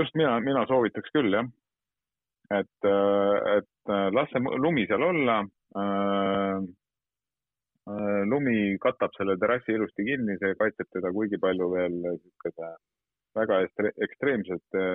just, 0.00 0.18
mina, 0.18 0.36
mina 0.44 0.66
soovitaks 0.70 1.14
küll, 1.14 1.32
jah. 1.38 1.48
et, 2.58 2.90
et 3.56 3.94
las 4.18 4.30
see 4.34 4.60
lumi 4.66 4.86
seal 4.90 5.06
olla 5.06 5.40
äh, 5.78 6.60
lumi 8.30 8.78
katab 8.82 9.14
selle 9.16 9.38
terrassi 9.40 9.74
ilusti 9.74 10.06
kinni, 10.06 10.38
see 10.38 10.54
kaitseb 10.58 10.90
teda 10.94 11.10
kuigi 11.14 11.40
palju 11.42 11.72
veel 11.74 11.98
niisuguse 12.04 12.72
väga 13.38 13.60
ekstreemsete 14.06 14.86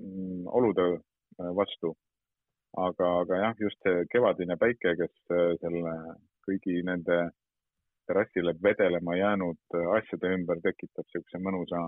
mm, 0.00 0.46
olude 0.56 0.94
Äh, 1.38 1.54
vastu. 1.56 1.94
aga, 2.76 3.06
aga 3.22 3.36
jah, 3.38 3.54
just 3.58 3.78
see 3.86 4.04
kevadine 4.10 4.56
päike, 4.58 4.94
kes 4.98 5.14
äh, 5.34 5.54
selle 5.62 5.94
kõigi 6.46 6.82
nende 6.86 7.18
terrassile 8.06 8.54
vedelema 8.62 9.16
jäänud 9.16 9.76
äh, 9.78 9.88
asjade 9.98 10.32
ümber 10.38 10.60
tekitab 10.64 11.06
niisuguse 11.06 11.40
mõnusa 11.46 11.82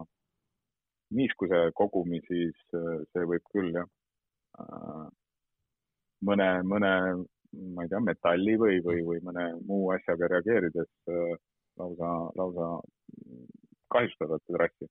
niiskuse 1.17 1.61
kogumi, 1.79 2.19
siis 2.27 2.57
see 2.73 3.27
võib 3.31 3.45
küll 3.55 3.77
jah, 3.77 3.87
mõne, 6.27 6.49
mõne, 6.67 6.91
ma 7.77 7.85
ei 7.85 7.93
tea, 7.93 8.01
metalli 8.03 8.57
või, 8.59 8.81
või, 8.83 9.05
või 9.07 9.21
mõne 9.29 9.45
muu 9.69 9.93
asjaga 9.95 10.27
reageerides 10.33 10.91
lausa, 11.79 12.11
lausa 12.41 12.73
kahjustada 13.95 14.41
terrassi 14.49 14.91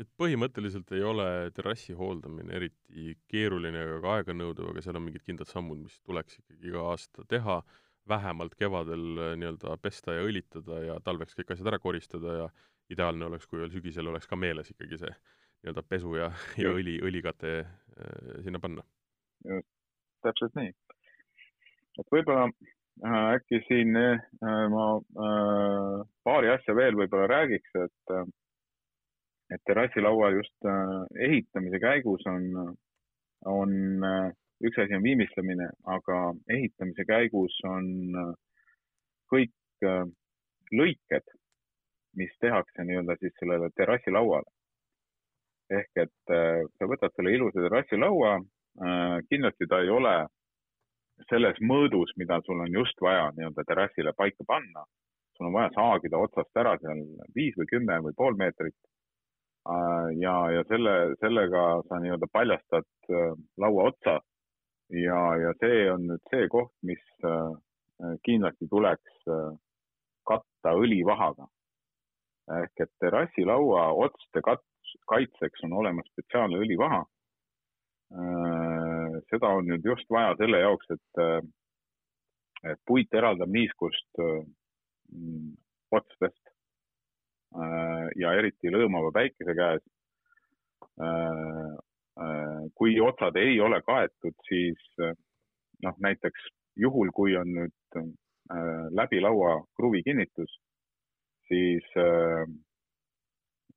et 0.00 0.08
põhimõtteliselt 0.18 0.90
ei 0.96 1.02
ole 1.04 1.26
terrassi 1.56 1.94
hooldamine 1.96 2.54
eriti 2.56 3.14
keeruline 3.30 3.82
ega 3.84 3.98
ka 4.04 4.16
aeganõudev, 4.18 4.70
aga 4.70 4.84
seal 4.84 4.98
on 4.98 5.06
mingid 5.08 5.24
kindlad 5.26 5.50
sammud, 5.50 5.82
mis 5.84 5.98
tuleks 6.06 6.38
ikkagi 6.40 6.70
iga 6.72 6.84
aasta 6.92 7.26
teha, 7.28 7.60
vähemalt 8.08 8.54
kevadel 8.58 9.04
äh, 9.18 9.32
nii-öelda 9.38 9.76
pesta 9.82 10.16
ja 10.16 10.26
õlitada 10.26 10.80
ja 10.86 10.98
talveks 11.04 11.36
kõik 11.38 11.54
asjad 11.54 11.70
ära 11.72 11.78
koristada 11.82 12.36
ja 12.40 12.48
ideaalne 12.90 13.28
oleks, 13.28 13.46
kui 13.46 13.62
veel 13.62 13.72
sügisel 13.72 14.10
oleks 14.10 14.28
ka 14.28 14.36
meeles 14.36 14.70
ikkagi 14.72 14.98
see 15.04 15.12
nii-öelda 15.12 15.84
pesu 15.88 16.16
ja, 16.18 16.32
ja 16.62 16.74
õli, 16.74 16.98
õlikate 17.04 17.54
äh, 17.62 18.36
sinna 18.44 18.60
panna. 18.62 18.84
just, 19.48 19.66
täpselt 20.26 20.54
nii. 20.58 20.74
et 22.00 22.14
võib-olla 22.14 22.48
äh, 22.50 23.26
äkki 23.38 23.62
siin 23.68 23.96
äh, 23.98 24.22
ma 24.42 24.86
äh, 24.98 25.98
paari 26.26 26.52
asja 26.56 26.76
veel 26.78 26.98
võib-olla 26.98 27.30
räägiks, 27.30 27.74
et 27.86 28.14
äh, 28.16 28.26
et 29.52 29.60
terrassilaua 29.68 30.30
just 30.32 30.68
äh, 30.68 31.02
ehitamise 31.28 31.80
käigus 31.82 32.24
on, 32.26 32.76
on 33.44 33.72
äh, 34.04 34.30
üks 34.62 34.78
asi 34.78 34.96
on 34.96 35.02
viimistlemine, 35.02 35.68
aga 35.84 36.18
ehitamise 36.48 37.06
käigus 37.08 37.58
on 37.68 37.86
äh, 38.22 38.34
kõik 39.32 39.86
lõiked, 40.72 41.32
mis 42.16 42.32
tehakse 42.40 42.84
nii-öelda 42.84 43.16
siis 43.20 43.32
sellele 43.40 43.70
terrassilauale. 43.76 44.50
ehk 45.72 46.02
et 46.04 46.34
äh, 46.36 46.62
sa 46.78 46.86
võtad 46.86 47.14
selle 47.16 47.32
ilusa 47.32 47.62
terrassilaua, 47.64 48.40
kindlasti 49.28 49.66
ta 49.68 49.82
ei 49.84 49.90
ole 49.92 50.14
selles 51.28 51.58
mõõdus, 51.60 52.12
mida 52.16 52.38
sul 52.46 52.60
on 52.64 52.72
just 52.72 53.00
vaja 53.00 53.30
nii-öelda 53.36 53.64
terrassile 53.68 54.12
paika 54.16 54.44
panna. 54.46 54.84
sul 55.36 55.46
on 55.46 55.52
vaja 55.52 55.70
saagida 55.74 56.18
otsast 56.18 56.56
ära 56.60 56.76
seal 56.80 57.02
viis 57.34 57.54
või 57.58 57.66
kümme 57.70 57.98
või 58.06 58.14
pool 58.16 58.36
meetrit. 58.36 58.76
ja, 60.20 60.34
ja 60.50 60.64
selle, 60.68 61.14
sellega 61.20 61.82
sa 61.88 62.00
nii-öelda 62.00 62.26
paljastad 62.32 62.88
laua 63.58 63.88
otsa. 63.92 64.20
Ja, 64.92 65.20
ja 65.40 65.52
see 65.60 65.86
on 65.92 66.06
nüüd 66.10 66.30
see 66.30 66.48
koht, 66.52 66.74
mis 66.86 67.02
kindlasti 68.26 68.68
tuleks 68.70 69.26
katta 70.28 70.74
õlivahaga. 70.78 71.46
ehk 72.58 72.80
et 72.84 72.90
terrassilaua 73.00 73.84
otste 74.04 74.42
kat-, 74.44 74.66
kaitseks 75.08 75.64
on 75.66 75.72
olemas 75.82 76.08
spetsiaalne 76.12 76.58
õlivaha. 76.62 77.02
Äh, 78.12 79.18
seda 79.30 79.52
on 79.56 79.68
nüüd 79.70 79.86
just 79.88 80.08
vaja 80.12 80.34
selle 80.40 80.60
jaoks, 80.60 80.90
et, 80.92 81.20
äh, 81.22 81.40
et 82.72 82.80
puit 82.88 83.14
eraldab 83.14 83.52
niiskust 83.52 84.20
äh, 84.20 84.42
otstest 85.92 86.40
ja 88.16 88.30
eriti 88.32 88.70
lõõmava 88.72 89.10
päikese 89.12 89.52
käes. 89.52 89.82
Kui 92.76 92.98
otsad 93.00 93.36
ei 93.40 93.60
ole 93.60 93.78
kaetud, 93.86 94.34
siis 94.48 94.82
noh, 95.82 95.94
näiteks 96.04 96.50
juhul, 96.76 97.08
kui 97.16 97.36
on 97.40 97.48
nüüd 97.56 98.04
Äh, 98.50 98.86
läbi 98.90 99.20
laua 99.20 99.62
kruvikinnitus, 99.76 100.50
siis 101.48 101.84
äh, 101.96 102.42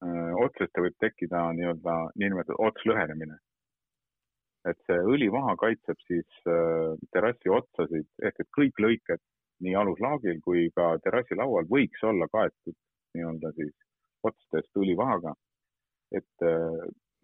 äh, 0.03 0.33
otseste 0.41 0.81
võib 0.83 0.95
tekkida 0.99 1.43
nii-öelda 1.53 1.95
niinimetatud 2.15 2.63
otslõhenemine. 2.69 3.37
et 4.65 4.79
see 4.89 4.97
õlivaha 5.13 5.51
kaitseb 5.61 5.99
siis 6.07 6.37
terrassi 7.13 7.51
otsasid 7.53 8.07
ehk 8.27 8.39
et 8.41 8.47
kõik 8.57 8.79
lõiked 8.81 9.21
nii 9.61 9.75
aluslaagil 9.77 10.39
kui 10.41 10.63
ka 10.73 10.87
terrassilaual 11.03 11.67
võiks 11.69 12.01
olla 12.09 12.25
kaetud 12.33 12.73
nii-öelda 13.13 13.51
siis 13.59 13.75
otstest 14.25 14.81
õlivahaga, 14.81 15.35
et 16.17 16.47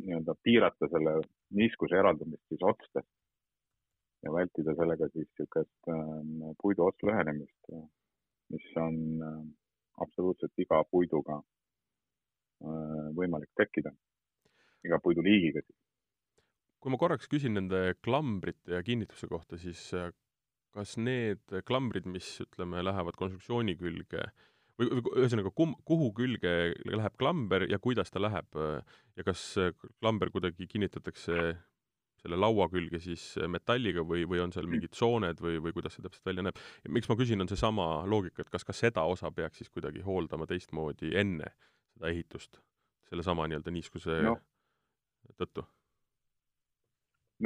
nii-öelda 0.06 0.36
piirata 0.44 0.90
selle 0.92 1.18
niiskuse 1.58 1.98
eraldamist 2.00 2.44
siis 2.50 2.64
otstest 2.74 3.10
ja 4.26 4.34
vältida 4.34 4.76
sellega 4.78 5.10
siis 5.14 5.28
niisugust 5.28 5.90
ähm, 5.90 6.52
puidu 6.62 6.86
otslõhenemist, 6.90 7.72
mis 8.54 8.68
on 8.82 8.98
ähm, 9.28 9.48
absoluutselt 10.04 10.62
iga 10.62 10.84
puiduga 10.92 11.40
äh, 11.42 13.08
võimalik 13.18 13.50
tekkida, 13.58 13.94
iga 14.86 15.02
puiduliigiga 15.04 15.64
siis. 15.66 15.80
kui 16.82 16.94
ma 16.94 17.02
korraks 17.02 17.30
küsin 17.32 17.58
nende 17.58 17.96
klambrite 18.06 18.78
ja 18.78 18.84
kinnituse 18.86 19.30
kohta, 19.32 19.58
siis 19.62 19.88
äh, 19.98 20.12
kas 20.76 20.96
need 20.98 21.42
klambrid, 21.68 22.06
mis 22.08 22.38
ütleme, 22.46 22.84
lähevad 22.86 23.18
konstruktsiooni 23.20 23.76
külge 23.80 24.30
või, 24.82 25.02
või 25.06 25.24
ühesõnaga, 25.24 25.54
kum-, 25.56 25.78
kuhu 25.88 26.12
külge 26.18 26.56
läheb 26.90 27.18
klamber 27.22 27.70
ja 27.70 27.80
kuidas 27.80 28.12
ta 28.12 28.22
läheb 28.22 28.58
ja 29.16 29.28
kas 29.28 29.46
klamber 30.02 30.34
kuidagi 30.34 30.68
kinnitatakse 30.68 31.52
selle 32.22 32.38
laua 32.38 32.68
külge 32.72 33.00
siis 33.02 33.24
äh, 33.40 33.50
metalliga 33.50 34.04
või, 34.08 34.24
või 34.30 34.42
on 34.44 34.54
seal 34.54 34.70
mingid 34.70 34.94
sooned 34.98 35.42
või, 35.42 35.58
või 35.64 35.74
kuidas 35.76 35.98
see 35.98 36.06
täpselt 36.06 36.28
välja 36.30 36.46
näeb. 36.46 36.60
miks 36.94 37.10
ma 37.10 37.18
küsin, 37.20 37.42
on 37.42 37.50
seesama 37.50 37.88
loogika, 38.10 38.44
et 38.44 38.54
kas 38.54 38.66
ka 38.68 38.76
seda 38.78 39.06
osa 39.10 39.32
peaks 39.34 39.62
siis 39.62 39.72
kuidagi 39.74 40.04
hooldama 40.06 40.48
teistmoodi 40.50 41.16
enne 41.18 41.50
seda 41.96 42.12
ehitust, 42.14 42.62
sellesama 43.10 43.48
nii-öelda 43.50 43.74
niiskuse 43.74 44.20
no. 44.28 44.36
tõttu? 45.42 45.66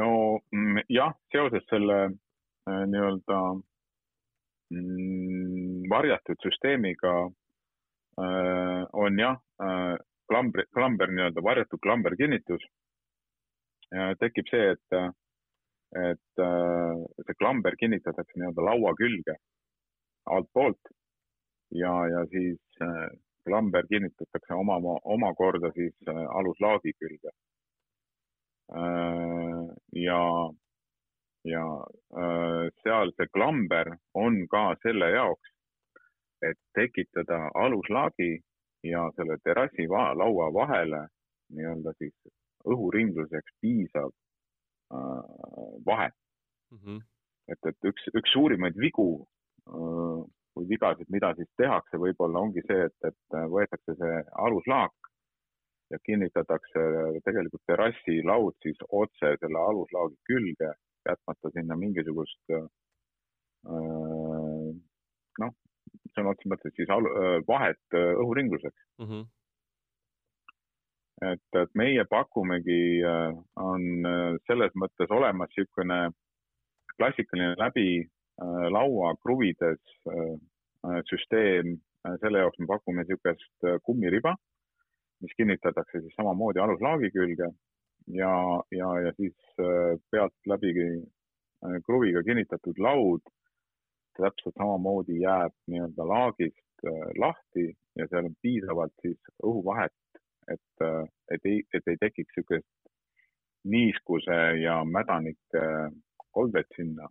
no 0.02 0.10
mm, 0.52 0.84
jah, 0.92 1.16
seoses 1.32 1.64
selle 1.72 2.02
äh, 2.10 2.84
nii-öelda 2.92 3.42
mm, 4.76 5.65
varjatud 5.90 6.40
süsteemiga 6.44 7.14
äh, 8.22 8.84
on 8.94 9.20
jah 9.20 9.40
äh,, 9.62 9.96
klambri, 10.30 10.66
klamber 10.74 11.12
nii-öelda 11.12 11.44
varjatud 11.44 11.80
klamberkinnitus 11.84 12.64
tekib 14.20 14.50
see, 14.50 14.72
et, 14.74 14.98
et 16.10 16.42
äh, 16.42 17.04
see 17.26 17.38
klamber 17.40 17.78
kinnitatakse 17.80 18.40
nii-öelda 18.40 18.66
laua 18.66 18.94
külge 19.00 19.38
altpoolt 20.26 20.92
ja, 21.72 21.94
ja 22.10 22.26
siis 22.32 22.82
äh, 22.82 23.10
klamber 23.46 23.88
kinnitatakse 23.88 24.54
oma, 24.54 24.80
omakorda 25.04 25.72
siis 25.76 25.96
äh, 26.10 26.26
aluslaagi 26.40 26.94
külge. 27.00 27.32
ja, 29.94 30.22
ja 31.46 31.66
seal 32.82 33.12
see 33.14 33.28
klamber 33.38 33.92
on 34.18 34.40
ka 34.50 34.64
selle 34.82 35.12
jaoks, 35.14 35.52
et 36.42 36.60
tekitada 36.76 37.50
aluslaagi 37.54 38.40
ja 38.84 39.10
selle 39.16 39.38
terrassi 39.44 39.88
laua 39.90 40.54
vahele 40.54 41.08
nii-öelda 41.56 41.94
siis 41.98 42.16
õhuringluseks 42.66 43.58
piisav 43.62 44.10
äh, 44.10 45.24
vahe 45.86 46.10
mm. 46.10 46.78
-hmm. 46.78 47.00
et, 47.48 47.60
et 47.72 47.90
üks, 47.92 48.10
üks 48.14 48.34
suurimaid 48.34 48.78
vigu 48.78 49.10
äh, 49.70 50.22
või 50.56 50.70
vigasid, 50.70 51.10
mida 51.10 51.34
siis 51.36 51.50
tehakse, 51.58 51.98
võib-olla 52.00 52.40
ongi 52.40 52.62
see, 52.68 52.86
et, 52.88 52.98
et 53.10 53.38
võetakse 53.52 53.96
see 54.00 54.22
aluslaak 54.46 55.12
ja 55.92 56.00
kinnitatakse 56.04 56.86
tegelikult 57.26 57.64
terrassilaud 57.68 58.56
siis 58.64 58.80
otse 58.90 59.36
selle 59.42 59.60
aluslaagi 59.60 60.16
külge, 60.30 60.72
jätmata 61.10 61.52
sinna 61.54 61.76
mingisugust 61.78 62.56
äh, 62.56 62.66
noh, 65.44 65.54
sõna 66.16 66.34
otseses 66.34 66.52
mõttes 66.52 66.76
siis 66.76 66.92
alu, 66.92 67.12
vahet 67.48 68.00
õhuringluseks. 68.02 68.82
Mm. 69.02 69.10
-hmm 69.10 69.26
et, 71.24 71.48
et 71.56 71.72
meie 71.80 72.04
pakumegi, 72.10 73.00
on 73.56 74.08
selles 74.50 74.74
mõttes 74.76 75.12
olemas 75.16 75.52
niisugune 75.54 76.00
klassikaline 76.96 77.56
läbi 77.60 78.04
laua 78.72 79.14
kruvides 79.24 79.80
süsteem, 81.10 81.78
selle 82.22 82.44
jaoks 82.44 82.60
me 82.60 82.68
pakume 82.70 83.04
niisugust 83.04 83.70
kummiriba, 83.88 84.36
mis 85.24 85.36
kinnitatakse 85.40 86.02
siis 86.02 86.16
samamoodi 86.20 86.62
aluslaagi 86.62 87.12
külge. 87.16 87.50
Ja, 88.14 88.34
ja, 88.76 88.90
ja 89.02 89.12
siis 89.18 89.34
pealt 90.12 90.36
läbi 90.46 90.76
kruviga 91.88 92.22
kinnitatud 92.28 92.78
laud 92.78 93.24
täpselt 94.24 94.56
samamoodi 94.58 95.20
jääb 95.22 95.54
nii-öelda 95.68 96.08
laagist 96.08 96.88
lahti 97.20 97.70
ja 98.00 98.08
seal 98.10 98.28
on 98.30 98.36
piisavalt 98.42 98.94
siis 99.02 99.20
õhuvahet 99.44 99.96
et, 100.48 100.86
et 101.32 101.46
ei, 101.46 101.64
et 101.74 101.88
ei 101.88 101.98
tekiks 102.02 102.38
niisugust 102.38 102.68
niiskuse 103.66 104.38
ja 104.62 104.84
mädanike 104.86 105.64
koldet 106.32 106.68
sinna. 106.76 107.10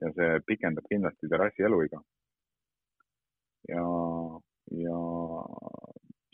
ja 0.00 0.10
see 0.12 0.40
pikendab 0.46 0.84
kindlasti 0.92 1.28
terrassi 1.28 1.62
eluiga. 1.62 2.00
ja, 3.68 3.84
ja 4.84 4.98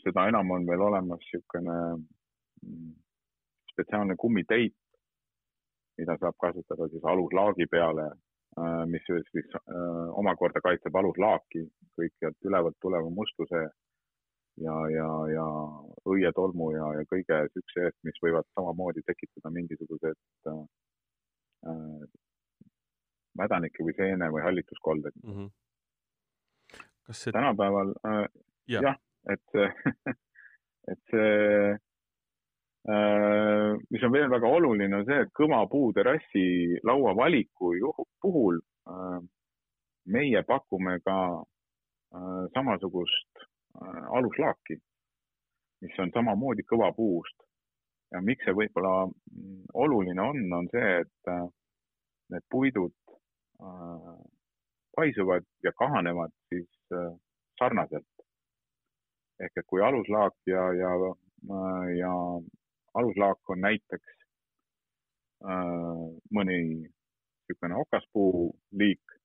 seda 0.03 0.27
enam 0.27 0.51
on 0.51 0.67
veel 0.67 0.81
olemas 0.81 1.23
niisugune 1.23 1.77
mm, 1.95 2.93
spetsiaalne 3.71 4.15
kummiteip, 4.19 4.75
mida 5.97 6.17
saab 6.19 6.35
kasutada 6.45 6.87
siis 6.91 7.03
aluslaagi 7.03 7.67
peale, 7.71 8.07
äh, 8.11 8.32
mis 8.85 9.05
siis 9.07 9.55
äh, 9.55 10.09
omakorda 10.19 10.61
kaitseb 10.61 10.95
aluslaaki 10.95 11.63
kõikjalt 11.97 12.49
ülevalt 12.49 12.77
tuleva 12.81 13.09
mustuse 13.09 13.61
ja, 14.61 14.75
ja, 14.93 15.07
ja 15.33 15.45
õietolmu 16.09 16.71
ja, 16.75 16.89
ja 16.99 17.05
kõige 17.09 17.39
siukse 17.53 17.87
eest, 17.87 17.97
mis 18.07 18.19
võivad 18.23 18.47
samamoodi 18.53 19.01
tekitada 19.07 19.51
mingisugused 19.53 20.19
äh, 20.51 20.59
äh, 21.69 22.03
mädanike 23.39 23.85
või 23.85 23.95
seene 23.97 24.29
või 24.33 24.45
hallituskolded 24.45 25.17
mm. 25.23 25.33
-hmm. 25.37 26.83
kas 27.07 27.23
see 27.23 27.33
tänapäeval 27.33 27.95
äh, 28.09 28.25
jah 28.67 28.89
ja,, 28.89 28.93
et 29.33 29.41
see 29.51 29.71
et 30.93 31.01
see 31.09 31.33
äh, 31.71 31.79
mis 32.83 34.03
on 34.03 34.11
veel 34.11 34.27
väga 34.27 34.49
oluline, 34.57 34.91
on 34.97 35.05
see, 35.07 35.21
et 35.23 35.29
kõva 35.31 35.61
puuterrassi 35.71 36.81
laua 36.83 37.13
valiku 37.15 37.71
puhul 38.21 38.59
äh, 38.91 39.21
meie 40.11 40.41
pakume 40.43 40.97
ka 41.05 41.17
äh, 41.39 42.43
samasugust 42.53 43.47
Äh, 43.81 44.05
aluslaaki, 44.17 44.75
mis 45.81 45.99
on 45.99 46.11
samamoodi 46.13 46.65
kõva 46.69 46.91
puust. 46.95 47.39
ja 48.13 48.19
miks 48.21 48.45
see 48.45 48.53
võib-olla 48.53 49.07
mm, 49.07 49.61
oluline 49.83 50.21
on, 50.21 50.41
on 50.53 50.67
see, 50.69 50.89
et 51.01 51.29
äh, 51.33 51.47
need 52.29 52.43
puidud 52.53 52.93
äh, 53.65 54.11
paisuvad 54.93 55.47
ja 55.65 55.71
kahanevad 55.79 56.35
siis 56.53 56.69
sarnaselt. 57.57 58.27
ehk 59.41 59.57
et 59.57 59.65
kui 59.65 59.81
aluslaak 59.81 60.35
ja, 60.45 60.67
ja, 60.77 60.91
ja 61.97 62.13
aluslaak 62.93 63.49
on 63.49 63.61
näiteks 63.61 64.17
äh, 65.45 66.03
mõni 66.33 66.59
niisugune 67.43 67.75
okaspuu 67.81 68.51
liik 68.79 69.17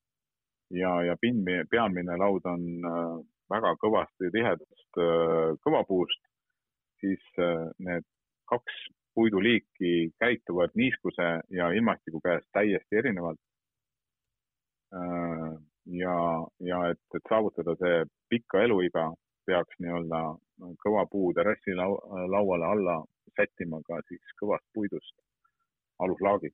ja, 0.71 0.93
ja 1.03 1.17
pind, 1.21 1.49
pealmine 1.71 2.17
laud 2.21 2.47
on 2.51 2.65
äh, 2.93 3.19
väga 3.53 3.75
kõvasti 3.83 4.31
tihedast 4.35 5.01
äh, 5.01 5.57
kõvapuust, 5.65 6.23
siis 7.01 7.25
äh, 7.41 7.69
need 7.79 8.07
kaks 8.49 8.81
puiduliiki 9.15 10.13
käituvad 10.21 10.75
niiskuse 10.79 11.29
ja 11.51 11.71
ilmastiku 11.75 12.21
käes 12.25 12.45
täiesti 12.53 13.01
erinevalt. 13.01 13.41
Äh, 14.95 15.55
ja, 16.01 16.19
ja 16.61 16.83
et, 16.93 17.03
et 17.17 17.25
saavutada 17.29 17.75
see 17.81 18.05
pikka 18.29 18.63
eluiga, 18.65 19.11
peaks 19.49 19.81
nii-öelda 19.81 20.21
kõva 20.85 21.07
puu 21.11 21.33
terrassi 21.37 21.75
lau, 21.77 21.97
lauale 22.29 22.67
alla 22.69 22.99
sättima 23.37 23.81
ka 23.87 24.01
siis 24.09 24.35
kõvast 24.41 24.65
puidust 24.75 25.15
aluslaagi. 25.99 26.51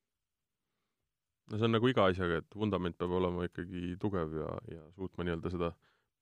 no 1.51 1.57
see 1.57 1.67
on 1.67 1.75
nagu 1.77 1.89
iga 1.89 2.07
asjaga, 2.09 2.41
et 2.41 2.57
vundament 2.57 2.97
peab 2.97 3.13
olema 3.19 3.45
ikkagi 3.45 3.95
tugev 4.01 4.33
ja, 4.39 4.51
ja 4.71 4.83
suutma 4.97 5.25
nii-öelda 5.27 5.51
seda 5.53 5.71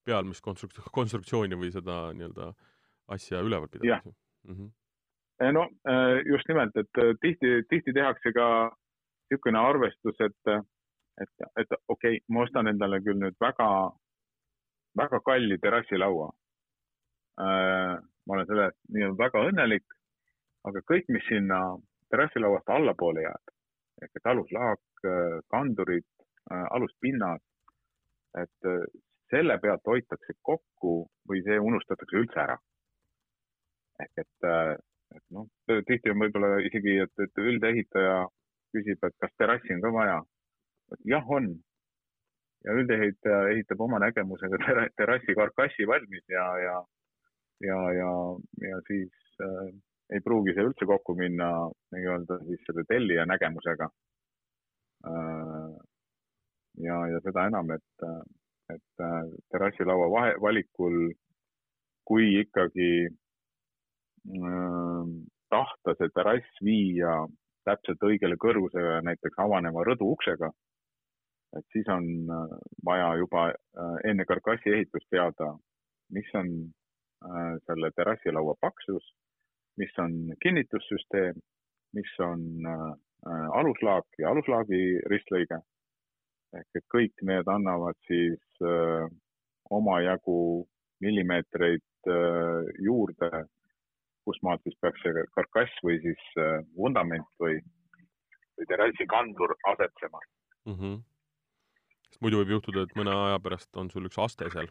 pealmist 0.05 0.43
konstrukt-, 0.43 0.81
konstruktsiooni 0.91 1.59
või 1.59 1.71
seda 1.71 1.97
nii-öelda 2.13 2.51
asja 3.15 3.41
üleval 3.43 3.69
pidada. 3.71 4.01
Mm 4.47 4.55
-hmm. 4.55 5.53
no 5.55 5.63
äh, 5.89 6.19
just 6.27 6.47
nimelt, 6.47 6.75
et 6.75 7.03
äh, 7.03 7.15
tihti, 7.21 7.63
tihti 7.69 7.93
tehakse 7.93 8.33
ka 8.33 8.47
niisugune 9.31 9.59
arvestus, 9.59 10.19
et 10.19 10.53
et, 11.21 11.29
et 11.61 11.69
okei 11.87 12.17
okay,, 12.17 12.19
ma 12.27 12.43
ostan 12.43 12.67
endale 12.67 12.99
küll 13.01 13.19
nüüd 13.21 13.35
väga, 13.39 13.67
väga 14.97 15.19
kalli 15.19 15.57
terrassilaua 15.61 16.31
ma 18.25 18.33
olen 18.35 18.47
selle 18.47 18.67
eest 18.69 18.79
nii-öelda 18.93 19.19
väga 19.19 19.43
õnnelik, 19.49 19.95
aga 20.69 20.83
kõik, 20.91 21.09
mis 21.13 21.25
sinna 21.27 21.59
terrassilauast 22.11 22.69
allapoole 22.69 23.25
jääb, 23.25 23.53
ehk 24.03 24.19
et 24.19 24.29
aluslaak, 24.33 24.83
äh, 25.05 25.39
kandurid 25.53 26.07
äh,, 26.51 26.67
aluspinnas, 26.77 27.41
et 28.41 28.69
äh, 28.69 28.85
selle 29.33 29.57
pealt 29.61 29.85
hoitakse 29.87 30.37
kokku 30.41 30.95
või 31.29 31.41
see 31.45 31.59
unustatakse 31.59 32.19
üldse 32.19 32.39
ära. 32.45 32.57
ehk 34.03 34.23
et, 34.23 34.47
et 35.15 35.23
noh, 35.31 35.45
tihti 35.87 36.11
on 36.11 36.19
võib-olla 36.19 36.57
isegi, 36.65 36.97
et, 37.05 37.13
et 37.21 37.41
üldehitaja 37.41 38.23
küsib, 38.73 39.03
et 39.05 39.15
kas 39.21 39.33
terrassi 39.37 39.75
on 39.75 39.83
ka 39.83 39.91
vaja 39.93 40.17
jah, 41.05 41.29
on. 41.29 41.47
ja 42.65 42.73
üldehitaja 42.79 43.47
ehitab 43.53 43.81
oma 43.83 43.99
nägemusega 43.99 44.59
terrassi 44.97 45.35
karkassi 45.35 45.87
valmis 45.87 46.23
ja, 46.31 46.45
ja, 46.63 46.75
ja, 47.67 47.79
ja, 47.97 48.11
ja 48.69 48.77
siis 48.87 49.41
äh, 49.43 49.73
ei 50.13 50.21
pruugi 50.25 50.51
see 50.55 50.65
üldse 50.67 50.85
kokku 50.89 51.11
minna 51.17 51.47
nii-öelda 51.95 52.33
siis 52.47 52.61
selle 52.67 52.83
tellija 52.89 53.23
nägemusega 53.29 53.87
äh,. 55.09 55.71
ja, 56.87 56.97
ja 57.13 57.17
seda 57.25 57.39
enam, 57.51 57.67
et, 57.77 57.93
et 58.73 58.91
äh, 59.07 59.23
terrassilaua 59.53 60.07
vahe, 60.15 60.31
valikul, 60.41 60.97
kui 62.09 62.25
ikkagi 62.41 62.91
äh, 63.07 63.13
tahta 65.53 65.89
see 65.99 66.09
terrass 66.17 66.49
viia 66.65 67.13
täpselt 67.63 68.01
õigele 68.03 68.35
kõrgusele, 68.41 68.93
näiteks 69.07 69.37
avaneva 69.39 69.79
rõdu 69.87 70.05
uksega 70.17 70.49
et 71.57 71.65
siis 71.73 71.89
on 71.93 72.05
vaja 72.85 73.09
juba 73.21 73.47
enne 74.09 74.25
karkassi 74.25 74.73
ehitust 74.73 75.09
teada, 75.13 75.51
mis 76.13 76.29
on 76.39 76.49
selle 77.67 77.91
terrassilaua 77.95 78.55
paksus, 78.61 79.05
mis 79.81 79.93
on 80.01 80.13
kinnitussüsteem, 80.43 81.39
mis 81.97 82.11
on 82.21 82.43
aluslaak 83.59 84.19
ja 84.19 84.29
aluslaagi 84.33 84.81
ristlõige. 85.11 85.61
ehk 86.53 86.77
et 86.77 86.85
kõik 86.93 87.23
need 87.25 87.47
annavad 87.49 87.97
siis 88.07 88.65
omajagu 89.73 90.67
millimeetreid 91.01 92.09
juurde, 92.85 93.29
kusmaalt 94.27 94.61
siis 94.63 94.77
peaks 94.81 95.01
see 95.01 95.23
karkass 95.33 95.79
või 95.87 95.97
siis 96.03 96.27
vundament 96.77 97.25
või, 97.39 97.57
või 98.57 98.69
terrassi 98.69 99.07
kandur 99.09 99.55
asetsema 99.73 100.21
mm. 100.65 100.77
-hmm 100.77 101.01
sest 102.13 102.21
muidu 102.21 102.43
võib 102.43 102.57
juhtuda, 102.57 102.85
et 102.85 102.97
mõne 102.99 103.13
aja 103.17 103.39
pärast 103.41 103.79
on 103.81 103.89
sul 103.89 104.05
üks 104.05 104.19
aste 104.21 104.49
seal. 104.53 104.69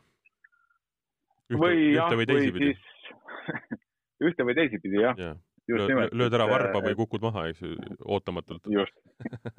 või 1.50 1.92
jah, 1.96 2.12
või 2.14 2.52
siis 2.54 2.84
ühte 4.28 4.46
või 4.46 4.58
teisipidi 4.58 5.02
jah 5.02 5.18
ja. 5.18 5.32
Just 5.70 5.86
nimelt, 5.86 6.10
lööd 6.18 6.34
ära 6.34 6.48
varba 6.50 6.80
või 6.82 6.96
kukud 6.98 7.22
maha, 7.22 7.44
eks 7.52 7.60
ju, 7.62 7.76
ootamatult. 8.02 8.64
just 8.66 8.96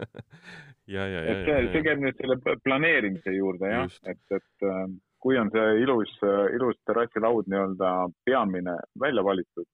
ja, 0.93 1.05
ja, 1.07 1.21
ja. 1.21 1.21
et 1.31 1.45
see, 1.47 1.61
see 1.71 1.83
käib 1.85 2.03
nüüd 2.03 2.19
selle 2.19 2.57
planeerimise 2.65 3.35
juurde 3.37 3.71
jah, 3.71 3.95
et, 4.11 4.19
et 4.35 4.67
äh, 4.67 4.81
kui 5.23 5.39
on 5.39 5.51
see 5.53 5.77
ilus, 5.85 6.11
ilus 6.57 6.81
terrassilaud 6.89 7.47
nii-öelda 7.47 7.93
peamine 8.27 8.75
välja 8.99 9.23
valitud, 9.23 9.69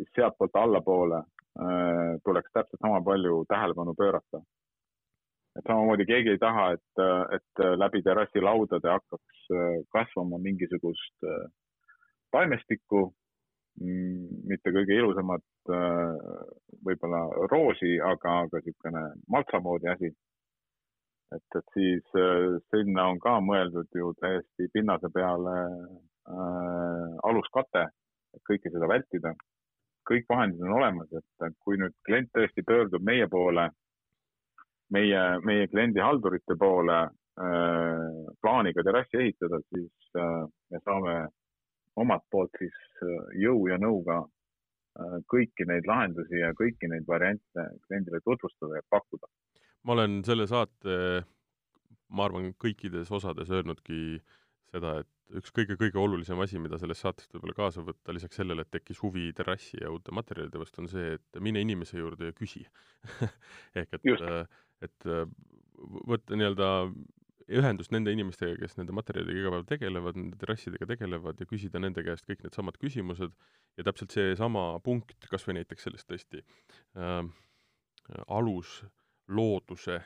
siis 0.00 0.08
sealtpoolt 0.16 0.56
allapoole 0.56 1.20
äh, 1.20 2.16
tuleks 2.24 2.56
täpselt 2.56 2.80
sama 2.80 3.04
palju 3.04 3.44
tähelepanu 3.52 3.94
pöörata 3.98 4.40
et 5.58 5.68
samamoodi 5.68 6.06
keegi 6.08 6.34
ei 6.34 6.40
taha, 6.40 6.70
et, 6.76 7.02
et 7.36 7.64
läbi 7.80 8.02
terrassilaudade 8.04 8.88
hakkaks 8.88 9.42
äh, 9.52 9.74
kasvama 9.94 10.40
mingisugust 10.40 11.26
äh, 11.28 11.50
taimestikku, 12.32 13.10
mitte 13.80 14.72
kõige 14.74 14.98
ilusamat 14.98 15.72
äh, 15.72 16.18
võib-olla 16.84 17.22
roosi, 17.50 17.96
aga, 18.00 18.42
aga 18.46 18.60
niisugune 18.60 19.04
maltsa 19.32 19.60
moodi 19.64 19.88
asi. 19.88 20.12
et, 21.32 21.56
et 21.56 21.72
siis 21.72 22.10
sinna 22.68 23.06
on 23.08 23.18
ka 23.18 23.38
mõeldud 23.40 23.88
ju 23.96 24.12
täiesti 24.20 24.68
pinnase 24.74 25.08
peale 25.14 25.56
äh, 25.62 27.14
aluskate, 27.24 27.86
et 28.34 28.42
kõike 28.50 28.70
seda 28.70 28.88
vältida. 28.88 29.34
kõik 30.10 30.26
vahendid 30.28 30.60
on 30.66 30.76
olemas, 30.80 31.08
et 31.12 31.54
kui 31.64 31.78
nüüd 31.78 31.94
klient 32.04 32.28
tõesti 32.34 32.64
pöördub 32.66 33.02
meie 33.06 33.28
poole 33.30 33.70
meie, 34.92 35.22
meie 35.46 35.68
kliendihaldurite 35.72 36.56
poole 36.60 36.98
äh, 37.02 38.08
plaaniga 38.42 38.84
terrassi 38.86 39.20
ehitada, 39.24 39.60
siis 39.72 40.18
äh, 40.18 40.42
me 40.70 40.82
saame 40.84 41.16
omalt 41.96 42.24
poolt 42.30 42.54
siis 42.58 42.76
äh, 43.02 43.32
jõu 43.42 43.66
ja 43.70 43.78
nõuga 43.80 44.22
äh, 44.22 45.18
kõiki 45.32 45.66
neid 45.68 45.88
lahendusi 45.88 46.40
ja 46.40 46.52
kõiki 46.58 46.90
neid 46.90 47.06
variante 47.08 47.68
kliendile 47.86 48.22
tutvustada 48.24 48.80
ja 48.80 48.86
pakkuda. 48.90 49.30
ma 49.82 49.96
olen 49.96 50.22
selle 50.24 50.46
saate, 50.46 51.24
ma 52.08 52.28
arvan, 52.28 52.52
kõikides 52.54 53.10
osades 53.10 53.50
öelnudki 53.50 54.20
seda, 54.72 55.00
et 55.02 55.38
üks 55.38 55.52
kõige-kõige 55.56 55.98
olulisem 55.98 56.40
asi, 56.44 56.58
mida 56.60 56.78
sellest 56.80 57.04
saatest 57.04 57.32
võib-olla 57.34 57.56
kaasa 57.56 57.84
võtta, 57.84 58.14
lisaks 58.14 58.36
sellele, 58.40 58.64
et 58.64 58.72
tekkis 58.72 59.00
huvi 59.02 59.30
terrassi 59.36 59.80
ja 59.80 59.90
uute 59.92 60.12
materjalide 60.14 60.60
vastu, 60.60 60.82
on 60.84 60.90
see, 60.92 61.16
et 61.16 61.40
mine 61.40 61.60
inimese 61.64 61.98
juurde 61.98 62.30
ja 62.30 62.36
küsi 62.36 62.66
ehk 63.80 63.98
et 63.98 64.04
Just 64.06 64.28
et 64.82 65.06
äh, 65.08 65.26
võtta 66.08 66.36
nii-öelda 66.38 66.68
ühendust 67.58 67.92
nende 67.94 68.12
inimestega, 68.14 68.56
kes 68.60 68.76
nende 68.78 68.94
materjalidega 68.96 69.42
iga 69.42 69.52
päev 69.56 69.66
tegelevad, 69.68 70.18
nende 70.18 70.38
terrassidega 70.40 70.88
tegelevad 70.94 71.40
ja 71.40 71.48
küsida 71.48 71.82
nende 71.82 72.04
käest 72.06 72.26
kõik 72.28 72.44
needsamad 72.46 72.78
küsimused. 72.80 73.34
Ja 73.78 73.86
täpselt 73.88 74.14
seesama 74.14 74.66
punkt, 74.84 75.16
kas 75.30 75.46
või 75.48 75.58
näiteks 75.60 75.88
sellest 75.88 76.08
tõesti 76.10 76.42
äh, 76.42 77.22
aluslooduse 78.28 80.00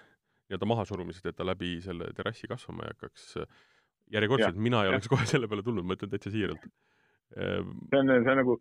nii-öelda 0.46 0.68
mahasurumisest, 0.70 1.26
et 1.26 1.36
ta 1.36 1.46
läbi 1.46 1.76
selle 1.82 2.12
terrassi 2.14 2.46
kasvama 2.50 2.86
ei 2.86 2.94
hakkaks, 2.94 3.30
järjekordselt 4.14 4.54
ja, 4.54 4.62
mina 4.62 4.82
ei 4.82 4.90
ja. 4.90 4.94
oleks 4.94 5.10
kohe 5.12 5.26
selle 5.26 5.48
peale 5.50 5.64
tulnud, 5.66 5.86
ma 5.86 5.96
ütlen 5.98 6.12
täitsa 6.12 6.30
siiralt. 6.30 6.66
Ähm, 7.36 7.72
see 7.90 7.98
on, 7.98 8.12
see 8.12 8.34
on 8.34 8.40
nagu, 8.42 8.58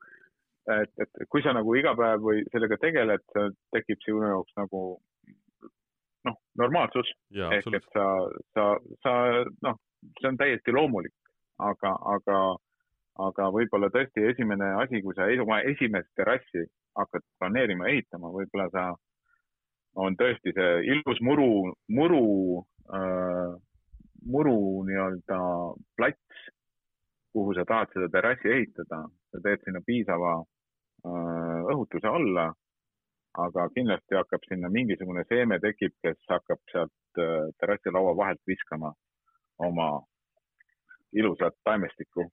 et, 0.81 0.93
et 1.05 1.27
kui 1.29 1.45
sa 1.45 1.53
nagu 1.53 1.75
iga 1.77 1.93
päev 1.97 2.25
või 2.25 2.41
sellega 2.49 2.79
tegeled, 2.81 3.27
tekib 3.75 4.01
sinu 4.05 4.23
jaoks 4.25 4.57
nagu 4.57 4.81
noh, 6.25 6.37
normaalsus. 6.59 7.09
ehk 7.33 7.73
et 7.77 7.87
sa, 7.93 8.05
sa, 8.53 8.65
sa 9.03 9.13
noh, 9.65 9.79
see 10.19 10.29
on 10.29 10.37
täiesti 10.37 10.73
loomulik, 10.75 11.13
aga, 11.59 11.93
aga, 12.15 12.39
aga 13.27 13.49
võib-olla 13.55 13.89
tõesti 13.93 14.25
esimene 14.31 14.73
asi, 14.83 15.01
kui 15.05 15.15
sa 15.17 15.29
oma 15.43 15.61
esimest 15.71 16.11
terrassi 16.17 16.65
hakkad 16.95 17.25
planeerima, 17.39 17.89
ehitama, 17.91 18.31
võib-olla 18.33 18.69
sa, 18.73 18.87
on 20.01 20.17
tõesti 20.19 20.53
see 20.55 20.73
ilus 20.95 21.21
muru, 21.23 21.71
muru 21.87 22.25
äh,, 22.91 23.55
muru 24.25 24.57
nii-öelda 24.87 25.39
plats, 25.97 26.43
kuhu 27.35 27.53
sa 27.55 27.65
tahad 27.67 27.91
seda 27.93 28.09
terrassi 28.11 28.51
ehitada, 28.51 29.03
sa 29.31 29.41
teed 29.43 29.63
sinna 29.63 29.81
piisava 29.85 30.37
äh, 30.39 31.59
õhutuse 31.73 32.09
alla 32.09 32.49
aga 33.43 33.67
kindlasti 33.75 34.17
hakkab 34.17 34.47
sinna 34.47 34.69
mingisugune 34.71 35.25
seeme 35.29 35.59
tekib, 35.63 35.93
kes 36.03 36.17
hakkab 36.31 36.61
sealt 36.71 37.21
äh, 37.21 37.51
terrassilaua 37.59 38.15
vahelt 38.17 38.41
viskama 38.47 38.93
oma 39.59 39.89
ilusat 41.13 41.55
taimestikku. 41.63 42.27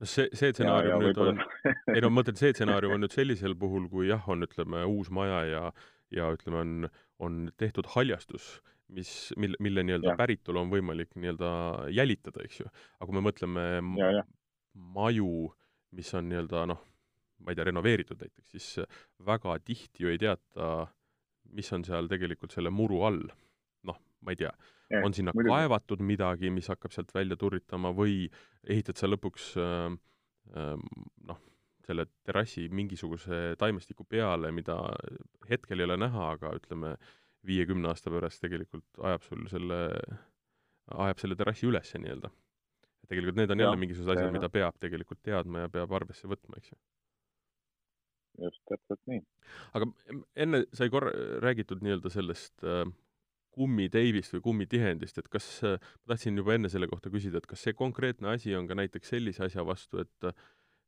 no 0.00 0.06
see, 0.06 0.28
see 0.32 0.52
stsenaarium 0.52 1.04
nüüd 1.08 1.20
on, 1.22 1.42
ei 1.94 2.02
no 2.04 2.10
ma 2.10 2.20
mõtlen, 2.20 2.38
see 2.38 2.54
stsenaarium 2.54 2.96
on 2.96 3.04
nüüd 3.06 3.14
sellisel 3.16 3.56
puhul, 3.58 3.88
kui 3.92 4.10
jah, 4.10 4.26
on 4.32 4.46
ütleme 4.46 4.84
uus 4.90 5.10
maja 5.10 5.44
ja 5.50 5.62
ja 6.14 6.30
ütleme, 6.34 6.62
on, 6.62 6.88
on 7.18 7.38
tehtud 7.58 7.88
haljastus, 7.96 8.60
mis, 8.88 9.10
mille, 9.36 9.58
mille 9.60 9.82
nii-öelda 9.86 10.14
päritolu 10.18 10.62
on 10.62 10.70
võimalik 10.70 11.16
nii-öelda 11.18 11.48
jälitada, 11.94 12.44
eks 12.46 12.60
ju. 12.60 12.68
aga 13.00 13.08
kui 13.08 13.16
me 13.18 13.24
mõtleme 13.26 13.64
ja, 13.98 14.10
ja. 14.20 14.26
maju, 14.94 15.30
mis 15.96 16.12
on 16.14 16.28
nii-öelda 16.30 16.66
noh, 16.70 16.84
ma 17.44 17.52
ei 17.52 17.58
tea, 17.58 17.66
renoveeritud 17.68 18.20
näiteks, 18.22 18.52
siis 18.54 18.68
väga 19.26 19.58
tihti 19.64 20.04
ju 20.04 20.12
ei 20.12 20.20
teata, 20.20 20.86
mis 21.56 21.68
on 21.76 21.84
seal 21.86 22.08
tegelikult 22.10 22.54
selle 22.56 22.72
muru 22.74 23.02
all. 23.06 23.26
noh, 23.86 23.98
ma 24.24 24.34
ei 24.34 24.40
tea, 24.40 24.52
on 25.02 25.14
sinna 25.14 25.34
muidugi. 25.34 25.52
kaevatud 25.54 26.02
midagi, 26.02 26.50
mis 26.50 26.70
hakkab 26.72 26.94
sealt 26.94 27.12
välja 27.14 27.36
turritama 27.38 27.92
või 27.94 28.26
ehitad 28.66 28.98
sa 28.98 29.10
lõpuks 29.10 29.52
äh, 29.62 29.92
äh, 30.56 30.72
noh, 31.28 31.42
selle 31.86 32.08
terrassi 32.26 32.66
mingisuguse 32.72 33.54
taimestiku 33.60 34.06
peale, 34.08 34.50
mida 34.54 34.78
hetkel 35.50 35.80
ei 35.80 35.86
ole 35.86 36.00
näha, 36.02 36.32
aga 36.34 36.50
ütleme, 36.58 36.96
viiekümne 37.46 37.92
aasta 37.92 38.10
pärast 38.10 38.42
tegelikult 38.42 39.04
ajab 39.06 39.22
sul 39.22 39.44
selle, 39.50 39.78
ajab 40.90 41.22
selle 41.22 41.38
terrassi 41.38 41.68
üles 41.68 41.92
nii-öelda. 41.94 42.32
tegelikult 43.06 43.38
need 43.38 43.52
on 43.54 43.60
ja, 43.60 43.68
jälle 43.68 43.78
mingisugused 43.78 44.16
asjad, 44.16 44.32
mida 44.34 44.50
peab 44.50 44.80
tegelikult 44.82 45.20
teadma 45.22 45.66
ja 45.66 45.70
peab 45.70 45.92
arvesse 45.94 46.26
võtma, 46.26 46.58
eks 46.58 46.72
ju 46.72 46.78
just, 48.42 48.62
täpselt 48.68 49.02
nii. 49.10 49.22
aga 49.78 49.88
enne 50.44 50.64
sai 50.76 50.90
korra 50.92 51.12
räägitud 51.44 51.82
nii-öelda 51.84 52.12
sellest 52.12 52.64
äh, 52.66 52.84
kummiteibist 53.56 54.34
või 54.36 54.44
kummitihendist, 54.50 55.18
et 55.20 55.28
kas, 55.32 55.46
äh, 55.64 55.78
ma 56.04 56.12
tahtsin 56.12 56.36
juba 56.36 56.56
enne 56.56 56.70
selle 56.72 56.88
kohta 56.90 57.12
küsida, 57.12 57.40
et 57.40 57.48
kas 57.48 57.64
see 57.64 57.76
konkreetne 57.76 58.34
asi 58.34 58.54
on 58.56 58.68
ka 58.68 58.76
näiteks 58.76 59.14
sellise 59.14 59.46
asja 59.48 59.64
vastu, 59.66 60.04
et 60.04 60.30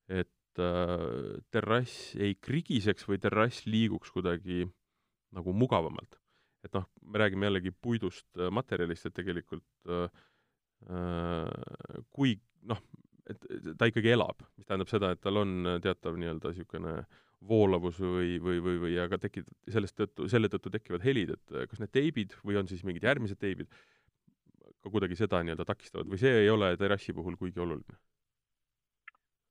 et 0.09 0.63
äh, 0.65 1.39
terrass 1.53 2.15
ei 2.17 2.37
krigiseks 2.41 3.09
või 3.09 3.21
terrass 3.23 3.67
liiguks 3.69 4.13
kuidagi 4.13 4.67
nagu 5.37 5.53
mugavamalt? 5.53 6.19
et 6.67 6.75
noh, 6.75 6.89
me 7.07 7.21
räägime 7.23 7.47
jällegi 7.47 7.71
puidust 7.73 8.27
äh, 8.37 8.51
materjalist, 8.53 9.07
et 9.07 9.15
tegelikult 9.17 9.89
äh, 9.89 10.09
äh 10.89 12.03
kui 12.13 12.35
noh, 12.69 12.81
et 13.29 13.45
ta 13.79 13.89
ikkagi 13.89 14.13
elab, 14.13 14.43
mis 14.57 14.67
tähendab 14.67 14.91
seda, 14.91 15.13
et 15.13 15.21
tal 15.23 15.41
on 15.41 15.79
teatav 15.85 16.17
nii-öelda 16.19 16.53
niisugune 16.53 16.95
äh, 16.99 17.19
voolavus 17.47 18.01
või, 18.03 18.37
või, 18.43 18.59
või, 18.63 18.79
või 18.83 18.99
aga 18.99 19.19
tekib 19.23 19.47
sellest 19.71 19.97
tõttu, 19.99 20.27
selle 20.31 20.51
tõttu 20.51 20.73
tekivad 20.75 21.05
helid, 21.07 21.37
et 21.37 21.55
äh, 21.55 21.67
kas 21.71 21.81
need 21.83 21.93
teibid 21.95 22.35
või 22.43 22.59
on 22.59 22.69
siis 22.71 22.83
mingid 22.87 23.07
järgmised 23.07 23.39
teibid 23.39 23.71
ka 24.83 24.91
kuidagi 24.91 25.19
seda 25.19 25.43
nii-öelda 25.43 25.67
takistavad 25.69 26.11
või 26.11 26.19
see 26.21 26.35
ei 26.43 26.51
ole 26.51 26.73
terrassi 26.79 27.15
puhul 27.15 27.39
kuigi 27.39 27.63
oluline? 27.63 27.99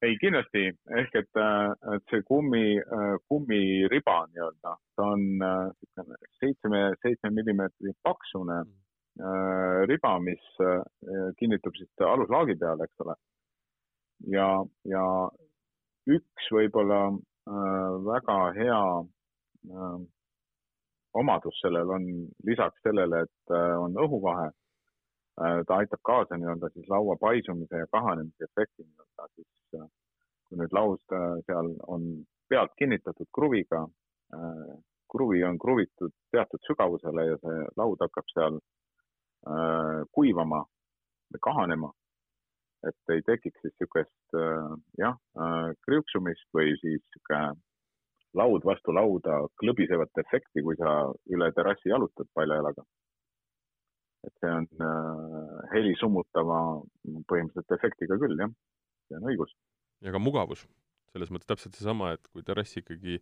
ei, 0.05 0.13
kindlasti, 0.21 0.67
ehk 0.99 1.15
et, 1.21 1.39
äh, 1.41 1.71
et 1.95 2.11
see 2.11 2.25
kummi, 2.27 2.75
äh, 2.81 3.15
kummiriba 3.31 4.17
nii-öelda, 4.33 4.75
ta 4.99 5.07
on 5.15 5.23
niisugune 5.39 6.19
seitsme, 6.41 6.83
seitsme 7.05 7.31
millimeetri 7.39 7.95
paksune 8.03 8.59
mm. 8.65 8.75
riba, 9.89 10.11
mis 10.21 10.43
kinnitub 11.39 11.73
siis 11.79 12.05
aluslaagi 12.05 12.53
peale, 12.61 12.85
eks 12.85 13.05
ole. 13.05 13.15
ja, 14.35 14.51
ja 14.85 15.05
üks 16.13 16.51
võib-olla 16.53 16.99
Äh, 17.09 17.36
väga 17.47 18.37
hea 18.55 18.83
äh, 19.71 19.99
omadus 21.13 21.59
sellel 21.61 21.89
on 21.89 22.07
lisaks 22.43 22.81
sellele, 22.83 23.21
et 23.23 23.53
äh, 23.55 23.75
on 23.79 23.95
õhuvahe, 24.05 24.51
ta 25.37 25.75
aitab 25.77 25.99
kaasa 26.01 26.37
nii-öelda 26.37 26.71
siis 26.73 26.87
laua 26.89 27.13
paisumise 27.21 27.77
ja 27.83 27.87
kahanemise 27.93 28.47
efekti 28.47 28.81
nii-öelda 28.81 29.27
siis 29.35 29.83
kui 30.49 30.57
nüüd 30.57 30.71
laud 30.73 31.13
seal 31.45 31.69
on 31.93 32.07
pealt 32.49 32.73
kinnitatud 32.81 33.29
kruviga, 33.37 33.83
kruvi 35.13 35.43
on 35.45 35.59
kruvitud 35.61 36.15
teatud 36.33 36.65
sügavusele 36.65 37.27
ja 37.27 37.37
see 37.43 37.59
laud 37.77 38.01
hakkab 38.01 38.33
seal 38.33 38.57
kuivama 40.17 40.63
või 41.29 41.43
kahanema 41.49 41.91
et 42.89 43.13
ei 43.13 43.23
tekiks 43.27 43.61
siis 43.61 43.73
niisugust 43.73 44.37
äh, 44.37 44.75
jah, 45.01 45.17
äh, 45.39 45.71
kriuksumist 45.85 46.47
või 46.55 46.75
siis 46.81 47.01
niisugune 47.01 47.55
laud 48.37 48.65
vastu 48.67 48.93
lauda 48.93 49.39
klõbisevat 49.61 50.21
efekti, 50.21 50.61
kui 50.65 50.77
sa 50.79 50.93
üle 51.33 51.49
terrassi 51.55 51.89
jalutad 51.89 52.29
paljajalaga. 52.37 52.83
et 54.27 54.33
see 54.41 54.51
on 54.51 54.65
äh, 54.83 55.57
heli 55.73 55.93
summutava 55.99 56.59
põhimõtteliselt 57.31 57.75
efektiga 57.77 58.17
küll, 58.19 58.35
jah, 58.41 58.51
see 59.07 59.19
on 59.19 59.29
õigus. 59.31 59.53
ja 60.03 60.11
ka 60.11 60.19
mugavus, 60.19 60.65
selles 61.13 61.31
mõttes 61.31 61.49
täpselt 61.49 61.77
seesama, 61.77 62.13
et 62.17 62.27
kui 62.33 62.43
terrass 62.43 62.79
ikkagi 62.81 63.21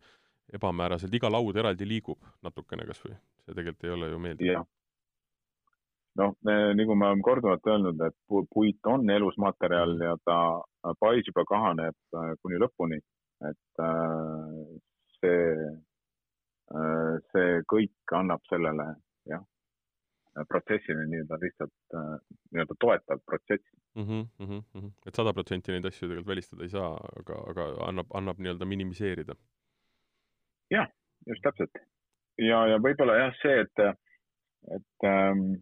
ebamääraselt, 0.53 1.13
iga 1.13 1.29
laud 1.29 1.57
eraldi 1.57 1.87
liigub 1.89 2.25
natukene 2.45 2.85
kas 2.89 3.03
või, 3.05 3.15
see 3.45 3.53
tegelikult 3.53 3.85
ei 3.85 3.95
ole 3.97 4.09
ju 4.11 4.23
meeldiv 4.27 4.65
noh, 6.19 6.35
nagu 6.79 6.95
me 6.95 7.07
oleme 7.09 7.25
korduvalt 7.25 7.67
öelnud, 7.67 8.01
et 8.07 8.15
puit 8.53 8.87
on 8.91 9.09
elus 9.09 9.37
materjal 9.41 9.97
ja 10.01 10.15
ta 10.23 10.37
paisub 10.99 11.41
ja 11.41 11.45
kahaneb 11.49 11.97
äh, 12.15 12.31
kuni 12.41 12.59
lõpuni, 12.61 12.99
et 13.49 13.83
äh, 13.83 14.53
see, 15.17 15.41
äh, 16.75 17.17
see 17.31 17.59
kõik 17.71 18.15
annab 18.19 18.45
sellele 18.49 18.87
jah, 19.31 19.43
protsessile 20.51 21.05
nii-öelda 21.07 21.39
lihtsalt 21.39 21.95
nii-öelda 21.95 22.75
toetav 22.79 23.21
protsess 23.25 23.63
mm. 23.95 24.03
-hmm, 24.03 24.25
mm 24.39 24.63
-hmm. 24.73 24.89
et 25.07 25.15
sada 25.15 25.33
protsenti 25.33 25.71
neid 25.71 25.85
asju 25.87 26.09
tegelikult 26.09 26.27
välistada 26.27 26.63
ei 26.63 26.69
saa, 26.69 26.89
aga, 27.19 27.37
aga 27.51 27.67
annab, 27.87 28.11
annab 28.13 28.39
nii-öelda 28.39 28.65
minimiseerida. 28.65 29.35
jah, 30.71 30.89
just 31.27 31.41
täpselt. 31.41 31.71
ja, 32.37 32.67
ja 32.67 32.77
võib-olla 32.77 33.15
jah, 33.15 33.33
see, 33.41 33.61
et, 33.61 33.85
et 34.75 35.07
ähm, 35.07 35.55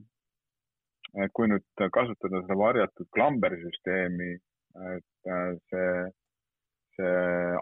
kui 1.38 1.47
nüüd 1.49 1.86
kasutada 1.93 2.41
seda 2.41 2.57
varjatud 2.57 3.09
klambersüsteemi, 3.14 4.32
et 4.93 5.30
äh, 5.30 5.51
see, 5.70 5.89
see 6.97 7.18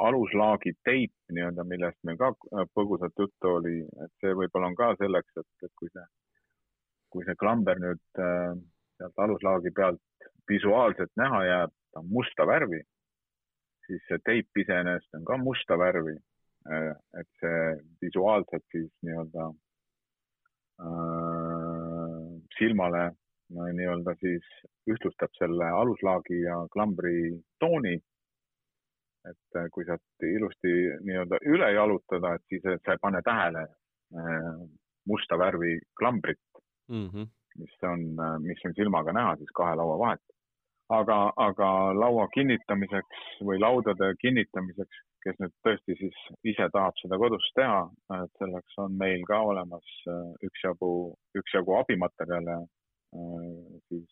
aluslaagi 0.08 0.74
teip 0.88 1.14
nii-öelda, 1.36 1.66
millest 1.68 2.00
meil 2.08 2.20
ka 2.22 2.32
põgusalt 2.78 3.18
juttu 3.20 3.56
oli, 3.58 3.82
et 4.06 4.14
see 4.24 4.36
võib-olla 4.38 4.72
on 4.72 4.78
ka 4.80 4.94
selleks, 5.02 5.36
et, 5.44 5.50
et 5.68 5.74
kui 5.80 5.92
see, 5.92 6.06
kui 7.12 7.28
see 7.28 7.36
klamber 7.44 7.82
nüüd 7.84 8.24
äh, 8.24 8.56
sealt 9.02 9.26
aluslaagi 9.26 9.74
pealt 9.76 10.32
visuaalselt 10.50 11.12
näha 11.20 11.44
jääb, 11.48 11.76
ta 11.92 12.00
on 12.00 12.12
musta 12.12 12.48
värvi, 12.48 12.82
siis 13.88 14.04
see 14.08 14.20
teip 14.28 14.64
iseenesest 14.64 15.20
on 15.20 15.28
ka 15.28 15.40
musta 15.42 15.78
värvi. 15.80 16.16
Äh, 16.72 16.94
et 17.18 17.30
see 17.42 17.62
visuaalselt 18.06 18.64
siis 18.72 18.92
nii-öelda 19.02 19.48
äh, 20.86 22.28
silmale 22.60 23.10
nii-öelda 23.52 24.16
siis 24.20 24.48
ühtlustab 24.90 25.34
selle 25.38 25.68
aluslaagi 25.82 26.42
ja 26.42 26.56
klambri 26.74 27.42
tooni. 27.60 28.00
et 29.30 29.58
äh, 29.58 29.68
kui 29.72 29.86
sealt 29.86 30.24
ilusti 30.26 30.72
nii-öelda 31.06 31.38
üle 31.46 31.68
jalutada, 31.76 32.34
et 32.34 32.42
siis 32.50 32.64
et 32.66 32.82
sa 32.86 32.96
ei 32.96 33.02
pane 33.02 33.20
tähele 33.22 33.62
äh, 33.62 34.48
musta 35.06 35.38
värvi 35.38 35.76
klambrit 36.00 36.42
mm, 36.90 37.08
-hmm. 37.08 37.28
mis 37.60 37.76
on, 37.84 38.02
äh, 38.26 38.40
mis 38.40 38.66
on 38.66 38.74
silmaga 38.74 39.14
näha 39.14 39.36
siis 39.36 39.52
kahe 39.60 39.76
laua 39.76 40.00
vahet. 40.00 40.26
aga, 40.90 41.34
aga 41.36 41.70
laua 42.00 42.28
kinnitamiseks 42.34 43.22
või 43.48 43.60
laudade 43.60 44.14
kinnitamiseks, 44.22 44.98
kes 45.24 45.38
nüüd 45.40 45.54
tõesti 45.68 45.96
siis 46.00 46.18
ise 46.44 46.70
tahab 46.74 46.98
seda 47.02 47.18
kodus 47.18 47.46
teha, 47.56 47.90
et 48.24 48.34
selleks 48.42 48.78
on 48.78 48.98
meil 49.04 49.22
ka 49.30 49.40
olemas 49.40 49.88
üksjagu, 50.50 50.92
üksjagu 51.38 51.78
abimaterjale 51.78 52.58
siis 53.90 54.10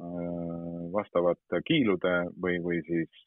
äh, 0.00 0.92
vastavate 0.92 1.62
kiilude 1.66 2.14
või, 2.42 2.58
või 2.64 2.82
siis 2.86 3.26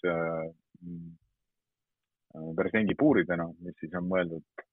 versengipuuridena, 2.58 3.48
äh, 3.50 3.60
mis 3.64 3.78
siis 3.80 3.96
on 4.00 4.10
mõeldud 4.10 4.66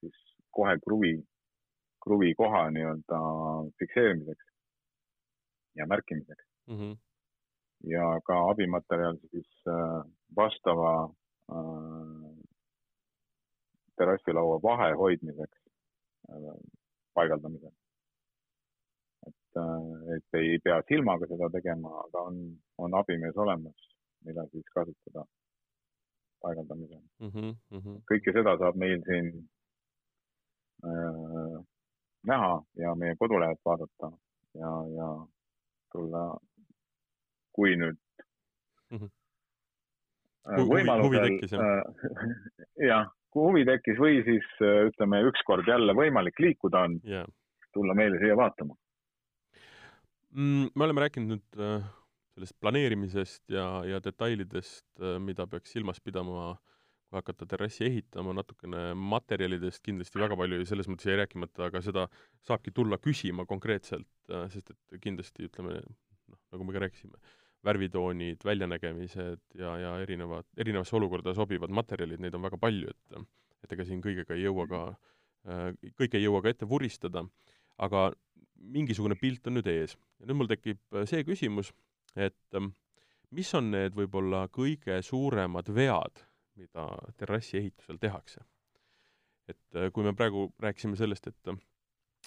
siis 0.00 0.18
kohe 0.54 0.76
kruvi, 0.82 1.16
kruvi 2.02 2.34
koha 2.38 2.68
nii-öelda 2.74 3.20
fikseerimiseks 3.78 4.46
ja 5.78 5.86
märkimiseks 5.86 6.44
mm. 6.70 6.76
-hmm. 6.76 6.94
ja 7.90 8.20
ka 8.26 8.38
abimaterjal 8.50 9.18
siis 9.30 9.50
vastava 10.36 10.92
terrassilaua 13.98 14.62
vahe 14.62 14.92
hoidmiseks 15.02 15.58
paigaldamisel 17.14 17.74
et, 19.48 19.60
äh, 19.62 20.16
et 20.16 20.34
ei 20.40 20.58
pea 20.64 20.82
silmaga 20.88 21.26
seda 21.26 21.48
tegema, 21.50 21.88
aga 22.04 22.22
on, 22.30 22.40
on 22.78 22.94
abimees 22.94 23.36
olemas, 23.36 23.88
mida 24.24 24.44
siis 24.52 24.64
kasutada 24.74 25.24
paigaldamisel 26.42 27.00
mm. 27.20 27.28
-hmm, 27.28 27.54
mm 27.70 27.78
-hmm. 27.78 28.00
kõike 28.12 28.32
seda 28.32 28.56
saab 28.58 28.76
meil 28.76 29.02
siin 29.06 29.48
äh, 30.84 31.64
näha 32.26 32.62
ja 32.76 32.94
meie 32.94 33.16
kodulehelt 33.16 33.60
vaadata 33.64 34.12
ja, 34.54 34.70
ja 34.96 35.08
tulla, 35.92 36.38
kui 37.52 37.76
nüüd 37.76 37.96
Mhm. 38.90 39.04
Äh, 40.48 40.56
Hu- 40.56 40.64
huvi- 40.64 40.80
võimalusel 40.80 41.40
jah? 41.52 41.60
äh, 41.60 41.82
jah, 42.90 43.10
kui 43.30 43.42
huvi 43.44 43.64
tekkis 43.68 43.98
või 44.00 44.22
siis 44.24 44.46
äh, 44.64 44.86
ütleme, 44.88 45.20
ükskord 45.28 45.68
jälle 45.68 45.92
võimalik 45.92 46.38
liikuda 46.40 46.78
on, 46.88 47.00
jaa 47.04 47.26
tulla 47.72 47.94
meile 47.94 48.18
siia 48.18 48.36
vaatama. 48.36 48.74
mm,. 50.34 50.70
me 50.74 50.84
oleme 50.84 51.04
rääkinud 51.04 51.34
nüüd 51.34 51.60
äh, 51.62 51.86
sellest 52.36 52.56
planeerimisest 52.62 53.54
ja, 53.54 53.66
ja 53.88 54.00
detailidest 54.04 54.86
äh,, 55.00 55.18
mida 55.22 55.46
peaks 55.50 55.72
silmas 55.74 56.00
pidama, 56.04 56.52
kui 57.08 57.18
hakata 57.18 57.46
terrassi 57.48 57.86
ehitama, 57.88 58.34
natukene 58.36 58.92
materjalidest 58.94 59.82
kindlasti 59.84 60.20
väga 60.20 60.36
palju 60.38 60.60
ja 60.60 60.68
selles 60.68 60.90
mõttes 60.90 61.08
jäi 61.08 61.18
rääkimata, 61.22 61.70
aga 61.70 61.82
seda 61.84 62.06
saabki 62.46 62.74
tulla 62.76 63.00
küsima 63.02 63.46
konkreetselt 63.48 64.08
äh,, 64.32 64.46
sest 64.52 64.74
et 64.74 65.02
kindlasti 65.04 65.48
ütleme, 65.48 65.80
noh, 66.28 66.40
nagu 66.52 66.68
me 66.68 66.76
ka 66.76 66.84
rääkisime, 66.84 67.20
värvitoonid, 67.66 68.44
väljanägemised 68.46 69.42
ja, 69.58 69.74
ja 69.82 69.96
erinevad, 70.04 70.46
erinevasse 70.56 70.94
olukorda 70.96 71.34
sobivad 71.34 71.72
materjalid, 71.74 72.20
neid 72.22 72.36
on 72.38 72.46
väga 72.46 72.60
palju, 72.60 72.94
et 72.94 73.20
et 73.66 73.72
ega 73.74 73.82
siin 73.82 73.98
kõigega 73.98 74.36
ei 74.36 74.44
jõua 74.44 74.68
ka 74.70 74.80
äh,, 74.92 75.72
kõike 75.98 76.20
ei 76.20 76.28
jõua 76.28 76.44
ka 76.44 76.52
ette 76.52 76.68
vuristada, 76.70 77.24
aga 77.82 78.10
mingisugune 78.58 79.16
pilt 79.18 79.46
on 79.46 79.58
nüüd 79.58 79.68
ees. 79.70 79.96
ja 80.18 80.28
nüüd 80.28 80.40
mul 80.40 80.50
tekib 80.50 80.80
äh, 80.94 81.06
see 81.08 81.24
küsimus, 81.26 81.72
et 82.16 82.58
ähm, 82.58 82.72
mis 83.34 83.50
on 83.54 83.70
need 83.72 83.96
võib-olla 83.96 84.46
kõige 84.52 85.00
suuremad 85.04 85.70
vead, 85.74 86.22
mida 86.58 86.88
terrassi 87.20 87.58
ehitusel 87.62 88.00
tehakse? 88.02 88.44
et 89.48 89.78
äh, 89.80 89.90
kui 89.94 90.04
me 90.04 90.12
praegu 90.16 90.50
rääkisime 90.60 90.98
sellest, 91.00 91.30
et 91.30 91.52
äh, 91.52 91.60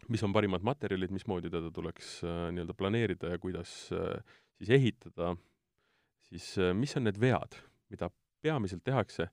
mis 0.10 0.24
on 0.26 0.34
parimad 0.34 0.64
materjalid, 0.66 1.12
mismoodi 1.14 1.52
teda 1.52 1.70
tuleks 1.74 2.22
nii-öelda 2.24 2.74
planeerida 2.74 3.34
ja 3.34 3.38
kuidas 3.38 3.74
siis 3.92 4.70
ehitada, 4.72 5.36
siis 6.26 6.48
mis 6.80 6.96
on 6.98 7.06
need 7.06 7.20
vead, 7.22 7.58
mida 7.92 8.10
peamiselt 8.42 8.82
tehakse 8.88 9.28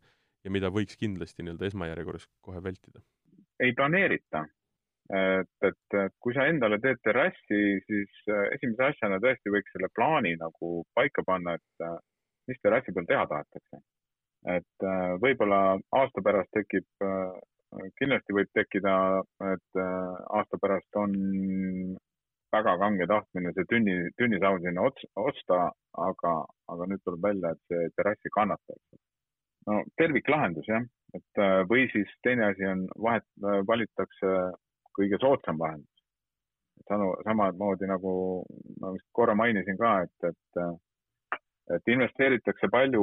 ja 0.44 0.52
mida 0.52 0.68
võiks 0.74 0.98
kindlasti 0.98 1.46
nii-öelda 1.46 1.70
esmajärjekorras 1.70 2.26
kohe 2.44 2.60
vältida? 2.62 3.00
ei 3.62 3.72
planeerita. 3.72 4.44
Et, 5.08 5.48
et 5.64 5.98
kui 6.20 6.34
sa 6.36 6.46
endale 6.50 6.78
teed 6.84 7.00
terrassi, 7.04 7.60
siis 7.86 8.24
äh, 8.28 8.48
esimese 8.56 8.90
asjana 8.90 9.20
tõesti 9.24 9.52
võiks 9.52 9.72
selle 9.72 9.88
plaani 9.96 10.34
nagu 10.40 10.82
paika 10.96 11.24
panna, 11.26 11.56
et 11.56 11.86
äh, 11.86 11.94
mis 12.50 12.60
terrassi 12.62 12.92
peal 12.92 13.08
teha 13.08 13.24
tahetakse. 13.30 13.80
et 14.56 14.84
äh, 14.84 15.14
võib-olla 15.22 15.78
aasta 15.96 16.22
pärast 16.22 16.52
tekib, 16.54 16.86
kindlasti 18.00 18.32
võib 18.32 18.48
tekkida, 18.56 18.92
et 19.52 19.80
aasta 19.80 20.56
pärast 20.62 20.96
on 20.96 21.16
väga 22.54 22.78
kange 22.80 23.06
tahtmine 23.10 23.52
see 23.52 23.66
tünni, 23.68 23.96
tünnisaun 24.16 24.62
sinna 24.62 24.86
ots, 24.88 25.04
osta, 25.20 25.58
aga, 26.00 26.32
aga 26.72 26.86
nüüd 26.88 27.02
tuleb 27.04 27.26
välja, 27.26 27.50
et 27.52 27.60
see 27.68 27.90
terrass 27.98 28.24
ei 28.24 28.32
kannata. 28.32 28.78
no 29.68 29.82
terviklahendus 30.00 30.70
jah, 30.70 30.86
et 31.18 31.42
või 31.68 31.84
siis 31.92 32.08
teine 32.24 32.46
asi 32.54 32.64
on 32.70 32.86
vahet, 33.04 33.26
valitakse 33.68 34.32
kõige 34.98 35.20
soodsam 35.22 35.60
lahendus. 35.62 36.04
sanu, 36.88 37.08
samamoodi 37.24 37.88
nagu 37.90 38.12
ma 38.80 38.92
vist 38.94 39.08
korra 39.12 39.34
mainisin 39.34 39.76
ka, 39.76 39.94
et, 40.06 40.30
et, 40.30 40.78
et 41.76 41.92
investeeritakse 41.94 42.70
palju 42.72 43.02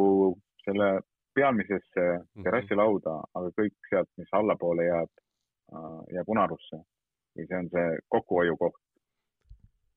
selle 0.64 0.90
pealmisesse 1.36 2.06
terrassilauda, 2.44 3.20
aga 3.36 3.52
kõik 3.60 3.90
sealt, 3.90 4.10
mis 4.18 4.32
allapoole 4.34 4.88
jääb, 4.88 5.12
jääb 6.16 6.32
unarusse 6.32 6.80
või 7.36 7.48
see 7.50 7.60
on 7.60 7.70
see 7.74 7.88
kokkuhoiukoht 8.16 8.82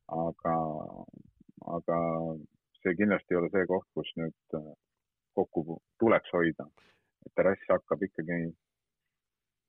aga, 0.08 0.54
aga 1.76 1.98
see 2.82 2.96
kindlasti 3.00 3.34
ei 3.34 3.40
ole 3.40 3.50
see 3.52 3.66
koht, 3.70 3.88
kus 3.96 4.10
nüüd 4.20 4.56
äh, 4.58 4.70
kokku 5.38 5.80
tuleks 6.00 6.32
hoida. 6.32 6.68
terrass 7.36 7.68
hakkab 7.68 8.02
ikkagi, 8.02 8.38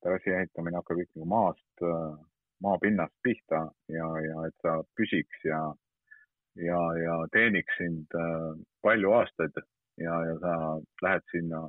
terrassi 0.03 0.33
ehitamine 0.35 0.79
hakkab 0.79 1.01
ikkagi 1.03 1.27
maast, 1.27 1.83
äh, 1.83 2.15
maapinnast 2.63 3.15
pihta 3.23 3.65
ja, 3.91 4.07
ja 4.23 4.47
et 4.47 4.55
ta 4.63 4.79
püsiks 4.99 5.45
ja, 5.47 5.59
ja, 6.69 6.79
ja 7.03 7.19
teeniks 7.35 7.77
sind 7.81 8.17
äh, 8.19 8.49
palju 8.85 9.13
aastaid 9.19 9.61
ja, 9.99 10.15
ja 10.29 10.35
sa 10.43 10.55
lähed 11.05 11.25
sinna 11.31 11.61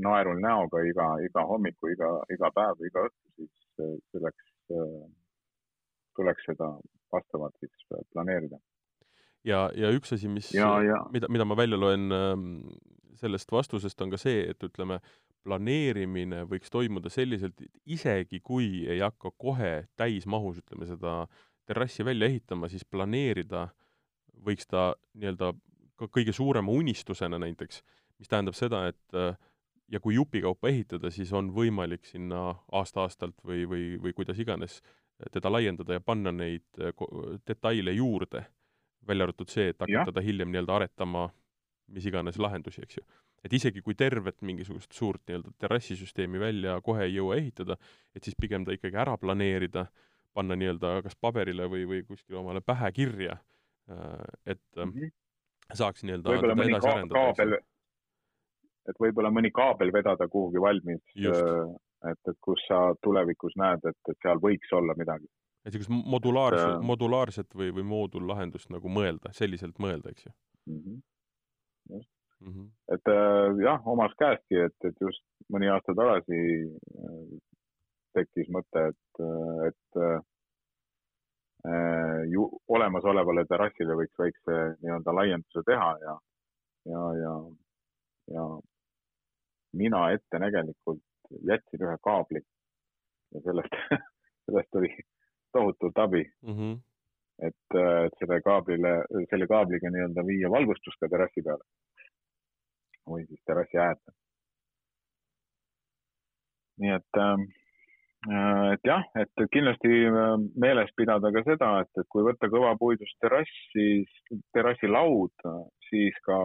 naerul 0.00 0.38
näoga 0.40 0.80
iga, 0.86 1.08
iga 1.26 1.42
hommiku, 1.48 1.90
iga, 1.92 2.10
iga 2.32 2.50
päev, 2.54 2.84
iga 2.88 3.08
õhtu, 3.08 3.32
siis 3.36 3.98
selleks 4.14 4.52
tuleks 6.16 6.46
seda 6.46 6.70
vastavalt 7.12 7.58
siis 7.60 8.04
planeerida. 8.14 8.58
ja, 9.44 9.66
ja 9.76 9.90
üks 9.92 10.14
asi, 10.14 10.30
mis, 10.30 10.52
mida, 11.12 11.28
mida 11.28 11.44
ma 11.44 11.58
välja 11.58 11.76
loen 11.76 12.06
ähm, 12.14 12.46
sellest 13.18 13.52
vastusest, 13.52 14.00
on 14.00 14.12
ka 14.14 14.20
see, 14.20 14.44
et 14.50 14.62
ütleme, 14.66 15.00
planeerimine 15.44 16.44
võiks 16.48 16.72
toimuda 16.72 17.10
selliselt, 17.12 17.60
et 17.60 17.80
isegi 17.96 18.40
kui 18.44 18.84
ei 18.90 19.00
hakka 19.04 19.32
kohe 19.38 19.86
täismahus, 19.96 20.60
ütleme, 20.62 20.88
seda 20.88 21.24
terrassi 21.68 22.04
välja 22.04 22.28
ehitama, 22.30 22.68
siis 22.72 22.84
planeerida 22.84 23.68
võiks 24.44 24.68
ta 24.68 24.92
nii-öelda 25.14 25.52
ka 26.00 26.08
kõige 26.12 26.34
suurema 26.34 26.72
unistusena 26.72 27.38
näiteks, 27.40 27.82
mis 28.18 28.30
tähendab 28.30 28.56
seda, 28.58 28.86
et 28.90 29.18
äh, 29.18 29.36
ja 29.92 30.00
kui 30.00 30.16
jupikaupa 30.16 30.68
ehitada, 30.72 31.12
siis 31.12 31.32
on 31.32 31.52
võimalik 31.54 32.08
sinna 32.08 32.50
aasta-aastalt 32.72 33.38
või, 33.44 33.64
või, 33.68 33.86
või 34.00 34.16
kuidas 34.16 34.40
iganes 34.40 34.80
teda 35.32 35.52
laiendada 35.52 35.94
ja 35.94 36.02
panna 36.02 36.32
neid 36.34 36.66
detaile 37.46 37.92
juurde, 37.94 38.42
välja 39.06 39.28
arvatud 39.28 39.52
see, 39.52 39.68
et 39.70 39.80
hakata 39.84 40.16
ta 40.16 40.24
hiljem 40.24 40.50
nii-öelda 40.50 40.74
aretama 40.80 41.28
mis 41.92 42.06
iganes 42.08 42.38
lahendusi, 42.40 42.82
eks 42.84 42.98
ju. 42.98 43.04
Et 43.44 43.52
isegi 43.52 43.82
kui 43.84 43.94
tervet 43.98 44.40
mingisugust 44.42 44.92
suurt 44.92 45.22
nii-öelda 45.26 45.52
terrassisüsteemi 45.58 46.40
välja 46.40 46.78
kohe 46.84 47.04
ei 47.04 47.16
jõua 47.18 47.36
ehitada, 47.40 47.76
et 48.16 48.24
siis 48.24 48.36
pigem 48.40 48.64
ta 48.64 48.72
ikkagi 48.76 48.96
ära 49.00 49.16
planeerida, 49.20 49.86
panna 50.34 50.56
nii-öelda 50.58 50.96
kas 51.04 51.16
paberile 51.20 51.68
või, 51.70 51.84
või 51.90 52.02
kuskile 52.08 52.40
omale 52.40 52.64
pähe 52.64 52.90
kirja, 52.92 53.38
äh, 53.90 54.18
et 54.46 54.64
mm 54.76 54.90
-hmm. 54.90 55.14
saaks 55.72 56.04
nii-öelda 56.04 56.34
võib-olla 56.34 56.58
mõni 56.62 56.80
ka 56.80 56.98
kaabel, 57.14 57.56
et 58.88 59.00
võib-olla 59.00 59.30
mõni 59.30 59.50
kaabel 59.54 59.92
vedada 59.92 60.28
kuhugi 60.28 60.60
valmis 60.60 61.02
Just 61.14 61.80
et, 62.10 62.20
et 62.28 62.38
kus 62.44 62.60
sa 62.68 62.80
tulevikus 63.04 63.56
näed, 63.60 63.84
et, 63.88 63.98
et 64.10 64.20
seal 64.22 64.40
võiks 64.42 64.72
olla 64.76 64.96
midagi. 64.98 65.28
et 65.64 65.72
niisugust 65.72 66.10
modulaarse, 66.12 66.66
modulaarset 66.84 67.56
või, 67.56 67.70
või 67.78 67.86
moodullahendust 67.88 68.72
nagu 68.74 68.90
mõelda, 68.92 69.32
selliselt 69.32 69.80
mõelda, 69.82 70.12
eks 70.12 70.26
ju 70.26 70.32
mm? 70.32 70.80
-hmm. 70.80 71.02
Mm. 72.40 72.52
-hmm. 72.52 72.68
et 72.94 73.08
äh, 73.08 73.64
jah, 73.64 73.86
omast 73.86 74.18
käestki, 74.18 74.60
et, 74.66 74.76
et 74.84 75.00
just 75.00 75.24
mõni 75.52 75.68
aasta 75.70 75.94
tagasi 75.94 76.38
äh, 76.68 77.24
tekkis 78.14 78.48
mõte, 78.54 78.86
et, 78.92 79.20
äh, 79.20 79.66
et 79.68 80.00
äh, 80.04 80.20
ju 82.30 82.46
olemasolevale 82.68 83.46
terrassile 83.48 83.96
võiks 83.98 84.18
väikse 84.20 84.60
nii-öelda 84.82 85.14
laienduse 85.18 85.64
teha 85.66 85.90
ja, 86.02 86.14
ja, 86.92 87.04
ja, 87.20 87.34
ja 88.36 88.46
mina 89.72 90.10
ettenägelikult 90.16 91.02
jätsin 91.48 91.86
ühe 91.86 91.96
kaabli 92.04 92.42
ja 93.34 93.40
sellest, 93.46 93.78
sellest 94.46 94.80
oli 94.80 94.92
tohutult 95.52 95.98
abi 95.98 96.24
mm. 96.42 96.58
-hmm. 96.58 96.76
et, 97.48 97.78
et 98.06 98.18
selle 98.18 98.40
kaablile, 98.42 98.94
selle 99.30 99.46
kaabliga 99.46 99.90
nii-öelda 99.90 100.26
viia 100.26 100.50
valgustus 100.50 101.00
ka 101.00 101.08
terrassi 101.08 101.42
peale 101.42 101.64
või 103.10 103.26
siis 103.28 103.40
terrassi 103.46 103.78
äärde. 103.78 104.14
nii 106.82 106.90
et, 106.90 107.18
äh, 107.22 107.42
et 108.74 108.90
jah, 108.90 109.04
et 109.22 109.46
kindlasti 109.54 110.04
äh, 110.10 110.36
meeles 110.66 110.90
pidada 110.96 111.30
ka 111.32 111.44
seda, 111.46 111.72
et, 111.84 111.90
et 112.00 112.08
kui 112.10 112.26
võtta 112.26 112.50
kõvapuidust 112.50 113.18
terrass, 113.22 113.64
siis 113.72 114.10
terrassilaud, 114.56 115.50
siis 115.90 116.18
ka 116.26 116.38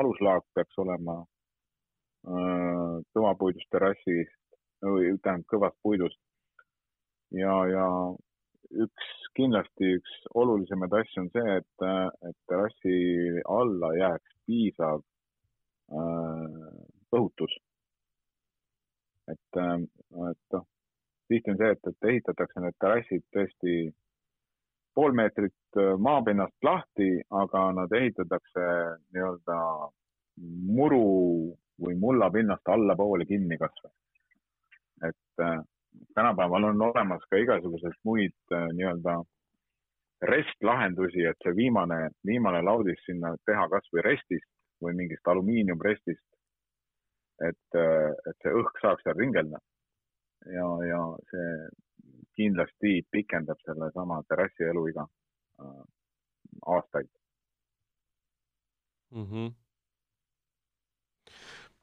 aluslaag 0.00 0.44
peaks 0.54 0.78
olema 0.84 1.22
Äh, 2.28 2.96
kõvapuidust 3.16 3.70
terrassist 3.72 4.56
või 4.84 5.14
tähendab 5.24 5.46
kõvast 5.48 5.76
puidust. 5.82 6.20
ja, 7.32 7.52
ja 7.70 7.86
üks, 8.84 9.06
kindlasti 9.38 9.94
üks 9.96 10.16
olulisemaid 10.36 10.92
asju 10.98 11.22
on 11.22 11.30
see, 11.32 11.54
et, 11.62 11.84
et 12.28 12.36
terrassi 12.50 12.96
alla 13.48 13.92
jääks 13.96 14.36
piisav 14.44 15.00
äh, 15.00 15.06
õhutus. 15.90 17.56
et, 19.30 19.56
äh, 19.56 19.78
et 20.30 20.52
noh, 20.52 20.66
tihti 21.28 21.52
on 21.52 21.58
see, 21.58 21.70
et, 21.70 21.86
et 21.86 22.08
ehitatakse 22.12 22.62
need 22.64 22.76
terrassid 22.82 23.24
tõesti 23.34 23.74
pool 24.94 25.14
meetrit 25.14 25.78
maapinnast 26.02 26.66
lahti, 26.66 27.10
aga 27.42 27.68
nad 27.76 27.92
ehitatakse 27.94 28.64
nii-öelda 29.14 29.58
muru 30.74 31.54
või 31.80 31.94
mullapinnast 32.04 32.68
allapoole 32.68 33.26
kinni 33.26 33.58
kasvõi. 33.58 33.92
et 35.08 35.44
äh, 35.44 35.60
tänapäeval 36.14 36.64
on 36.64 36.82
olemas 36.82 37.22
ka 37.30 37.36
igasuguseid 37.36 38.00
muid 38.04 38.36
äh, 38.52 38.66
nii-öelda 38.72 39.20
restlahendusi, 40.32 41.24
et 41.24 41.38
see 41.44 41.56
viimane, 41.56 42.10
viimane 42.26 42.60
laudis 42.62 42.98
sinna 43.06 43.32
teha 43.46 43.68
kasvõi 43.68 44.02
restist 44.04 44.50
või 44.84 44.96
mingist 45.02 45.28
alumiiniumrestist. 45.28 46.26
et, 47.48 47.78
et 47.78 48.36
see 48.42 48.52
õhk 48.52 48.82
saaks 48.82 49.04
seal 49.06 49.16
ringelda. 49.16 49.60
ja, 50.52 50.66
ja 50.88 51.00
see 51.30 51.46
kindlasti 52.40 53.00
pikendab 53.12 53.60
sellesama 53.64 54.22
terrassi 54.28 54.64
eluiga 54.64 55.06
äh, 55.60 55.82
aastaid 56.66 57.10
mm. 59.10 59.26
-hmm. 59.26 59.52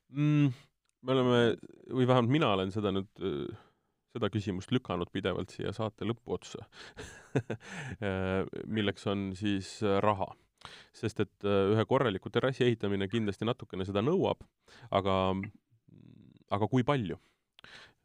Mm, 0.09 0.51
me 1.01 1.11
oleme, 1.11 1.39
või 1.91 2.07
vähemalt 2.07 2.31
mina 2.31 2.51
olen 2.55 2.71
seda 2.71 2.93
nüüd, 2.95 3.09
seda 4.15 4.29
küsimust 4.31 4.71
lükanud 4.71 5.11
pidevalt 5.11 5.51
siia 5.51 5.73
saate 5.75 6.07
lõpuotsa 6.07 6.63
milleks 8.77 9.07
on 9.11 9.31
siis 9.35 9.81
raha. 10.03 10.29
Sest 10.95 11.23
et 11.25 11.47
ühe 11.47 11.85
korraliku 11.89 12.31
terrassi 12.33 12.65
ehitamine 12.67 13.09
kindlasti 13.11 13.47
natukene 13.47 13.85
seda 13.87 14.03
nõuab, 14.05 14.43
aga, 14.91 15.17
aga 16.53 16.71
kui 16.71 16.85
palju? 16.87 17.19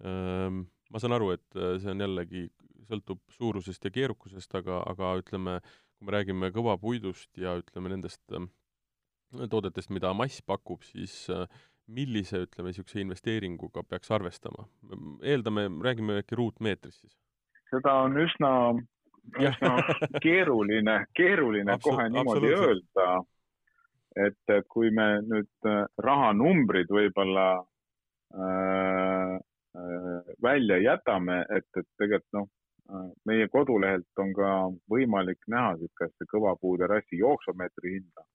ma 0.02 1.00
saan 1.00 1.14
aru, 1.14 1.28
et 1.36 1.54
see 1.54 1.92
on 1.92 2.02
jällegi, 2.02 2.48
sõltub 2.88 3.20
suurusest 3.30 3.84
ja 3.86 3.92
keerukusest, 3.94 4.56
aga, 4.58 4.80
aga 4.90 5.12
ütleme, 5.20 5.60
kui 5.94 6.08
me 6.08 6.14
räägime 6.16 6.50
kõvapuidust 6.52 7.38
ja 7.38 7.54
ütleme 7.60 7.92
nendest 7.92 8.34
toodetest, 9.52 9.92
mida 9.94 10.10
mass 10.16 10.42
pakub, 10.44 10.82
siis 10.84 11.14
äh, 11.30 11.46
millise, 11.90 12.44
ütleme, 12.46 12.70
niisuguse 12.70 13.02
investeeringuga 13.02 13.84
peaks 13.88 14.10
arvestama? 14.14 14.66
eeldame, 15.22 15.66
räägime 15.84 16.20
äkki 16.22 16.38
ruutmeetrist 16.38 17.04
siis. 17.04 17.16
seda 17.72 17.94
on 18.04 18.18
üsna 18.20 18.52
keeruline, 20.24 21.04
keeruline 21.14 21.72
Absolut, 21.72 21.96
kohe 21.96 22.08
niimoodi 22.08 22.54
öelda, 22.54 23.06
et, 24.26 24.54
kui 24.68 24.90
me 24.90 25.06
nüüd 25.24 25.68
äh, 25.68 25.84
rahanumbrid 26.06 26.90
võib-olla 26.92 27.46
äh, 28.34 29.36
äh, 29.78 30.34
välja 30.42 30.78
jätame, 30.82 31.42
et, 31.48 31.68
et 31.76 31.88
tegelikult 31.98 32.36
noh, 32.38 32.48
äh, 32.90 33.08
meie 33.30 33.48
kodulehelt 33.48 34.24
on 34.24 34.34
ka 34.36 34.52
võimalik 34.92 35.40
näha 35.48 35.74
niisugust 35.78 36.28
kõvapuuterrassi 36.34 37.22
jooksumeetri 37.22 37.96
hinda. 37.98 38.26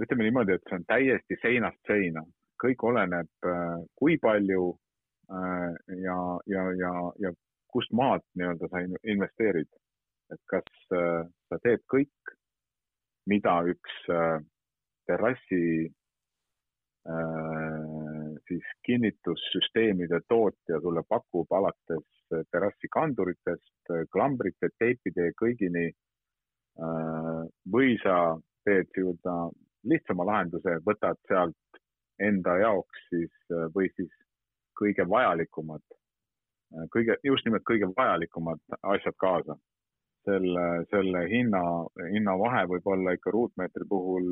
Ütleme 0.00 0.24
niimoodi, 0.24 0.56
et 0.56 0.68
see 0.68 0.80
on 0.80 0.86
täiesti 0.88 1.36
seinast 1.42 1.80
seina, 1.86 2.24
kõik 2.62 2.82
oleneb, 2.88 3.30
äh, 3.46 3.80
kui 3.96 4.18
palju 4.18 4.72
ja, 5.30 6.14
ja, 6.50 6.62
ja, 6.74 6.92
ja 7.22 7.30
kust 7.70 7.92
maalt 7.94 8.24
nii-öelda 8.34 8.66
sa 8.70 8.82
investeerid. 9.06 9.68
Et 10.32 10.42
kas 10.50 10.92
äh, 10.96 11.24
sa 11.48 11.58
teed 11.64 11.82
kõik, 11.92 12.34
mida 13.30 13.60
üks 13.68 13.96
terrassi 15.06 15.90
siis 18.48 18.66
kinnitussüsteemide 18.86 20.20
tootja 20.28 20.80
sulle 20.82 21.02
pakub 21.08 21.52
alates 21.56 22.34
terrassi 22.52 22.90
kanduritest, 22.92 23.92
klambrite, 24.12 24.68
teipide 24.78 25.30
ja 25.30 25.36
kõigini. 25.42 25.86
või 27.72 27.96
sa 28.02 28.36
teed 28.64 28.88
nii-öelda 28.96 29.34
lihtsama 29.90 30.26
lahenduse, 30.26 30.76
võtad 30.86 31.18
sealt 31.28 31.80
enda 32.20 32.56
jaoks 32.60 33.08
siis 33.08 33.32
või 33.74 33.88
siis 33.96 34.12
kõige 34.80 35.04
vajalikumad, 35.08 35.82
kõige, 36.94 37.16
just 37.24 37.44
nimelt 37.44 37.64
kõige 37.68 37.90
vajalikumad 37.96 38.60
asjad 38.82 39.16
kaasa. 39.20 39.56
Selle, 40.28 40.66
selle 40.90 41.24
hinna, 41.30 41.62
hinnavahe 42.12 42.66
võib 42.74 42.86
olla 42.94 43.14
ikka 43.16 43.32
ruutmeetri 43.34 43.86
puhul, 43.88 44.28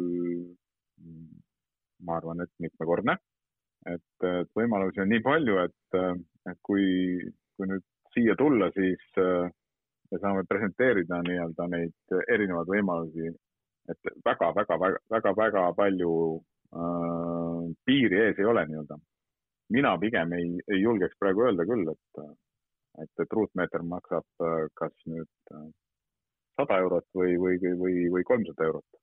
ma 2.05 2.17
arvan, 2.21 2.45
et 2.45 2.53
mitmekordne. 2.65 3.17
et 3.89 4.27
võimalusi 4.59 5.01
on 5.01 5.09
nii 5.09 5.23
palju, 5.25 5.59
et, 5.65 5.99
et 6.51 6.59
kui, 6.67 6.85
kui 7.57 7.69
nüüd 7.71 7.85
siia 8.13 8.35
tulla, 8.37 8.69
siis 8.75 9.05
me 9.19 10.19
saame 10.21 10.43
presenteerida 10.49 11.23
nii-öelda 11.25 11.69
neid 11.73 12.17
erinevaid 12.35 12.73
võimalusi 12.75 13.31
et 13.93 14.11
väga-väga-väga-väga 14.25 15.63
palju 15.77 16.13
äh, 16.77 17.63
piiri 17.87 18.21
ees 18.27 18.39
ei 18.39 18.51
ole 18.53 18.67
nii-öelda. 18.69 18.99
mina 19.77 19.97
pigem 20.01 20.33
ei, 20.33 20.51
ei 20.73 20.81
julgeks 20.83 21.19
praegu 21.21 21.45
öelda 21.47 21.67
küll, 21.69 21.89
et, 21.93 22.21
et, 23.03 23.13
et 23.23 23.37
ruutmeeter 23.39 23.85
maksab 23.87 24.45
äh, 24.45 24.69
kas 24.79 24.95
nüüd 25.07 25.55
äh, 25.55 25.67
sada 26.59 26.81
eurot 26.83 27.07
või, 27.15 27.37
või, 27.41 27.59
või, 27.83 28.07
või 28.15 28.25
kolmsada 28.27 28.69
eurot. 28.69 29.03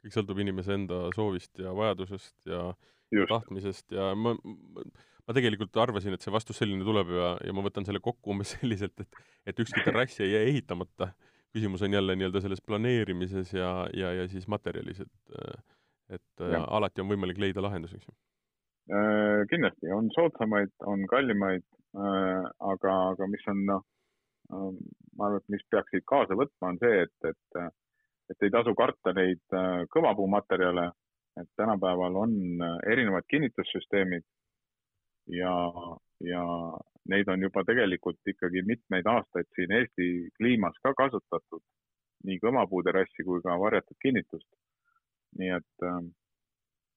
kõik 0.00 0.16
sõltub 0.16 0.40
inimese 0.42 0.74
enda 0.78 1.08
soovist 1.16 1.58
ja 1.60 1.74
vajadusest 1.76 2.50
ja 2.50 2.70
Just. 3.10 3.28
tahtmisest 3.30 3.92
ja 3.96 4.12
ma, 4.14 4.34
ma 4.34 5.36
tegelikult 5.36 5.76
arvasin, 5.82 6.14
et 6.14 6.22
see 6.24 6.32
vastus 6.34 6.62
selline 6.62 6.86
tuleb 6.86 7.10
ja, 7.14 7.34
ja 7.46 7.56
ma 7.56 7.64
võtan 7.66 7.86
selle 7.86 8.02
kokku 8.02 8.34
umbes 8.34 8.54
selliselt, 8.58 8.96
et, 9.02 9.20
et 9.50 9.66
ükski 9.66 9.84
terrass 9.86 10.22
ei 10.22 10.32
jää 10.34 10.46
ehitamata 10.52 11.12
küsimus 11.52 11.82
on 11.82 11.92
jälle 11.92 12.16
nii-öelda 12.16 12.40
selles 12.40 12.62
planeerimises 12.62 13.52
ja, 13.54 13.70
ja, 13.96 14.12
ja 14.12 14.28
siis 14.28 14.48
materjalis, 14.48 15.00
et 15.00 15.36
et 16.10 16.42
ja. 16.42 16.64
alati 16.74 17.02
on 17.02 17.10
võimalik 17.10 17.38
leida 17.38 17.62
lahendus, 17.62 17.92
eks 17.94 18.08
ju 18.08 18.14
äh,? 18.94 19.46
Kindlasti, 19.50 19.90
on 19.94 20.10
soodsamaid, 20.14 20.72
on 20.86 21.04
kallimaid 21.10 21.62
äh,, 21.62 21.79
aga, 21.94 22.92
aga 23.12 23.26
mis 23.26 23.46
on 23.50 23.64
noh 23.66 23.84
äh,, 24.52 24.72
ma 25.18 25.26
arvan, 25.26 25.40
et 25.42 25.54
mis 25.56 25.64
peaksid 25.70 26.06
kaasa 26.06 26.38
võtma, 26.38 26.70
on 26.70 26.78
see, 26.82 27.06
et, 27.06 27.30
et 27.32 27.60
et 28.30 28.46
ei 28.46 28.50
tasu 28.54 28.74
karta 28.78 29.12
neid 29.16 29.42
äh, 29.56 29.82
kõvapuumaterjale, 29.94 30.86
et 31.40 31.48
tänapäeval 31.58 32.18
on 32.24 32.36
äh, 32.62 32.76
erinevad 32.92 33.26
kinnitussüsteemid 33.30 34.24
ja, 35.34 35.54
ja 36.26 36.44
neid 37.10 37.28
on 37.32 37.42
juba 37.42 37.64
tegelikult 37.66 38.32
ikkagi 38.32 38.62
mitmeid 38.66 39.08
aastaid 39.10 39.50
siin 39.56 39.74
Eesti 39.80 40.08
kliimas 40.38 40.78
ka 40.84 40.94
kasutatud, 41.02 41.64
nii 42.26 42.38
kõmapuuterrassi 42.44 43.26
kui 43.26 43.42
ka 43.42 43.58
varjatud 43.58 43.98
kinnitust. 44.02 44.48
nii 45.38 45.50
et 45.56 45.86
äh, 45.86 45.98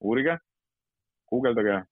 uurige, 0.00 0.38
guugeldage 1.30 1.82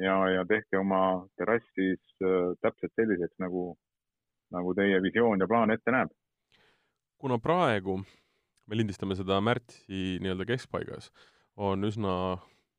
ja, 0.00 0.16
ja 0.34 0.44
tehke 0.48 0.78
oma 0.80 1.26
terrass 1.38 1.66
siis 1.76 2.00
äh, 2.24 2.52
täpselt 2.64 2.94
selliseks, 2.96 3.36
nagu, 3.42 3.74
nagu 4.54 4.74
teie 4.78 5.00
visioon 5.02 5.42
ja 5.42 5.48
plaan 5.50 5.74
ette 5.74 5.94
näeb. 5.94 6.12
kuna 7.20 7.38
praegu 7.38 7.98
me 8.70 8.78
lindistame 8.78 9.16
seda 9.18 9.40
märtsi 9.44 10.18
nii-öelda 10.22 10.46
keskpaigas, 10.48 11.10
on 11.60 11.84
üsna 11.84 12.14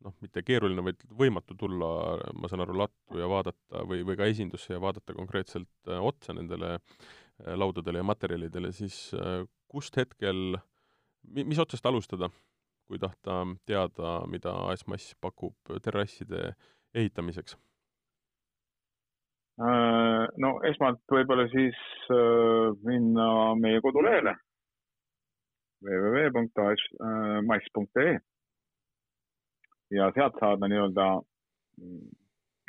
noh, 0.01 0.13
mitte 0.23 0.41
keeruline, 0.41 0.81
vaid 0.85 1.03
võimatu 1.17 1.53
tulla, 1.59 2.17
ma 2.33 2.49
saan 2.49 2.63
aru, 2.63 2.77
lattu 2.79 3.19
ja 3.19 3.27
vaadata 3.29 3.83
või, 3.85 4.01
või 4.07 4.17
ka 4.17 4.29
esindusse 4.31 4.73
ja 4.73 4.81
vaadata 4.81 5.13
konkreetselt 5.17 5.91
äh, 5.91 6.01
otsa 6.01 6.33
nendele 6.37 6.77
äh, 6.77 7.53
laudadele 7.59 8.01
ja 8.01 8.07
materjalidele, 8.07 8.71
siis 8.73 9.11
kust 9.71 9.95
hetkel, 9.99 10.57
mis 11.21 11.59
otsast 11.61 11.85
alustada, 11.85 12.31
kui 12.91 12.99
tahta 12.99 13.43
teada, 13.67 14.17
mida 14.27 14.51
AS 14.67 14.83
Mass 14.91 15.13
pakub 15.23 15.55
terrasside 15.83 16.55
ehitamiseks? 16.95 17.57
No 20.41 20.49
esmalt 20.65 21.01
võib-olla 21.11 21.45
siis 21.51 21.77
minna 22.87 23.55
meie 23.59 23.81
kodulehele 23.83 24.33
www.mass.ee 25.85 26.99
ja 29.91 30.11
sealt 30.15 30.35
saada 30.39 30.67
nii-öelda 30.71 31.07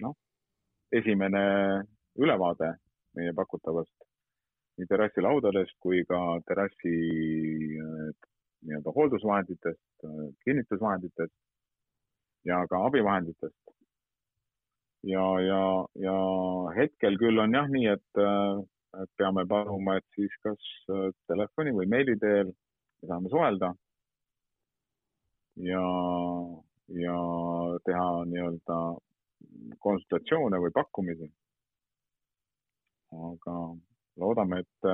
noh, 0.04 0.14
esimene 0.92 1.44
ülevaade 2.18 2.68
meie 3.16 3.32
pakutavast 3.36 3.96
nii 4.80 4.86
terrassilaudadest 4.88 5.76
kui 5.84 6.04
ka 6.08 6.18
terrassi 6.48 6.94
nii-öelda 8.62 8.90
hooldusvahenditest, 8.96 9.94
kinnitusvahenditest 10.44 11.36
ja 12.48 12.66
ka 12.70 12.76
abivahenditest. 12.86 13.71
Ja, 15.03 15.26
ja, 15.40 15.62
ja 16.07 16.16
hetkel 16.76 17.18
küll 17.20 17.42
on 17.42 17.55
jah 17.57 17.70
nii, 17.70 17.86
et, 17.92 18.22
et 19.03 19.12
peame 19.18 19.46
paluma, 19.48 19.96
et 19.98 20.18
siis 20.18 20.34
kas 20.46 20.68
telefoni 21.30 21.74
või 21.76 21.88
meili 21.90 22.18
teel 22.20 22.53
saame 23.07 23.32
suhelda. 23.32 23.72
ja 25.57 25.86
ja 26.92 27.16
teha 27.86 28.09
nii-öelda 28.28 28.78
konsultatsioone 29.80 30.61
või 30.61 30.72
pakkumisi. 30.74 31.28
aga 33.12 33.55
loodame, 34.16 34.61
et, 34.61 34.86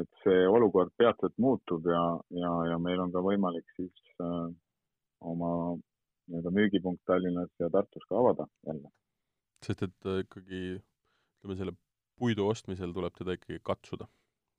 et 0.00 0.22
see 0.22 0.46
olukord 0.48 0.92
peatselt 0.96 1.34
muutub 1.38 1.86
ja, 1.86 2.04
ja, 2.30 2.52
ja 2.70 2.78
meil 2.78 3.00
on 3.04 3.12
ka 3.12 3.20
võimalik 3.24 3.68
siis 3.76 4.14
äh, 4.24 4.46
oma 5.20 5.50
nii-öelda 6.26 6.52
müügipunkt 6.58 7.02
Tallinnas 7.06 7.50
ja 7.62 7.70
Tartus 7.70 8.04
ka 8.08 8.18
avada 8.18 8.46
jälle. 8.66 8.90
sest 9.64 9.82
et 9.82 10.06
äh, 10.06 10.20
ikkagi 10.24 10.60
ütleme, 10.76 11.56
selle 11.56 11.72
puidu 12.18 12.48
ostmisel 12.48 12.92
tuleb 12.96 13.14
teda 13.18 13.36
ikkagi 13.36 13.60
katsuda. 13.62 14.08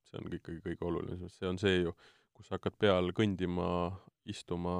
see 0.08 0.20
on 0.22 0.34
ikkagi 0.34 0.62
kõige 0.64 0.88
olulisem, 0.88 1.30
see 1.30 1.48
on 1.50 1.58
see 1.60 1.82
ju, 1.82 1.92
kus 2.34 2.48
sa 2.48 2.56
hakkad 2.56 2.78
peal 2.80 3.12
kõndima, 3.16 3.92
istuma 4.24 4.78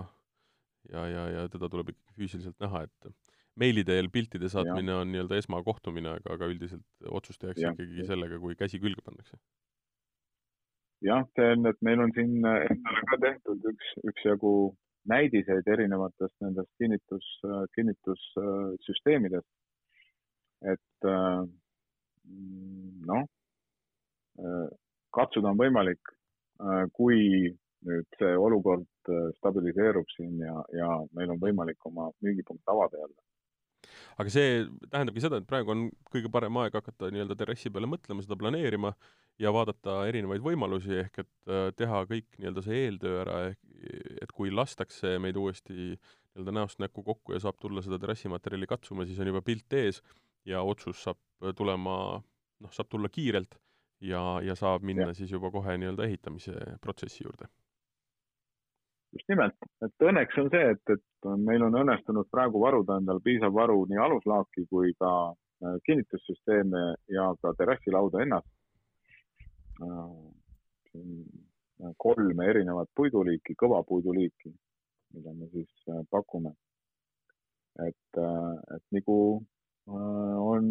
ja, 0.92 1.04
ja, 1.12 1.26
ja 1.36 1.48
teda 1.52 1.68
tuleb 1.70 1.92
ikkagi 1.92 2.16
füüsiliselt 2.16 2.60
näha, 2.64 2.86
et 2.88 3.10
meili 3.60 3.84
teel 3.84 4.08
piltide 4.14 4.50
saatmine 4.54 4.94
ja. 4.94 5.02
on 5.04 5.12
nii-öelda 5.12 5.40
esmakohtumine, 5.42 6.16
aga, 6.20 6.38
aga 6.38 6.48
üldiselt 6.54 6.86
otsus 7.20 7.42
tehakse 7.42 7.66
ja. 7.66 7.74
ikkagi 7.76 8.08
sellega, 8.08 8.40
kui 8.40 8.56
käsi 8.56 8.80
külge 8.80 9.04
pannakse. 9.04 9.40
jah, 11.04 11.28
see 11.36 11.52
on, 11.58 11.68
et 11.70 11.82
meil 11.86 12.02
on 12.06 12.14
siin 12.16 12.38
endale 12.40 13.04
ka 13.12 13.20
tehtud 13.26 13.68
üks, 13.74 13.94
üksjagu 14.14 14.54
näidiseid 15.08 15.68
erinevatest 15.68 16.36
nendest 16.44 16.72
kinnitus, 16.82 17.28
kinnitussüsteemidest. 17.76 19.48
et 20.66 21.08
noh, 23.06 23.28
katsuda 25.14 25.52
on 25.54 25.60
võimalik, 25.60 26.14
kui 26.98 27.52
nüüd 27.88 28.18
see 28.18 28.34
olukord 28.42 29.12
stabiliseerub 29.38 30.10
siin 30.16 30.42
ja, 30.42 30.56
ja 30.74 30.90
meil 31.14 31.36
on 31.36 31.42
võimalik 31.42 31.86
oma 31.86 32.10
müügipunkt 32.26 32.74
avada 32.74 33.04
jälle 33.04 33.27
aga 34.18 34.34
see 34.34 34.66
tähendabki 34.90 35.24
seda, 35.24 35.40
et 35.42 35.48
praegu 35.50 35.74
on 35.74 35.88
kõige 36.12 36.32
parem 36.34 36.60
aeg 36.62 36.78
hakata 36.78 37.12
nii-öelda 37.14 37.38
terrassi 37.40 37.72
peale 37.74 37.90
mõtlema, 37.90 38.26
seda 38.26 38.38
planeerima 38.40 38.94
ja 39.42 39.54
vaadata 39.54 40.00
erinevaid 40.10 40.44
võimalusi, 40.46 40.96
ehk 41.04 41.22
et 41.24 41.52
äh, 41.52 41.68
teha 41.78 42.04
kõik 42.10 42.40
nii-öelda 42.40 42.64
see 42.66 42.86
eeltöö 42.86 43.20
ära, 43.24 43.42
ehk 43.52 44.24
et 44.24 44.34
kui 44.34 44.54
lastakse 44.54 45.18
meid 45.22 45.38
uuesti 45.38 45.78
nii-öelda 45.78 46.56
näost 46.60 46.82
näkku 46.82 47.04
kokku 47.06 47.36
ja 47.36 47.44
saab 47.44 47.60
tulla 47.62 47.84
seda 47.86 48.00
terrassimaterjali 48.02 48.70
katsuma, 48.70 49.06
siis 49.06 49.20
on 49.22 49.32
juba 49.32 49.44
pilt 49.46 49.74
ees 49.78 50.02
ja 50.48 50.64
otsus 50.66 51.04
saab 51.04 51.22
tulema, 51.58 51.96
noh, 52.64 52.74
saab 52.74 52.90
tulla 52.90 53.10
kiirelt 53.14 53.60
ja, 54.02 54.40
ja 54.46 54.56
saab 54.58 54.86
minna 54.86 55.12
ja. 55.12 55.18
siis 55.18 55.32
juba 55.34 55.52
kohe 55.54 55.78
nii-öelda 55.78 56.06
ehitamise 56.10 56.58
protsessi 56.82 57.26
juurde 57.26 57.50
just 59.16 59.30
nimelt, 59.32 59.56
et 59.86 60.06
õnneks 60.10 60.38
on 60.42 60.50
see, 60.54 60.72
et, 60.74 60.94
et 60.94 61.30
meil 61.40 61.64
on 61.68 61.80
õnnestunud 61.82 62.30
praegu 62.34 62.62
varuda 62.62 63.00
endale 63.00 63.24
piisav 63.24 63.54
varu 63.56 63.84
nii 63.90 64.00
aluslaaki 64.04 64.66
kui 64.72 64.94
ka 65.00 65.12
äh, 65.32 65.78
kinnitussüsteeme 65.88 66.84
ja 67.14 67.30
ka 67.42 67.54
terrassilauda 67.60 68.24
ennast. 68.26 68.54
Äh, 69.82 70.16
kolme 72.02 72.48
erinevat 72.50 72.90
puiduliiki, 72.98 73.54
kõvapuiduliiki, 73.62 74.50
mida 75.14 75.34
me 75.38 75.50
siis 75.54 75.70
äh, 75.90 76.02
pakume. 76.12 76.56
et, 77.78 78.18
et 78.74 78.84
nagu 78.96 79.16
on 79.88 80.64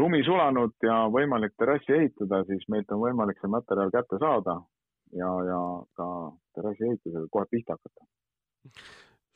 lumi 0.00 0.18
sulanud 0.26 0.72
ja 0.82 0.96
võimalik 1.14 1.54
terrassi 1.54 1.94
ehitada, 1.94 2.40
siis 2.48 2.64
meilt 2.68 2.90
on 2.90 2.98
võimalik 3.04 3.38
see 3.38 3.52
materjal 3.54 3.92
kätte 3.94 4.18
saada 4.18 4.56
ja, 5.16 5.30
ja 5.46 5.60
ka 5.96 6.08
terrassi 6.54 6.88
ehitusega 6.88 7.26
kohe 7.32 7.48
pihta 7.50 7.76
hakata. 7.76 8.06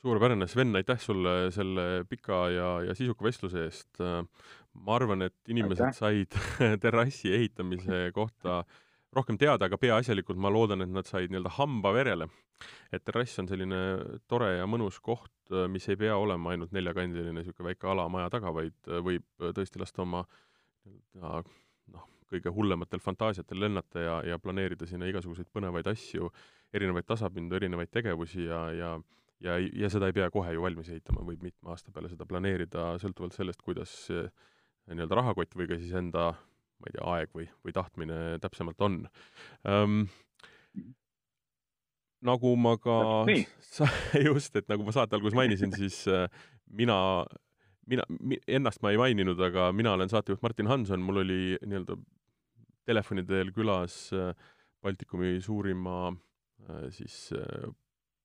suurepärane, 0.05 0.47
Sven, 0.51 0.77
aitäh 0.77 1.01
sulle 1.01 1.51
selle 1.55 2.05
pika 2.09 2.49
ja, 2.53 2.71
ja 2.89 2.95
sisuka 2.95 3.25
vestluse 3.25 3.65
eest. 3.65 4.01
ma 4.75 4.97
arvan, 4.97 5.23
et 5.23 5.37
inimesed 5.49 5.87
aitäh. 5.87 5.99
said 5.99 6.81
terrassi 6.85 7.35
ehitamise 7.35 8.11
kohta 8.15 8.63
rohkem 9.15 9.39
teada, 9.39 9.69
aga 9.69 9.79
peaasjalikult 9.79 10.41
ma 10.43 10.51
loodan, 10.51 10.83
et 10.83 10.91
nad 10.91 11.07
said 11.07 11.31
nii-öelda 11.31 11.55
hamba 11.59 11.93
verele. 11.95 12.29
et 12.95 13.03
terrass 13.05 13.39
on 13.43 13.49
selline 13.51 13.79
tore 14.31 14.53
ja 14.55 14.67
mõnus 14.71 15.01
koht, 15.03 15.33
mis 15.69 15.89
ei 15.91 15.99
pea 15.99 16.15
olema 16.17 16.53
ainult 16.53 16.73
neljakandiline 16.73 17.33
niisugune 17.35 17.73
väike 17.73 17.89
ala 17.91 18.07
maja 18.09 18.31
taga, 18.31 18.53
vaid 18.55 18.91
võib 19.05 19.27
tõesti 19.57 19.83
lasta 19.83 20.05
oma 20.05 20.23
nii-öelda 20.85 21.43
noh, 21.95 22.07
kõige 22.35 22.53
hullematel 22.55 23.03
fantaasiatel 23.03 23.61
lennata 23.67 24.03
ja, 24.03 24.15
ja 24.33 24.39
planeerida 24.43 24.89
sinna 24.91 25.09
igasuguseid 25.11 25.51
põnevaid 25.55 25.89
asju, 25.91 26.31
erinevaid 26.75 27.07
tasapindu, 27.09 27.57
erinevaid 27.61 27.93
tegevusi 27.95 28.49
ja, 28.49 28.65
ja 28.75 28.95
ja, 29.45 29.59
ja 29.59 29.91
seda 29.93 30.09
ei 30.09 30.17
pea 30.17 30.31
kohe 30.33 30.55
ju 30.55 30.63
valmis 30.65 30.89
ehitama, 30.93 31.25
võib 31.27 31.43
mitme 31.45 31.73
aasta 31.75 31.93
peale 31.93 32.09
seda 32.09 32.25
planeerida, 32.29 32.95
sõltuvalt 33.03 33.35
sellest, 33.37 33.61
kuidas 33.67 33.93
nii-öelda 34.09 35.19
rahakott 35.19 35.57
või 35.59 35.69
ka 35.69 35.79
siis 35.81 35.93
enda 35.99 36.31
ma 36.81 36.91
ei 36.91 36.97
tea, 36.97 37.07
aeg 37.15 37.33
või, 37.37 37.47
või 37.65 37.75
tahtmine 37.77 38.21
täpsemalt 38.43 38.85
on 38.85 39.01
um,. 39.69 40.05
nagu 42.25 42.55
ma 42.57 42.77
ka, 42.81 42.99
just, 44.29 44.57
et 44.57 44.69
nagu 44.73 44.87
ma 44.87 44.95
saate 44.97 45.17
alguses 45.19 45.37
mainisin, 45.37 45.75
siis 45.77 46.05
äh, 46.09 46.29
mina 46.73 46.97
mina, 47.91 48.05
ennast 48.49 48.83
ma 48.83 48.93
ei 48.95 49.01
maininud, 49.01 49.41
aga 49.45 49.71
mina 49.77 49.93
olen 49.97 50.09
saatejuht 50.09 50.43
Martin 50.45 50.71
Hanson, 50.71 51.05
mul 51.05 51.23
oli 51.25 51.41
nii-öelda 51.61 51.99
telefoni 52.89 53.25
teel 53.29 53.53
külas 53.55 53.97
äh, 54.17 54.33
Baltikumi 54.85 55.39
suurima 55.43 56.09
äh, 56.11 56.87
siis 56.93 57.33
äh, 57.37 57.69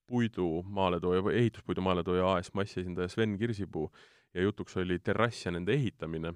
puidu 0.09 0.63
maaletooja 0.65 1.23
või 1.25 1.37
ehituspuidu 1.43 1.83
maaletooja 1.85 2.35
AS 2.35 2.53
Massi 2.57 2.81
esindaja 2.81 3.11
Sven 3.11 3.37
Kirsipuu 3.39 3.89
ja 4.33 4.45
jutuks 4.45 4.77
oli 4.81 4.99
terrass 4.99 5.45
ja 5.45 5.53
nende 5.53 5.73
ehitamine. 5.73 6.33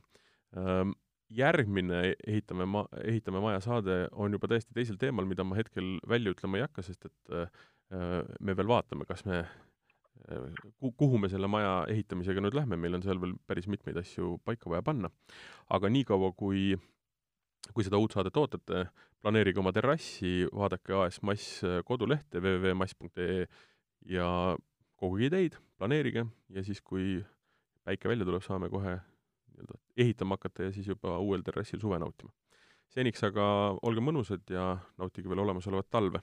Ähm, 0.58 0.94
järgmine 1.34 2.14
Ehitame 2.28 2.68
ma-, 2.70 2.88
ehitame 3.02 3.42
maja 3.42 3.60
saade 3.66 4.04
on 4.12 4.34
juba 4.36 4.50
täiesti 4.52 4.76
teisel 4.76 5.00
teemal, 5.02 5.26
mida 5.26 5.46
ma 5.46 5.58
hetkel 5.58 5.96
välja 6.10 6.34
ütlema 6.36 6.60
ei 6.60 6.66
hakka, 6.68 6.86
sest 6.86 7.08
et 7.10 7.34
me 8.40 8.54
veel 8.58 8.70
vaatame, 8.70 9.06
kas 9.10 9.26
me 9.26 9.42
kuhu 10.98 11.18
me 11.18 11.30
selle 11.30 11.50
maja 11.52 11.74
ehitamisega 11.90 12.42
nüüd 12.44 12.56
lähme, 12.58 12.78
meil 12.80 12.98
on 12.98 13.04
seal 13.06 13.20
veel 13.22 13.34
päris 13.50 13.68
mitmeid 13.72 13.98
asju 14.00 14.38
paika 14.46 14.70
vaja 14.70 14.86
panna. 14.86 15.10
aga 15.70 15.90
niikaua, 15.90 16.32
kui, 16.38 16.78
kui 17.72 17.86
seda 17.86 18.00
uut 18.02 18.12
saadet 18.12 18.38
ootate, 18.38 18.86
planeerige 19.24 19.62
oma 19.62 19.72
terrassi, 19.76 20.44
vaadake 20.52 20.96
AS 21.00 21.22
Mass 21.24 21.62
kodulehte 21.88 22.42
www.mass.ee 22.44 23.46
ja 24.12 24.28
koguge 25.00 25.30
ideid, 25.30 25.58
planeerige 25.80 26.26
ja 26.52 26.64
siis, 26.64 26.82
kui 26.82 27.22
päike 27.84 28.12
välja 28.12 28.28
tuleb, 28.28 28.44
saame 28.44 28.70
kohe 28.72 28.98
nii-öelda 28.98 29.80
ehitama 29.98 30.38
hakata 30.38 30.68
ja 30.68 30.76
siis 30.76 30.88
juba 30.92 31.18
uuel 31.20 31.44
terrassil 31.46 31.80
suve 31.80 32.00
nautima. 32.00 32.34
seniks 32.94 33.24
aga 33.26 33.46
olge 33.82 34.02
mõnusad 34.04 34.52
ja 34.54 34.78
nautige 35.02 35.30
veel 35.30 35.42
olemasolevat 35.46 35.90
talve 35.90 36.22